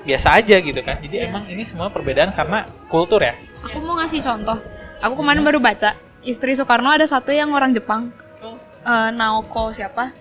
biasa 0.04 0.44
aja 0.44 0.60
gitu 0.60 0.80
kan. 0.84 1.00
Jadi 1.00 1.24
emang 1.24 1.48
ini 1.48 1.64
semua 1.64 1.88
perbedaan 1.88 2.36
karena 2.36 2.68
kultur 2.92 3.24
ya. 3.24 3.32
Aku 3.64 3.80
mau 3.80 3.96
ngasih 3.96 4.20
contoh. 4.20 4.60
Aku 5.00 5.16
kemarin 5.16 5.40
baru 5.40 5.56
baca 5.56 5.96
istri 6.24 6.56
Soekarno 6.56 6.90
ada 6.90 7.06
satu 7.06 7.30
yang 7.30 7.52
orang 7.52 7.72
Jepang. 7.76 8.10
Eh, 8.84 9.10
Naoko 9.16 9.72
siapa? 9.72 10.12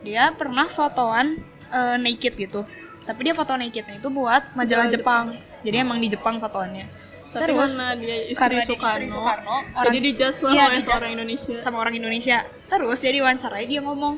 Dia 0.00 0.32
pernah 0.32 0.68
fotoan 0.68 1.40
eh, 1.72 1.96
naked 2.00 2.32
gitu. 2.36 2.64
Tapi 3.06 3.20
dia 3.22 3.34
foto 3.36 3.54
nakednya 3.54 4.00
itu 4.02 4.08
buat 4.10 4.54
majalah 4.56 4.90
Jepang. 4.90 5.36
Jadi 5.62 5.76
emang 5.78 5.98
di 5.98 6.08
Jepang 6.10 6.38
fotoannya. 6.38 6.86
Tapi 7.36 7.42
Terus 7.52 7.76
karena 7.76 7.88
dia 7.98 8.16
istri 8.32 8.38
karena 8.38 8.60
dia 8.62 8.68
Soekarno, 8.70 8.96
istri 8.96 9.06
Soekarno, 9.12 9.56
jadi 9.84 9.98
dijudge 10.00 10.38
lah 10.40 10.52
Iya, 10.56 10.62
oleh 10.64 10.76
dijudge 10.80 10.96
orang 10.96 11.12
Indonesia. 11.12 11.54
sama 11.60 11.76
orang 11.84 11.94
Indonesia. 11.98 12.38
Terus 12.70 12.98
dia 13.04 13.12
diwawancarai 13.12 13.64
dia 13.68 13.80
ngomong, 13.84 14.14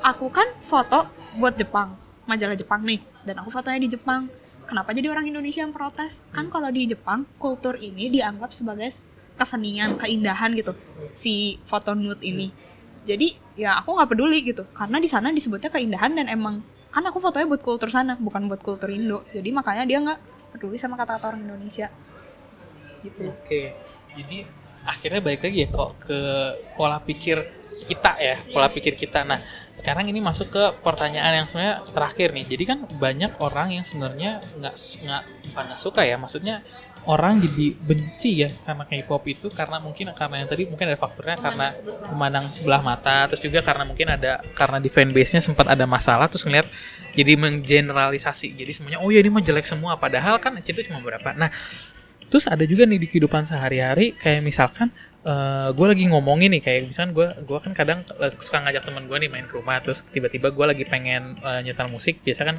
aku 0.00 0.26
kan 0.32 0.48
foto 0.64 1.12
buat 1.36 1.60
Jepang, 1.60 1.92
majalah 2.24 2.56
Jepang 2.56 2.80
nih, 2.88 3.04
dan 3.28 3.44
aku 3.44 3.52
fotonya 3.52 3.76
di 3.84 3.90
Jepang. 3.92 4.32
Kenapa 4.64 4.96
jadi 4.96 5.12
orang 5.12 5.28
Indonesia 5.28 5.60
yang 5.60 5.76
protes? 5.76 6.24
Kan 6.32 6.48
kalau 6.48 6.72
di 6.72 6.88
Jepang 6.88 7.28
kultur 7.36 7.76
ini 7.76 8.08
dianggap 8.08 8.52
sebagai 8.56 8.88
kesenian, 9.38 9.94
keindahan 9.96 10.52
gitu, 10.58 10.74
si 11.14 11.62
foto 11.62 11.94
nude 11.94 12.20
ini. 12.20 12.50
Jadi 13.06 13.38
ya 13.54 13.78
aku 13.80 13.94
nggak 13.94 14.10
peduli 14.10 14.42
gitu, 14.42 14.66
karena 14.74 14.98
di 14.98 15.08
sana 15.08 15.30
disebutnya 15.30 15.70
keindahan 15.70 16.12
dan 16.18 16.26
emang 16.28 16.60
kan 16.92 17.04
aku 17.06 17.22
fotonya 17.22 17.46
buat 17.46 17.62
kultur 17.62 17.88
sana, 17.88 18.18
bukan 18.18 18.50
buat 18.50 18.60
kultur 18.60 18.90
Indo. 18.90 19.24
Jadi 19.32 19.48
makanya 19.54 19.84
dia 19.86 19.98
nggak 20.02 20.20
peduli 20.52 20.76
sama 20.76 20.98
kata-kata 20.98 21.32
orang 21.32 21.46
Indonesia. 21.46 21.88
Gitu. 23.00 23.30
Oke. 23.30 23.78
Jadi 24.18 24.42
akhirnya 24.82 25.20
balik 25.20 25.44
lagi 25.44 25.58
ya 25.64 25.68
kok 25.68 25.90
ke 26.00 26.18
pola 26.74 26.98
pikir 26.98 27.57
kita 27.88 28.20
ya, 28.20 28.36
pola 28.52 28.68
pikir 28.68 28.92
kita. 28.92 29.24
Nah, 29.24 29.40
sekarang 29.72 30.04
ini 30.12 30.20
masuk 30.20 30.52
ke 30.52 30.64
pertanyaan 30.84 31.42
yang 31.42 31.46
sebenarnya 31.48 31.80
terakhir 31.88 32.36
nih. 32.36 32.44
Jadi 32.44 32.64
kan 32.68 32.78
banyak 32.84 33.40
orang 33.40 33.80
yang 33.80 33.84
sebenarnya 33.88 34.44
nggak 34.60 34.74
nggak 34.76 35.22
bukan 35.48 35.64
nggak 35.72 35.80
suka 35.80 36.04
ya, 36.04 36.20
maksudnya 36.20 36.60
orang 37.08 37.40
jadi 37.40 37.72
benci 37.72 38.44
ya 38.44 38.52
karena 38.60 38.84
K-pop 38.84 39.24
itu 39.32 39.48
karena 39.48 39.80
mungkin 39.80 40.12
karena 40.12 40.44
yang 40.44 40.48
tadi 40.52 40.68
mungkin 40.68 40.92
ada 40.92 40.98
faktornya 41.00 41.40
karena 41.40 41.72
memandang 42.12 42.52
sebelah 42.52 42.84
mata 42.84 43.24
terus 43.32 43.40
juga 43.40 43.64
karena 43.64 43.88
mungkin 43.88 44.12
ada 44.12 44.44
karena 44.52 44.76
di 44.76 44.92
fanbase-nya 44.92 45.40
sempat 45.40 45.72
ada 45.72 45.88
masalah 45.88 46.28
terus 46.28 46.44
ngeliat 46.44 46.68
jadi 47.16 47.40
menggeneralisasi 47.40 48.52
jadi 48.52 48.72
semuanya 48.76 48.98
oh 49.00 49.08
ya 49.08 49.24
ini 49.24 49.32
mah 49.32 49.40
jelek 49.40 49.64
semua. 49.64 49.96
Padahal 49.96 50.36
kan 50.36 50.52
itu 50.60 50.84
cuma 50.84 51.00
beberapa. 51.00 51.32
Nah 51.32 51.48
terus 52.28 52.44
ada 52.44 52.60
juga 52.68 52.84
nih 52.84 53.00
di 53.00 53.08
kehidupan 53.08 53.48
sehari-hari 53.48 54.12
kayak 54.12 54.44
misalkan 54.44 54.92
gue 55.76 55.86
lagi 55.86 56.04
ngomongin 56.08 56.56
nih 56.56 56.62
kayak 56.64 56.80
misalkan 56.88 57.12
gue 57.12 57.26
gua 57.44 57.58
kan 57.60 57.72
kadang 57.76 58.00
eh, 58.16 58.32
suka 58.40 58.64
ngajak 58.64 58.82
teman 58.88 59.04
gue 59.04 59.16
nih 59.20 59.28
main 59.28 59.44
ke 59.44 59.54
rumah 59.60 59.76
terus 59.84 60.00
tiba-tiba 60.08 60.48
gue 60.48 60.64
lagi 60.64 60.84
pengen 60.88 61.36
eh, 61.44 61.60
nyetel 61.68 61.92
musik 61.92 62.24
biasa 62.24 62.48
kan 62.48 62.56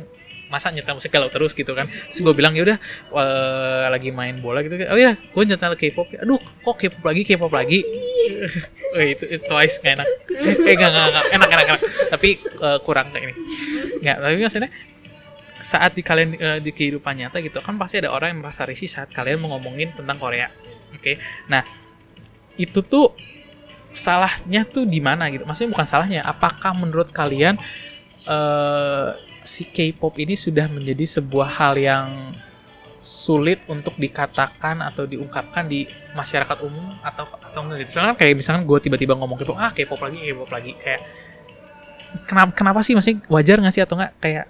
masa 0.49 0.73
nyetel 0.73 0.97
musik 0.97 1.13
kalau 1.13 1.29
terus 1.29 1.53
gitu 1.53 1.77
kan. 1.77 1.85
Terus 1.89 2.19
gue 2.25 2.33
bilang 2.33 2.57
yaudah 2.57 2.77
eh, 3.13 3.85
lagi 3.89 4.09
main 4.09 4.37
bola 4.41 4.65
gitu. 4.65 4.75
Oh 4.89 4.99
ya 4.99 5.17
gue 5.17 5.43
nyetel 5.45 5.77
K-pop. 5.77 6.09
Aduh 6.21 6.41
kok 6.41 6.75
K-pop 6.77 7.03
lagi 7.05 7.21
K-pop 7.23 7.53
lagi? 7.53 7.79
Oh, 8.89 9.03
itu, 9.03 9.25
itu 9.29 9.45
twice 9.45 9.77
nggak 9.83 9.93
enak. 9.99 10.07
Eh 10.65 10.73
nggak 10.73 10.89
nggak 10.89 11.07
nggak 11.11 11.25
enak 11.35 11.49
enak 11.49 11.65
enak. 11.69 11.81
Tapi 12.09 12.29
eh, 12.41 12.79
kurang 12.81 13.13
kayak 13.13 13.29
ini. 13.29 13.35
Nggak 14.01 14.17
tapi 14.17 14.33
maksudnya 14.41 14.71
saat 15.59 15.91
di 15.93 16.01
kalian 16.01 16.29
eh, 16.39 16.59
di 16.63 16.71
kehidupan 16.71 17.19
nyata 17.19 17.37
gitu 17.43 17.59
kan 17.59 17.75
pasti 17.77 17.99
ada 18.01 18.09
orang 18.09 18.33
yang 18.33 18.39
merasa 18.41 18.63
risih 18.65 18.87
saat 18.89 19.11
kalian 19.11 19.43
mau 19.43 19.53
ngomongin 19.57 19.93
tentang 19.93 20.17
Korea 20.17 20.47
oke? 20.95 21.13
Nah 21.51 21.61
itu 22.59 22.83
tuh 22.83 23.15
salahnya 23.95 24.67
tuh 24.67 24.83
di 24.83 24.99
mana 24.99 25.31
gitu? 25.31 25.47
Maksudnya 25.47 25.71
bukan 25.71 25.87
salahnya 25.87 26.21
apakah 26.27 26.75
menurut 26.75 27.09
kalian 27.09 27.55
eh 28.27 29.09
si 29.39 29.65
K-pop 29.65 30.19
ini 30.19 30.35
sudah 30.35 30.67
menjadi 30.67 31.07
sebuah 31.07 31.49
hal 31.57 31.73
yang 31.79 32.07
sulit 32.99 33.63
untuk 33.71 33.95
dikatakan 33.95 34.83
atau 34.83 35.07
diungkapkan 35.07 35.65
di 35.65 35.87
masyarakat 36.13 36.59
umum 36.61 36.93
atau 37.01 37.25
atau 37.25 37.59
enggak 37.65 37.87
gitu? 37.87 37.97
Soalnya 37.97 38.13
kan 38.13 38.17
kayak 38.21 38.35
misalkan 38.37 38.63
gue 38.67 38.77
tiba-tiba 38.83 39.15
ngomong 39.15 39.39
K-pop 39.39 39.57
ah 39.57 39.71
K-pop 39.71 39.97
lagi 40.03 40.19
K-pop 40.29 40.51
lagi. 40.51 40.71
Kayak 40.77 41.01
kenapa 42.27 42.51
kenapa 42.53 42.79
sih? 42.85 42.93
Masih 42.93 43.23
wajar 43.31 43.57
nggak 43.57 43.73
sih 43.73 43.81
atau 43.81 43.95
enggak? 43.97 44.13
Kayak 44.19 44.45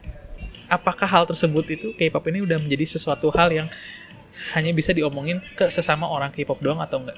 apakah 0.68 1.08
hal 1.08 1.24
tersebut 1.30 1.66
itu 1.70 1.88
K-pop 1.96 2.26
ini 2.34 2.44
udah 2.44 2.58
menjadi 2.60 3.00
sesuatu 3.00 3.30
hal 3.32 3.54
yang 3.54 3.68
hanya 4.58 4.72
bisa 4.74 4.92
diomongin 4.92 5.40
ke 5.56 5.70
sesama 5.70 6.10
orang 6.10 6.34
K-pop 6.34 6.60
doang 6.60 6.82
atau 6.82 7.06
enggak? 7.06 7.16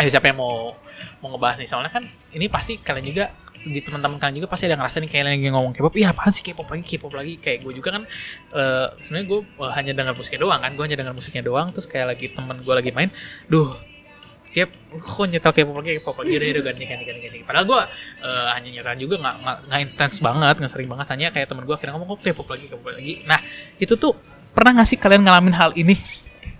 Ayo 0.00 0.08
siapa 0.08 0.32
yang 0.32 0.40
mau 0.40 0.72
mau 1.20 1.28
ngebahas 1.36 1.60
nih? 1.60 1.68
Soalnya 1.68 1.92
kan 1.92 2.08
ini 2.32 2.48
pasti 2.48 2.80
kalian 2.80 3.04
juga 3.04 3.24
di 3.60 3.84
teman-teman 3.84 4.16
kalian 4.16 4.40
juga 4.40 4.48
pasti 4.48 4.64
ada 4.64 4.80
ngerasa 4.80 5.04
nih 5.04 5.10
kayak 5.12 5.24
lagi 5.28 5.48
ngomong 5.52 5.76
K-pop, 5.76 5.92
iya 6.00 6.16
apaan 6.16 6.32
sih 6.32 6.40
K-pop 6.40 6.64
lagi, 6.72 6.80
K-pop 6.88 7.12
lagi 7.12 7.36
kayak 7.36 7.60
gue 7.60 7.72
juga 7.76 7.92
kan 7.92 8.08
eh, 8.56 8.86
sebenarnya 9.04 9.26
gue 9.28 9.40
eh, 9.44 9.72
hanya 9.76 9.92
dengar 9.92 10.14
musiknya 10.16 10.40
doang 10.48 10.60
kan, 10.64 10.72
gue 10.72 10.84
hanya 10.88 10.96
dengar 10.96 11.12
musiknya 11.12 11.44
doang 11.44 11.68
terus 11.68 11.84
kayak 11.84 12.16
lagi 12.16 12.32
temen 12.32 12.56
gue 12.64 12.72
lagi 12.72 12.88
main, 12.96 13.12
duh 13.52 13.76
tiap 14.56 14.72
kok 14.96 15.28
nyetel 15.28 15.52
K-pop 15.52 15.76
lagi, 15.76 16.00
K-pop 16.00 16.16
lagi 16.24 16.32
udah 16.40 16.48
udah 16.56 16.64
ganti 16.72 16.84
ganti 16.88 17.04
ganti 17.04 17.20
ganti. 17.20 17.38
Padahal 17.44 17.64
gue 17.68 17.80
eh, 18.24 18.48
hanya 18.56 18.68
nyetel 18.80 18.96
juga 18.96 19.14
nggak 19.20 19.36
nggak 19.68 19.80
intens 19.84 20.16
banget, 20.24 20.54
nggak 20.56 20.72
sering 20.72 20.88
banget 20.88 21.06
hanya 21.12 21.28
kayak 21.28 21.46
temen 21.52 21.68
gue 21.68 21.74
akhirnya 21.76 22.00
ngomong 22.00 22.16
kok 22.16 22.20
K-pop 22.24 22.48
lagi, 22.48 22.64
K-pop 22.64 22.96
lagi. 22.96 23.12
Nah 23.28 23.36
itu 23.76 23.92
tuh 24.00 24.16
pernah 24.56 24.80
nggak 24.80 24.88
sih 24.88 24.96
kalian 24.96 25.20
ngalamin 25.20 25.52
hal 25.52 25.76
ini? 25.76 26.00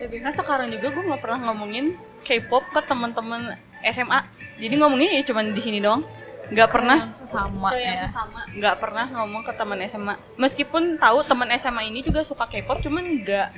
TBH 0.00 0.32
sekarang 0.32 0.72
juga 0.72 0.88
gue 0.96 1.04
nggak 1.12 1.20
pernah 1.20 1.52
ngomongin 1.52 2.00
K-pop 2.24 2.72
ke 2.72 2.80
teman-teman 2.88 3.60
SMA. 3.92 4.24
Jadi 4.56 4.74
ngomongnya 4.80 5.20
ya 5.20 5.22
cuman 5.28 5.52
di 5.52 5.60
sini 5.60 5.78
doang. 5.84 6.00
Nggak 6.50 6.68
pernah 6.72 6.98
sama 6.98 7.68
ke 7.70 7.78
yang 7.78 8.00
ya. 8.00 8.08
sesama. 8.08 8.40
Nggak 8.48 8.76
pernah 8.80 9.06
ngomong 9.12 9.44
ke 9.44 9.52
teman 9.52 9.78
SMA. 9.84 10.14
Meskipun 10.40 10.96
tahu 10.96 11.20
teman 11.28 11.52
SMA 11.60 11.92
ini 11.92 12.00
juga 12.00 12.24
suka 12.24 12.48
K-pop, 12.48 12.80
cuman 12.80 13.20
nggak 13.20 13.48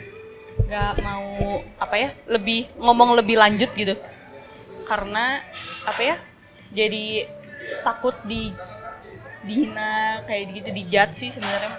nggak 0.66 0.92
mau 1.00 1.62
apa 1.78 1.94
ya 1.96 2.10
lebih 2.26 2.68
ngomong 2.76 3.14
lebih 3.14 3.38
lanjut 3.38 3.70
gitu. 3.72 3.94
Karena 4.82 5.38
apa 5.86 6.00
ya? 6.02 6.16
Jadi 6.74 7.22
takut 7.86 8.18
di 8.26 8.50
dihina 9.42 10.22
kayak 10.24 10.54
gitu 10.54 10.70
dijudge 10.70 11.14
sih 11.14 11.30
sebenarnya. 11.34 11.70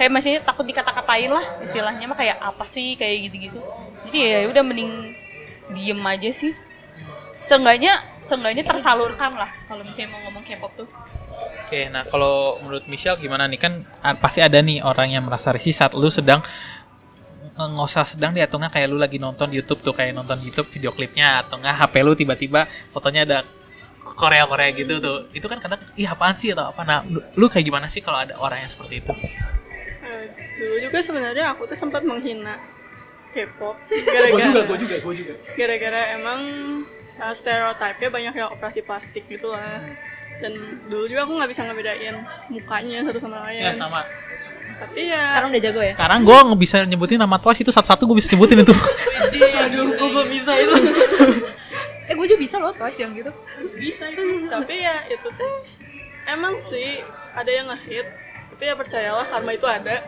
Kayak 0.00 0.10
masih 0.12 0.32
takut 0.40 0.64
dikata-katain 0.64 1.28
lah 1.28 1.44
istilahnya 1.60 2.08
mah 2.08 2.16
kayak 2.16 2.40
apa 2.40 2.64
sih 2.64 2.96
kayak 2.96 3.28
gitu-gitu. 3.28 3.60
Jadi 4.08 4.18
ya 4.18 4.38
udah 4.48 4.62
mending 4.64 5.12
diem 5.76 6.00
aja 6.00 6.30
sih. 6.32 6.52
Seenggaknya 7.42 8.00
seenggaknya 8.24 8.64
tersalurkan 8.64 9.34
lah 9.36 9.50
kalau 9.66 9.82
misalnya 9.84 10.14
mau 10.14 10.20
ngomong 10.28 10.44
K-pop 10.46 10.72
tuh. 10.78 10.88
Oke, 11.66 11.88
nah 11.88 12.04
kalau 12.04 12.60
menurut 12.60 12.84
Michelle 12.88 13.16
gimana 13.16 13.48
nih? 13.48 13.60
Kan 13.60 13.84
ah, 14.04 14.16
pasti 14.16 14.44
ada 14.44 14.60
nih 14.60 14.84
orang 14.84 15.12
yang 15.12 15.24
merasa 15.24 15.52
risih 15.52 15.72
saat 15.72 15.96
lu 15.96 16.08
sedang 16.12 16.44
eh, 17.52 17.68
nggak 17.68 17.88
usah 17.88 18.04
sedang 18.04 18.32
deh 18.32 18.44
kayak 18.44 18.88
lu 18.88 18.96
lagi 19.00 19.16
nonton 19.20 19.52
YouTube 19.52 19.80
tuh 19.80 19.92
kayak 19.96 20.16
nonton 20.16 20.40
YouTube 20.40 20.68
video 20.68 20.92
klipnya 20.92 21.44
atau 21.44 21.60
nggak 21.60 21.74
HP 21.80 21.94
lu 22.04 22.12
tiba-tiba 22.16 22.68
fotonya 22.92 23.24
ada 23.24 23.38
Korea 24.02 24.44
Korea 24.44 24.68
gitu 24.74 24.98
tuh. 24.98 25.30
Itu 25.30 25.46
kan 25.46 25.62
kadang 25.62 25.80
ih 25.94 26.06
apaan 26.06 26.34
sih? 26.34 26.50
atau 26.52 26.74
apa. 26.74 26.82
Nah 26.82 27.06
lu, 27.38 27.46
kayak 27.46 27.64
gimana 27.64 27.86
sih 27.86 28.02
kalau 28.02 28.18
ada 28.18 28.34
orang 28.36 28.66
yang 28.66 28.70
seperti 28.70 29.00
itu? 29.00 29.12
Eh, 30.02 30.24
dulu 30.58 30.76
juga 30.82 30.98
sebenarnya 31.00 31.54
aku 31.54 31.64
tuh 31.70 31.78
sempat 31.78 32.02
menghina 32.02 32.58
K-pop 33.32 33.80
gara-gara 33.88 34.76
juga 34.76 34.96
gue 35.00 35.14
juga 35.16 35.34
gara-gara 35.56 36.20
emang 36.20 36.40
uh, 37.16 37.32
stereotipnya 37.32 38.12
banyak 38.12 38.34
yang 38.36 38.48
operasi 38.52 38.84
plastik 38.84 39.24
gitu 39.24 39.48
lah. 39.48 39.80
Dan 40.42 40.52
dulu 40.90 41.08
juga 41.08 41.24
aku 41.24 41.32
nggak 41.40 41.50
bisa 41.54 41.62
ngebedain 41.64 42.16
mukanya 42.52 43.06
satu 43.08 43.18
sama 43.22 43.46
lain. 43.48 43.62
Ya 43.62 43.72
sama. 43.72 44.04
Tapi 44.82 45.00
ya 45.08 45.22
Sekarang 45.32 45.48
udah 45.54 45.62
jago 45.62 45.80
ya? 45.80 45.92
sekarang 45.94 46.18
gue 46.26 46.38
nggak 46.50 46.60
bisa 46.60 46.76
nyebutin 46.84 47.18
nama 47.22 47.36
Twice 47.38 47.62
itu 47.62 47.70
satu-satu 47.70 48.02
gue 48.04 48.16
bisa 48.18 48.28
nyebutin 48.34 48.66
itu. 48.66 48.74
Aduh 49.64 49.86
gue 49.96 50.08
belum 50.12 50.28
bisa 50.28 50.52
itu 50.58 50.74
Eh 52.02 52.14
gue 52.14 52.26
juga 52.26 52.40
bisa 52.40 52.56
loh 52.58 52.72
Twice 52.72 52.98
yang 52.98 53.12
gitu. 53.12 53.30
bisa 53.74 54.10
tapi 54.48 54.74
ya 54.80 55.06
itu 55.06 55.28
tuh 55.28 55.54
emang 56.24 56.58
sih 56.58 57.02
ada 57.32 57.46
yang 57.46 57.66
ngehit 57.68 58.06
tapi 58.52 58.62
ya 58.64 58.74
percayalah 58.74 59.24
karma 59.24 59.52
itu 59.52 59.66
ada 59.66 60.02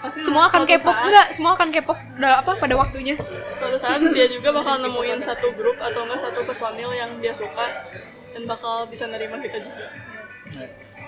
Pasti 0.00 0.18
Semua 0.26 0.46
akan 0.46 0.62
saat- 0.66 1.04
enggak? 1.04 1.26
Semua 1.32 1.52
akan 1.54 1.68
udah 2.16 2.32
apa 2.38 2.52
pada 2.56 2.74
waktunya. 2.74 3.14
suatu 3.52 3.76
saat 3.76 4.00
dia 4.02 4.26
juga 4.26 4.50
bakal 4.50 4.80
nemuin 4.80 5.20
satu 5.20 5.52
grup 5.52 5.76
atau 5.78 6.04
enggak 6.04 6.20
satu 6.20 6.42
personil 6.42 6.90
yang 6.90 7.20
dia 7.20 7.32
suka 7.32 7.86
dan 8.32 8.48
bakal 8.48 8.88
bisa 8.88 9.04
nerima 9.06 9.36
kita 9.38 9.60
juga 9.60 9.86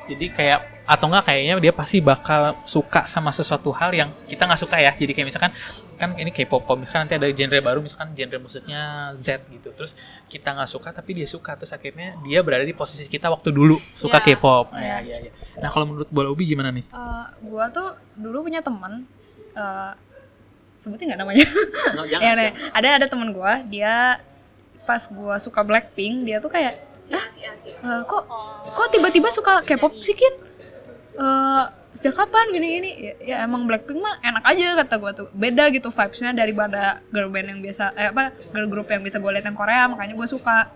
jadi 0.05 0.27
kayak 0.31 0.61
atau 0.85 1.09
enggak 1.09 1.25
kayaknya 1.25 1.57
dia 1.59 1.73
pasti 1.73 1.97
bakal 1.99 2.61
suka 2.63 3.09
sama 3.09 3.33
sesuatu 3.33 3.73
hal 3.73 3.89
yang 3.91 4.13
kita 4.29 4.45
nggak 4.45 4.61
suka 4.61 4.77
ya 4.77 4.93
jadi 4.93 5.13
kayak 5.13 5.29
misalkan 5.29 5.53
kan 5.97 6.13
ini 6.15 6.29
K-pop 6.29 6.61
kalau 6.61 6.77
misalkan 6.77 7.09
nanti 7.09 7.17
ada 7.17 7.25
genre 7.33 7.57
baru 7.59 7.81
misalkan 7.81 8.13
genre 8.13 8.37
musiknya 8.37 8.83
Z 9.17 9.49
gitu 9.49 9.73
terus 9.73 9.97
kita 10.29 10.53
nggak 10.53 10.69
suka 10.69 10.93
tapi 10.93 11.17
dia 11.17 11.25
suka 11.25 11.57
terus 11.57 11.73
akhirnya 11.73 12.21
dia 12.21 12.45
berada 12.45 12.63
di 12.63 12.77
posisi 12.77 13.09
kita 13.09 13.33
waktu 13.33 13.49
dulu 13.49 13.81
suka 13.97 14.21
Ya. 14.21 14.37
K-pop 14.37 14.67
Ya. 14.77 15.01
ya, 15.01 15.17
ya, 15.17 15.17
ya. 15.25 15.33
nah 15.57 15.73
kalau 15.73 15.89
menurut 15.89 16.09
Bola 16.13 16.29
Ubi 16.29 16.45
gimana 16.45 16.69
nih 16.69 16.85
Eh, 16.85 17.25
gua 17.43 17.73
tuh 17.73 17.97
dulu 18.15 18.45
punya 18.45 18.61
teman 18.61 19.09
eh, 19.57 19.93
sebutin 20.77 21.09
nggak 21.09 21.17
namanya? 21.19 21.47
ya, 22.13 22.37
nih, 22.37 22.53
ada 22.77 22.89
ada 23.01 23.07
teman 23.09 23.33
gua 23.33 23.65
dia 23.65 24.21
pas 24.85 25.01
gua 25.09 25.41
suka 25.41 25.65
Blackpink 25.65 26.29
dia 26.29 26.45
tuh 26.45 26.53
kayak 26.53 26.77
ah 27.09 27.25
eh, 27.65 28.01
kok 28.05 28.23
kok 28.69 28.89
tiba-tiba 28.93 29.33
suka 29.33 29.65
K-pop 29.65 29.97
sih 29.97 30.13
Kin? 30.13 30.35
Eh, 31.15 31.65
sejak 31.95 32.27
kapan 32.27 32.51
gini-gini? 32.51 32.91
Ya, 32.99 33.15
ya 33.23 33.37
emang 33.47 33.71
Blackpink 33.71 34.03
mah 34.03 34.19
enak 34.19 34.43
aja 34.51 34.75
kata 34.83 34.95
gua 34.99 35.15
tuh. 35.15 35.31
Beda 35.31 35.71
gitu 35.71 35.95
vibes-nya 35.95 36.35
daripada 36.35 36.99
girl 37.15 37.31
band 37.31 37.55
yang 37.55 37.61
biasa 37.63 37.95
eh 37.95 38.11
apa 38.11 38.35
girl 38.51 38.67
group 38.67 38.91
yang 38.91 38.99
bisa 39.07 39.23
gue 39.23 39.31
lihat 39.31 39.47
yang 39.47 39.55
Korea 39.55 39.87
makanya 39.87 40.19
gua 40.19 40.27
suka. 40.27 40.75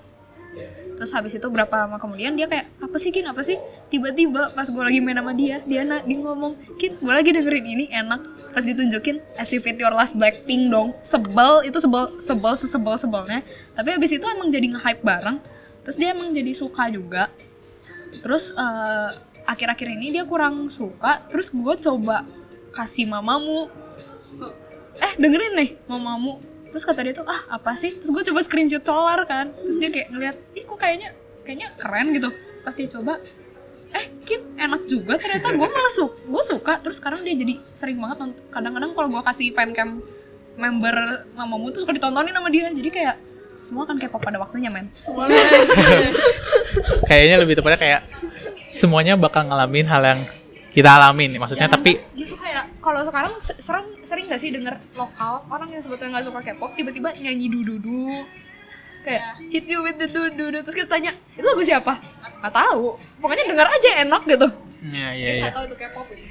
Terus 0.99 1.11
habis 1.15 1.39
itu 1.39 1.47
berapa 1.51 1.71
lama 1.71 1.99
kemudian 2.03 2.35
dia 2.35 2.47
kayak 2.51 2.71
apa 2.83 2.97
sih 2.99 3.11
Kin 3.11 3.27
apa 3.27 3.43
sih? 3.43 3.59
Tiba-tiba 3.91 4.55
pas 4.55 4.67
gue 4.67 4.83
lagi 4.83 4.99
main 5.03 5.19
sama 5.19 5.35
dia 5.35 5.59
dia 5.67 5.83
na 5.83 6.03
dia 6.07 6.19
ngomong 6.19 6.55
Kin 6.79 6.99
gue 6.99 7.15
lagi 7.15 7.31
dengerin 7.35 7.67
ini 7.67 7.87
enak. 7.91 8.39
pas 8.49 8.65
ditunjukin 8.65 9.23
as 9.39 9.53
if 9.55 9.63
it 9.69 9.79
your 9.79 9.93
last 9.93 10.19
Blackpink 10.19 10.73
dong 10.73 10.97
sebel 11.05 11.63
itu 11.63 11.79
sebel 11.79 12.17
sebel 12.19 12.59
sesebel 12.59 12.97
sebelnya 12.99 13.45
tapi 13.77 13.95
habis 13.95 14.11
itu 14.11 14.25
emang 14.25 14.51
jadi 14.51 14.73
nge-hype 14.75 15.05
bareng 15.05 15.39
terus 15.85 15.95
dia 16.01 16.11
emang 16.11 16.33
jadi 16.35 16.51
suka 16.57 16.91
juga 16.91 17.31
terus 18.25 18.51
eh, 18.57 19.11
akhir-akhir 19.49 19.89
ini 19.97 20.13
dia 20.13 20.29
kurang 20.29 20.69
suka 20.69 21.25
terus 21.33 21.49
gue 21.49 21.75
coba 21.81 22.29
kasih 22.77 23.09
mamamu. 23.09 23.73
Eh 25.01 25.13
dengerin 25.17 25.57
nih 25.57 25.71
mamamu. 25.89 26.45
Terus 26.69 26.85
kata 26.85 27.01
dia 27.01 27.17
tuh 27.17 27.25
ah 27.25 27.49
apa 27.49 27.73
sih? 27.73 27.97
Terus 27.97 28.13
gue 28.13 28.23
coba 28.29 28.45
screenshot 28.45 28.85
solar 28.85 29.25
kan. 29.25 29.49
Terus 29.65 29.81
dia 29.81 29.89
kayak 29.89 30.09
ngeliat 30.13 30.37
ih 30.53 30.65
kok 30.69 30.77
kayaknya 30.77 31.17
kayaknya 31.49 31.73
keren 31.81 32.13
gitu. 32.13 32.29
Pas 32.61 32.77
dia 32.77 32.89
coba 32.93 33.17
eh 33.89 34.05
kit 34.29 34.45
enak 34.61 34.85
juga 34.85 35.17
ternyata. 35.17 35.57
Gue 35.57 35.69
malah 35.73 35.93
suka 35.97 36.21
gue 36.21 36.43
suka. 36.45 36.73
Terus 36.85 37.01
sekarang 37.01 37.25
dia 37.25 37.33
jadi 37.33 37.57
sering 37.73 37.97
banget 37.97 38.37
kadang-kadang 38.53 38.93
kalau 38.93 39.09
gue 39.09 39.23
kasih 39.25 39.49
fancam 39.57 40.05
member 40.61 41.25
mamamu 41.33 41.73
tuh 41.73 41.89
suka 41.89 41.97
ditontonin 41.97 42.37
sama 42.37 42.53
dia. 42.53 42.69
Jadi 42.69 42.91
kayak 42.93 43.17
semua 43.59 43.89
kan 43.89 43.97
K-pop 43.97 44.21
pada 44.21 44.37
waktunya 44.37 44.69
men. 44.69 44.93
Semuanya 44.95 45.41
Kayaknya 47.11 47.37
lebih 47.43 47.55
tepatnya 47.59 47.81
kayak 47.81 48.01
semuanya 48.79 49.19
bakal 49.19 49.43
ngalamin 49.43 49.87
hal 49.91 50.03
yang 50.07 50.21
kita 50.69 50.87
alamin 50.87 51.35
maksudnya 51.35 51.67
Jangan 51.67 51.83
tapi 51.83 51.99
gitu 52.15 52.39
kayak 52.39 52.65
kalau 52.79 53.03
sekarang 53.03 53.35
se- 53.43 53.59
sering 53.59 53.89
sering 54.07 54.31
gak 54.31 54.39
sih 54.39 54.55
denger 54.55 54.79
lokal? 54.95 55.43
Orang 55.51 55.69
yang 55.75 55.83
sebetulnya 55.83 56.19
nggak 56.21 56.27
suka 56.31 56.41
K-pop 56.45 56.79
tiba-tiba 56.79 57.11
nyanyi 57.19 57.51
dududu. 57.51 58.23
Kayak 59.03 59.43
hit 59.51 59.67
you 59.67 59.83
with 59.83 59.99
the 59.99 60.07
dududu. 60.07 60.63
Terus 60.63 60.77
kita 60.77 60.87
tanya 60.87 61.11
itu 61.35 61.43
lagu 61.43 61.63
siapa? 61.67 61.99
Nggak 62.39 62.55
tahu. 62.55 62.95
Pokoknya 63.19 63.45
denger 63.51 63.67
aja 63.67 63.91
enak 64.07 64.23
gitu. 64.29 64.49
Ya 64.95 65.09
dia 65.11 65.19
ya 65.19 65.29
ya 65.35 65.43
nggak 65.43 65.55
tahu 65.59 65.65
itu 65.67 65.77
K-pop 65.77 66.07
gitu. 66.15 66.27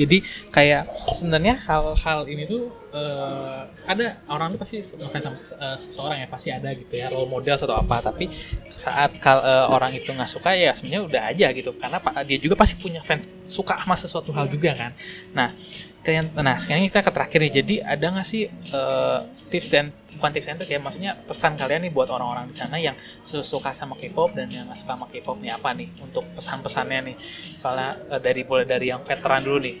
Jadi 0.00 0.16
kayak 0.48 0.82
sebenarnya 1.12 1.54
hal-hal 1.66 2.24
ini 2.24 2.46
tuh 2.48 2.72
eh, 2.90 3.60
ada 3.86 4.06
orang 4.30 4.54
pasti 4.58 4.82
ngefans 4.82 5.24
sama 5.24 5.36
eh, 5.36 5.76
seseorang 5.78 6.18
ya 6.22 6.28
pasti 6.30 6.48
ada 6.50 6.68
gitu 6.74 6.94
ya 6.94 7.06
role 7.10 7.30
model 7.30 7.54
atau 7.54 7.76
apa 7.78 8.02
tapi 8.02 8.30
saat 8.70 9.16
kal 9.18 9.40
eh, 9.42 9.66
orang 9.70 9.94
itu 9.94 10.10
nggak 10.10 10.30
suka 10.30 10.54
ya 10.54 10.74
sebenarnya 10.74 11.02
udah 11.06 11.22
aja 11.30 11.46
gitu 11.54 11.70
karena 11.78 11.98
dia 12.26 12.38
juga 12.38 12.54
pasti 12.58 12.78
punya 12.78 13.00
fans 13.00 13.30
suka 13.46 13.78
sama 13.78 13.94
sesuatu 13.94 14.30
hal 14.34 14.50
juga 14.50 14.74
kan. 14.74 14.92
Nah 15.34 15.54
kalian 16.00 16.32
nah 16.32 16.56
sekarang 16.56 16.88
kita 16.88 17.04
ke 17.04 17.10
terakhir 17.12 17.38
nih 17.44 17.52
jadi 17.60 17.74
ada 17.84 18.06
nggak 18.08 18.26
sih 18.26 18.48
eh, 18.48 19.18
tips 19.52 19.68
dan 19.68 19.92
bukan 20.20 20.30
tips 20.34 20.48
trik 20.58 20.70
ya 20.70 20.80
maksudnya 20.82 21.12
pesan 21.24 21.54
kalian 21.54 21.86
nih 21.86 21.92
buat 21.94 22.10
orang-orang 22.10 22.50
di 22.50 22.54
sana 22.56 22.76
yang 22.76 22.92
suka 23.22 23.70
sama 23.72 23.94
K-pop 23.96 24.34
dan 24.34 24.50
yang 24.50 24.66
nggak 24.66 24.78
suka 24.78 24.92
sama 24.98 25.06
K-pop 25.06 25.38
nih 25.38 25.52
apa 25.54 25.70
nih 25.72 25.88
untuk 26.02 26.24
pesan-pesannya 26.34 26.98
nih? 27.12 27.16
Soalnya 27.54 28.20
dari 28.20 28.42
boleh 28.42 28.66
dari 28.66 28.90
yang 28.90 29.00
veteran 29.00 29.40
dulu 29.44 29.58
nih. 29.62 29.76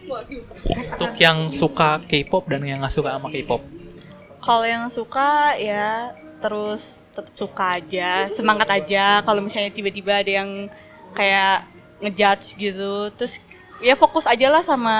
Untuk 0.96 1.12
yang 1.18 1.50
suka 1.50 2.00
K-pop 2.04 2.48
dan 2.48 2.62
yang 2.64 2.80
nggak 2.80 2.94
suka 2.94 2.99
sama 3.06 3.28
K-pop 3.32 3.62
Kalau 4.40 4.64
yang 4.64 4.88
suka 4.88 5.52
ya 5.60 6.16
terus 6.40 7.04
tetap 7.12 7.36
suka 7.36 7.78
aja, 7.78 8.26
semangat 8.32 8.68
aja. 8.72 9.20
Kalau 9.22 9.44
misalnya 9.44 9.70
tiba-tiba 9.70 10.24
ada 10.24 10.32
yang 10.42 10.72
kayak 11.12 11.68
ngejudge 12.00 12.56
gitu, 12.56 13.12
terus 13.12 13.38
ya 13.84 13.92
fokus 13.94 14.24
aja 14.24 14.48
lah 14.48 14.64
sama 14.64 14.96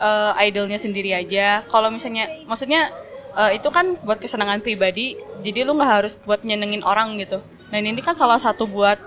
eh, 0.00 0.32
idolnya 0.48 0.80
sendiri 0.80 1.12
aja. 1.12 1.62
Kalau 1.68 1.92
misalnya, 1.92 2.26
maksudnya 2.48 2.88
eh, 3.36 3.60
itu 3.60 3.68
kan 3.68 4.00
buat 4.00 4.18
kesenangan 4.18 4.64
pribadi, 4.64 5.20
jadi 5.44 5.68
lu 5.68 5.76
nggak 5.76 5.92
harus 6.02 6.16
buat 6.24 6.40
nyenengin 6.42 6.82
orang 6.82 7.20
gitu. 7.20 7.44
Dan 7.68 7.84
ini 7.84 8.00
kan 8.00 8.16
salah 8.16 8.40
satu 8.40 8.64
buat 8.64 8.98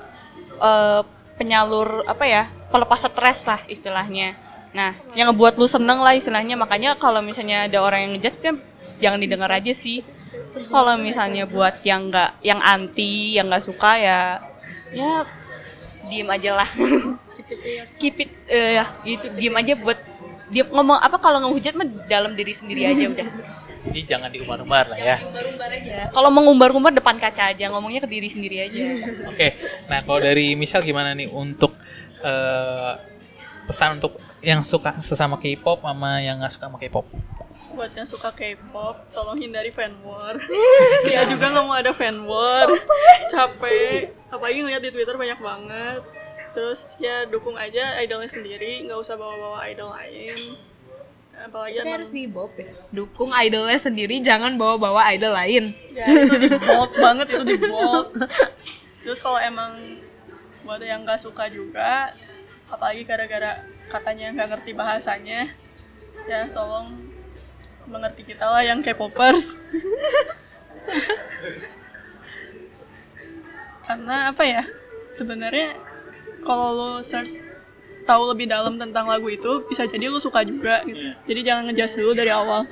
eh, 0.61 1.01
penyalur 1.41 2.05
apa 2.05 2.25
ya, 2.29 2.43
pelepas 2.69 3.09
stres 3.09 3.43
lah 3.49 3.59
istilahnya. 3.65 4.37
Nah, 4.69 4.93
yang 5.17 5.33
ngebuat 5.33 5.57
lu 5.57 5.65
seneng 5.65 5.99
lah 6.01 6.13
istilahnya. 6.13 6.53
Makanya 6.53 6.95
kalau 6.95 7.19
misalnya 7.23 7.65
ada 7.65 7.81
orang 7.81 8.05
yang 8.05 8.11
ngejudge 8.17 8.39
kan 8.41 8.55
jangan 9.01 9.19
didengar 9.21 9.49
aja 9.49 9.73
sih. 9.73 10.05
Terus 10.49 10.69
kalau 10.69 10.93
misalnya 10.97 11.49
buat 11.49 11.81
yang 11.81 12.09
nggak, 12.09 12.41
yang 12.45 12.61
anti, 12.61 13.37
yang 13.37 13.49
nggak 13.49 13.65
suka 13.65 13.97
ya, 13.97 14.21
ya 14.93 15.25
diem 16.09 16.29
aja 16.29 16.51
lah. 16.61 16.69
Keep 17.97 18.15
it, 18.21 18.31
eh, 18.45 18.77
ya 18.77 18.85
gitu 19.01 19.25
diem 19.33 19.55
aja 19.57 19.73
buat 19.81 19.97
dia 20.49 20.65
ngomong 20.65 20.97
apa 20.97 21.17
kalau 21.21 21.37
ngehujat 21.45 21.77
mah 21.77 21.87
dalam 22.09 22.33
diri 22.33 22.53
sendiri 22.53 22.89
aja 22.89 23.05
udah. 23.05 23.29
jadi 23.89 24.01
jangan 24.05 24.29
diumbar-umbar 24.33 24.91
lah 24.91 24.99
ya 24.99 25.17
aja. 25.21 26.09
Kalau 26.11 26.29
mau 26.33 26.43
ngumbar-ngumbar 26.43 26.91
depan 26.91 27.15
kaca 27.15 27.53
aja, 27.53 27.69
ngomongnya 27.71 28.03
ke 28.03 28.09
diri 28.09 28.27
sendiri 28.27 28.65
aja. 28.65 28.81
oke 29.29 29.47
nah 29.87 30.01
kalau 30.03 30.19
dari 30.19 30.57
Michelle 30.57 30.83
gimana 30.83 31.13
nih 31.13 31.29
untuk 31.29 31.77
eh, 32.25 32.93
pesan 33.69 34.01
untuk 34.01 34.17
yang 34.39 34.63
suka 34.63 34.95
sesama 35.03 35.35
K-pop 35.35 35.83
sama 35.83 36.23
yang 36.23 36.39
nggak 36.39 36.51
suka 36.53 36.65
sama 36.71 36.77
K-pop? 36.79 37.05
Buat 37.75 37.91
yang 37.95 38.07
suka 38.07 38.31
K-pop 38.31 38.95
tolong 39.11 39.39
hindari 39.39 39.71
fan 39.71 39.93
war. 40.03 40.35
Kita 41.05 41.27
juga 41.27 41.45
nggak 41.51 41.65
mau 41.67 41.75
ada 41.75 41.91
fan 41.91 42.23
war. 42.23 42.67
Capek. 43.27 44.15
Apalagi 44.31 44.63
ngeliat 44.63 44.83
di 44.83 44.91
Twitter 44.91 45.15
banyak 45.15 45.39
banget. 45.39 46.01
Terus 46.55 46.97
ya 46.97 47.27
dukung 47.27 47.59
aja 47.59 47.99
idolnya 47.99 48.31
sendiri. 48.31 48.83
Nggak 48.87 48.99
usah 48.99 49.15
bawa-bawa 49.19 49.67
idol 49.67 49.91
lain. 49.91 50.55
Apalagi 51.39 51.79
Tapi 51.79 51.91
harus 51.95 52.11
di 52.11 52.27
bold 52.27 52.51
deh 52.59 52.67
dukung 52.91 53.31
idolnya 53.31 53.79
sendiri 53.79 54.19
jangan 54.19 54.59
bawa-bawa 54.59 55.07
idol 55.15 55.31
lain. 55.31 55.71
Ya 55.95 56.03
itu 56.11 56.35
di 56.35 56.51
bold 56.51 56.91
banget 56.99 57.27
itu 57.31 57.43
di 57.47 57.57
bold. 57.63 58.11
Terus 59.07 59.19
kalau 59.23 59.39
emang 59.39 60.03
buat 60.67 60.83
yang 60.83 61.07
nggak 61.07 61.23
suka 61.23 61.47
juga 61.47 62.11
apalagi 62.69 63.07
gara-gara 63.07 63.63
katanya 63.89 64.31
nggak 64.37 64.49
ngerti 64.55 64.71
bahasanya. 64.77 65.49
Ya 66.29 66.45
tolong 66.53 67.09
mengerti 67.89 68.21
kita 68.23 68.45
lah 68.45 68.61
yang 68.61 68.85
K-popers. 68.85 69.57
Karena 73.89 74.29
apa 74.29 74.45
ya 74.45 74.63
sebenarnya 75.09 75.73
kalau 76.45 76.77
lo 76.77 77.01
search 77.01 77.41
tahu 78.05 78.33
lebih 78.33 78.45
dalam 78.49 78.77
tentang 78.77 79.09
lagu 79.09 79.29
itu 79.29 79.65
bisa 79.65 79.85
jadi 79.89 80.09
lo 80.09 80.21
suka 80.21 80.45
juga 80.45 80.85
gitu. 80.85 81.13
Jadi 81.25 81.39
jangan 81.41 81.69
ngejudge 81.69 81.97
dulu 81.97 82.13
dari 82.13 82.31
awal. 82.33 82.69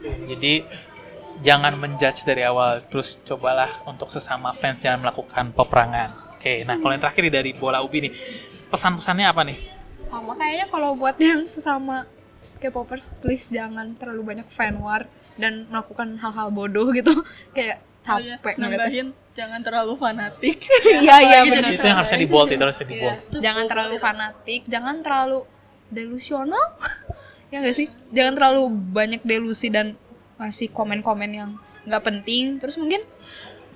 Jadi 0.00 0.62
jangan 1.40 1.72
menjudge 1.76 2.24
dari 2.28 2.44
awal, 2.44 2.80
terus 2.84 3.18
cobalah 3.24 3.82
untuk 3.88 4.08
sesama 4.12 4.52
fans 4.52 4.80
jangan 4.80 5.00
melakukan 5.08 5.52
peperangan. 5.52 6.36
Oke, 6.36 6.64
nah 6.64 6.80
kalau 6.80 6.92
yang 6.96 7.02
terakhir 7.04 7.24
dari 7.28 7.52
bola 7.52 7.84
ubi 7.84 8.08
nih, 8.08 8.12
pesan-pesannya 8.70 9.26
apa 9.26 9.42
nih? 9.44 9.58
sama 10.00 10.32
kayaknya 10.32 10.66
kalau 10.66 10.96
buat 10.96 11.12
yang 11.20 11.44
sesama 11.44 12.08
K-popers 12.56 13.12
please 13.20 13.52
jangan 13.52 13.92
terlalu 13.94 14.32
banyak 14.32 14.48
fan 14.48 14.80
war 14.80 15.04
dan 15.36 15.68
melakukan 15.68 16.16
hal-hal 16.16 16.48
bodoh 16.48 16.88
gitu 16.90 17.12
kayak 17.56 17.84
Oh 18.02 18.16
iya, 18.16 18.40
capek 18.40 18.56
ngeliatnya. 18.56 18.80
nambahin 18.80 19.06
jangan 19.30 19.60
terlalu 19.60 19.92
fanatik 19.94 20.56
Iya 21.04 21.16
iya 21.20 21.38
benar. 21.44 21.68
Itu 21.68 21.84
yang 21.84 22.00
harusnya 22.00 22.16
di 22.16 22.24
bold, 22.26 22.48
itu 22.48 22.56
harusnya 22.58 22.86
di 22.88 22.96
bold. 22.96 23.18
jangan 23.38 23.64
terlalu 23.68 23.94
fanatik, 24.00 24.60
jangan 24.64 24.96
terlalu 25.04 25.38
delusional. 25.92 26.64
ya 27.52 27.60
gak 27.60 27.76
sih? 27.76 27.92
Jangan 28.08 28.32
terlalu 28.40 28.62
banyak 28.72 29.20
delusi 29.20 29.68
dan 29.68 30.00
ngasih 30.40 30.72
komen-komen 30.72 31.30
yang 31.30 31.50
nggak 31.84 32.00
penting. 32.00 32.56
Terus 32.56 32.80
mungkin 32.80 33.04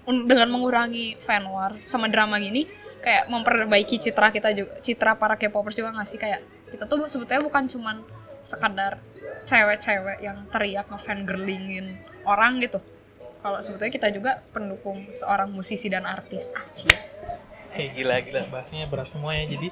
un- 0.05 0.24
dengan 0.24 0.49
mengurangi 0.49 1.20
fan 1.20 1.45
war 1.45 1.76
sama 1.84 2.09
drama 2.09 2.40
gini 2.40 2.64
kayak 3.05 3.28
memperbaiki 3.28 4.00
citra 4.00 4.32
kita 4.32 4.57
juga, 4.57 4.72
citra 4.80 5.12
para 5.20 5.36
K-popers 5.36 5.76
juga 5.76 5.92
nggak 5.92 6.09
sih 6.09 6.16
kayak 6.16 6.40
kita 6.72 6.88
tuh 6.88 7.05
sebetulnya 7.05 7.44
bukan 7.44 7.68
cuman 7.68 8.00
sekadar 8.40 8.96
cewek-cewek 9.44 10.24
yang 10.24 10.48
teriak 10.48 10.88
ngefan 10.88 11.28
girlingin 11.28 12.00
orang 12.24 12.64
gitu. 12.64 12.80
Kalau 13.44 13.61
sebetulnya 13.61 13.92
kita 13.92 14.09
juga 14.09 14.40
pendukung 14.57 15.05
seorang 15.12 15.52
musisi 15.52 15.92
dan 15.92 16.09
artis. 16.09 16.48
Aci. 16.57 16.88
Oke, 17.68 17.92
gila 17.92 18.24
gila 18.24 18.48
bahasanya 18.48 18.88
berat 18.88 19.12
semua 19.12 19.36
ya. 19.36 19.44
Jadi 19.44 19.68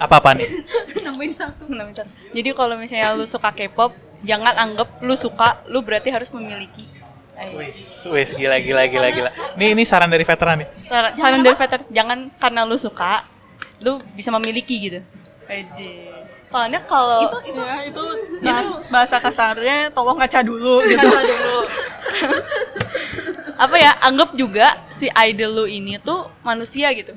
apa-apa 0.00 0.40
nih? 0.40 0.48
Nambahin 1.04 1.34
satu. 1.36 1.68
Namanya 1.68 2.00
satu. 2.00 2.10
Jadi 2.32 2.48
kalau 2.56 2.80
misalnya 2.80 3.12
lu 3.12 3.28
suka 3.28 3.52
K-pop, 3.52 3.92
jangan 4.24 4.56
anggap 4.56 4.88
lu 5.04 5.12
suka, 5.18 5.60
lu 5.68 5.84
berarti 5.84 6.08
harus 6.08 6.32
memiliki. 6.32 6.88
Wis, 7.58 8.06
wis 8.06 8.30
gila 8.38 8.62
gila 8.62 8.86
gila 8.86 9.08
gila. 9.10 9.30
Ini 9.58 9.74
ini 9.74 9.82
saran 9.82 10.08
dari 10.08 10.22
veteran 10.22 10.62
nih. 10.62 10.68
Saran, 10.86 11.12
saran 11.18 11.40
dari 11.42 11.56
veteran, 11.58 11.84
jangan 11.90 12.18
karena 12.38 12.60
lu 12.62 12.78
suka, 12.78 13.26
lu 13.82 13.98
bisa 14.14 14.30
memiliki 14.30 14.78
gitu. 14.78 15.00
Pede. 15.44 16.12
Soalnya 16.46 16.84
kalau 16.84 17.26
itu 17.26 17.38
itu 17.54 17.60
ya, 17.64 17.76
itu 17.88 18.04
bahasa, 18.44 18.74
bahasa 18.94 19.16
kasarnya 19.18 19.90
tolong 19.90 20.20
ngaca 20.20 20.40
dulu 20.44 20.84
gitu 20.84 21.08
apa 23.62 23.76
ya 23.78 23.94
anggap 24.02 24.34
juga 24.34 24.74
si 24.90 25.06
idol 25.06 25.62
lu 25.62 25.64
ini 25.70 25.94
tuh 26.02 26.26
manusia 26.42 26.90
gitu 26.94 27.14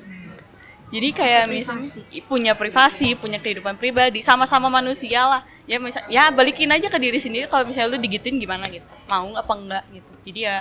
jadi 0.94 1.08
kayak 1.10 1.42
misalnya 1.50 1.90
punya 2.30 2.52
privasi 2.54 3.18
punya 3.18 3.42
kehidupan 3.42 3.74
pribadi 3.74 4.22
sama-sama 4.22 4.70
manusia 4.70 5.26
lah 5.26 5.42
ya 5.66 5.82
misal 5.82 6.06
ya 6.06 6.30
balikin 6.30 6.70
aja 6.70 6.86
ke 6.86 6.94
diri 6.96 7.18
sendiri 7.18 7.50
kalau 7.50 7.66
misalnya 7.66 7.98
lu 7.98 7.98
digituin 7.98 8.38
gimana 8.38 8.70
gitu. 8.70 8.86
Mau 9.10 9.34
apa 9.34 9.52
enggak 9.52 9.84
gitu. 9.90 10.12
Jadi 10.30 10.40
ya 10.46 10.56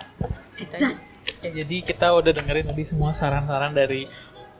gitu 0.58 0.74
sih. 0.98 1.14
Oke, 1.14 1.50
jadi 1.54 1.78
kita 1.86 2.10
udah 2.10 2.32
dengerin 2.34 2.66
tadi 2.74 2.84
semua 2.84 3.14
saran-saran 3.14 3.72
dari 3.72 4.10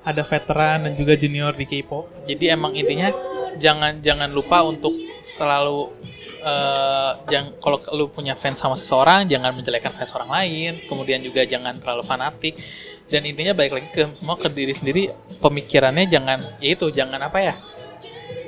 ada 0.06 0.22
veteran 0.22 0.86
dan 0.86 0.94
juga 0.94 1.18
junior 1.18 1.58
di 1.58 1.66
K-pop. 1.66 2.30
Jadi 2.30 2.46
emang 2.54 2.78
intinya 2.78 3.10
jangan 3.58 3.98
jangan 4.06 4.30
lupa 4.30 4.62
untuk 4.62 4.94
selalu 5.26 5.90
eh 6.46 7.12
jangan 7.26 7.58
kalau 7.58 7.82
lu 7.98 8.06
punya 8.14 8.38
fans 8.38 8.62
sama 8.62 8.78
seseorang 8.78 9.26
jangan 9.26 9.50
menjelekkan 9.50 9.98
fans 9.98 10.14
orang 10.14 10.30
lain. 10.30 10.86
Kemudian 10.86 11.26
juga 11.26 11.42
jangan 11.42 11.82
terlalu 11.82 12.06
fanatik. 12.06 12.54
Dan 13.10 13.26
intinya 13.26 13.54
balik 13.58 13.82
lagi 13.82 13.90
ke 13.90 14.14
semua 14.14 14.38
ke 14.38 14.46
diri 14.54 14.74
sendiri. 14.78 15.10
Pemikirannya 15.42 16.06
jangan 16.06 16.62
ya 16.62 16.70
itu 16.78 16.94
jangan 16.94 17.18
apa 17.18 17.42
ya 17.42 17.56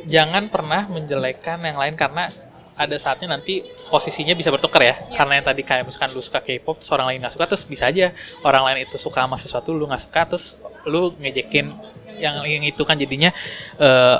jangan 0.07 0.47
pernah 0.47 0.87
menjelekkan 0.87 1.59
yang 1.61 1.77
lain 1.77 1.93
karena 1.99 2.31
ada 2.77 2.93
saatnya 2.95 3.35
nanti 3.35 3.65
posisinya 3.89 4.37
bisa 4.37 4.53
bertukar 4.53 4.81
ya. 4.85 4.95
Karena 5.17 5.41
yang 5.41 5.45
tadi 5.45 5.61
kayak 5.65 5.83
misalkan 5.83 6.13
lu 6.13 6.21
suka 6.21 6.39
K-pop 6.39 6.79
terus 6.79 6.91
orang 6.93 7.13
lain 7.13 7.19
nggak 7.25 7.33
suka 7.33 7.45
terus 7.49 7.63
bisa 7.65 7.89
aja 7.89 8.13
orang 8.45 8.63
lain 8.71 8.77
itu 8.87 8.95
suka 9.01 9.25
sama 9.25 9.35
sesuatu 9.35 9.73
lu 9.73 9.89
nggak 9.89 10.03
suka 10.07 10.21
terus 10.29 10.55
lu 10.85 11.11
ngejekin 11.17 11.73
yang 12.17 12.41
yang 12.45 12.63
itu 12.65 12.81
kan 12.85 12.97
jadinya 12.97 13.29
eh 13.77 14.17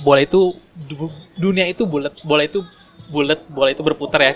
bola 0.00 0.20
itu 0.22 0.56
du- 0.74 1.12
dunia 1.36 1.66
itu 1.68 1.84
bulat 1.84 2.14
bola 2.24 2.46
itu 2.46 2.64
bulat 3.08 3.40
bola 3.48 3.70
itu 3.72 3.82
berputar 3.84 4.20
ya. 4.20 4.32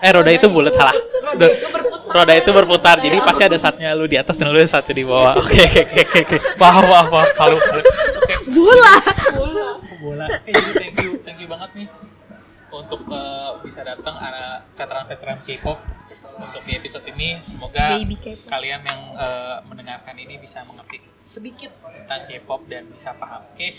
Eh 0.00 0.10
roda 0.12 0.30
itu 0.32 0.46
bulat 0.48 0.72
salah. 0.72 0.94
Roda 1.26 1.46
itu 1.52 1.68
berputar, 1.68 2.12
roda 2.12 2.32
itu 2.32 2.50
berputar. 2.52 2.96
jadi 3.02 3.16
pasti 3.20 3.42
ada 3.44 3.58
saatnya 3.60 3.92
lu 3.92 4.08
di 4.08 4.16
atas 4.16 4.40
dan 4.40 4.48
lu 4.48 4.60
saatnya 4.64 4.94
di 4.96 5.04
bawah. 5.04 5.36
Oke 5.40 5.62
oke 5.64 5.80
oke 5.84 6.18
oke 6.24 6.36
paham 6.56 6.84
paham 6.86 7.06
paham 7.12 7.28
palu 7.36 7.56
oke. 7.60 7.80
Bola. 8.52 8.94
bola. 10.00 10.26
Eh, 10.46 10.52
jadi 10.54 10.72
thank 10.72 10.96
you 11.04 11.10
thank 11.22 11.38
you 11.40 11.48
banget 11.48 11.70
nih. 11.76 11.88
Untuk 12.72 13.00
eh, 13.08 13.50
bisa 13.64 13.80
datang 13.84 14.16
ada 14.20 14.64
veteran-veteran 14.76 15.38
K-pop 15.44 15.78
untuk 16.36 16.62
di 16.64 16.72
episode 16.76 17.04
ini. 17.08 17.40
Semoga 17.40 17.96
kalian 18.48 18.80
yang 18.84 19.00
eh, 19.16 19.56
mendengarkan 19.68 20.16
ini 20.16 20.40
bisa 20.40 20.64
mengerti 20.64 21.04
sedikit 21.20 21.72
tentang 21.84 22.28
K-pop 22.28 22.64
dan 22.68 22.88
bisa 22.88 23.12
paham. 23.16 23.44
Oke 23.52 23.76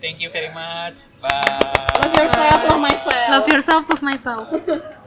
thank 0.00 0.20
you 0.20 0.30
very 0.30 0.52
much 0.52 1.04
bye 1.20 1.80
Love 2.02 2.16
yourself, 2.16 2.64
love 2.70 2.80
myself. 2.80 3.28
Love 3.28 3.48
yourself, 3.48 3.88
love 3.90 4.02
myself. 4.02 4.96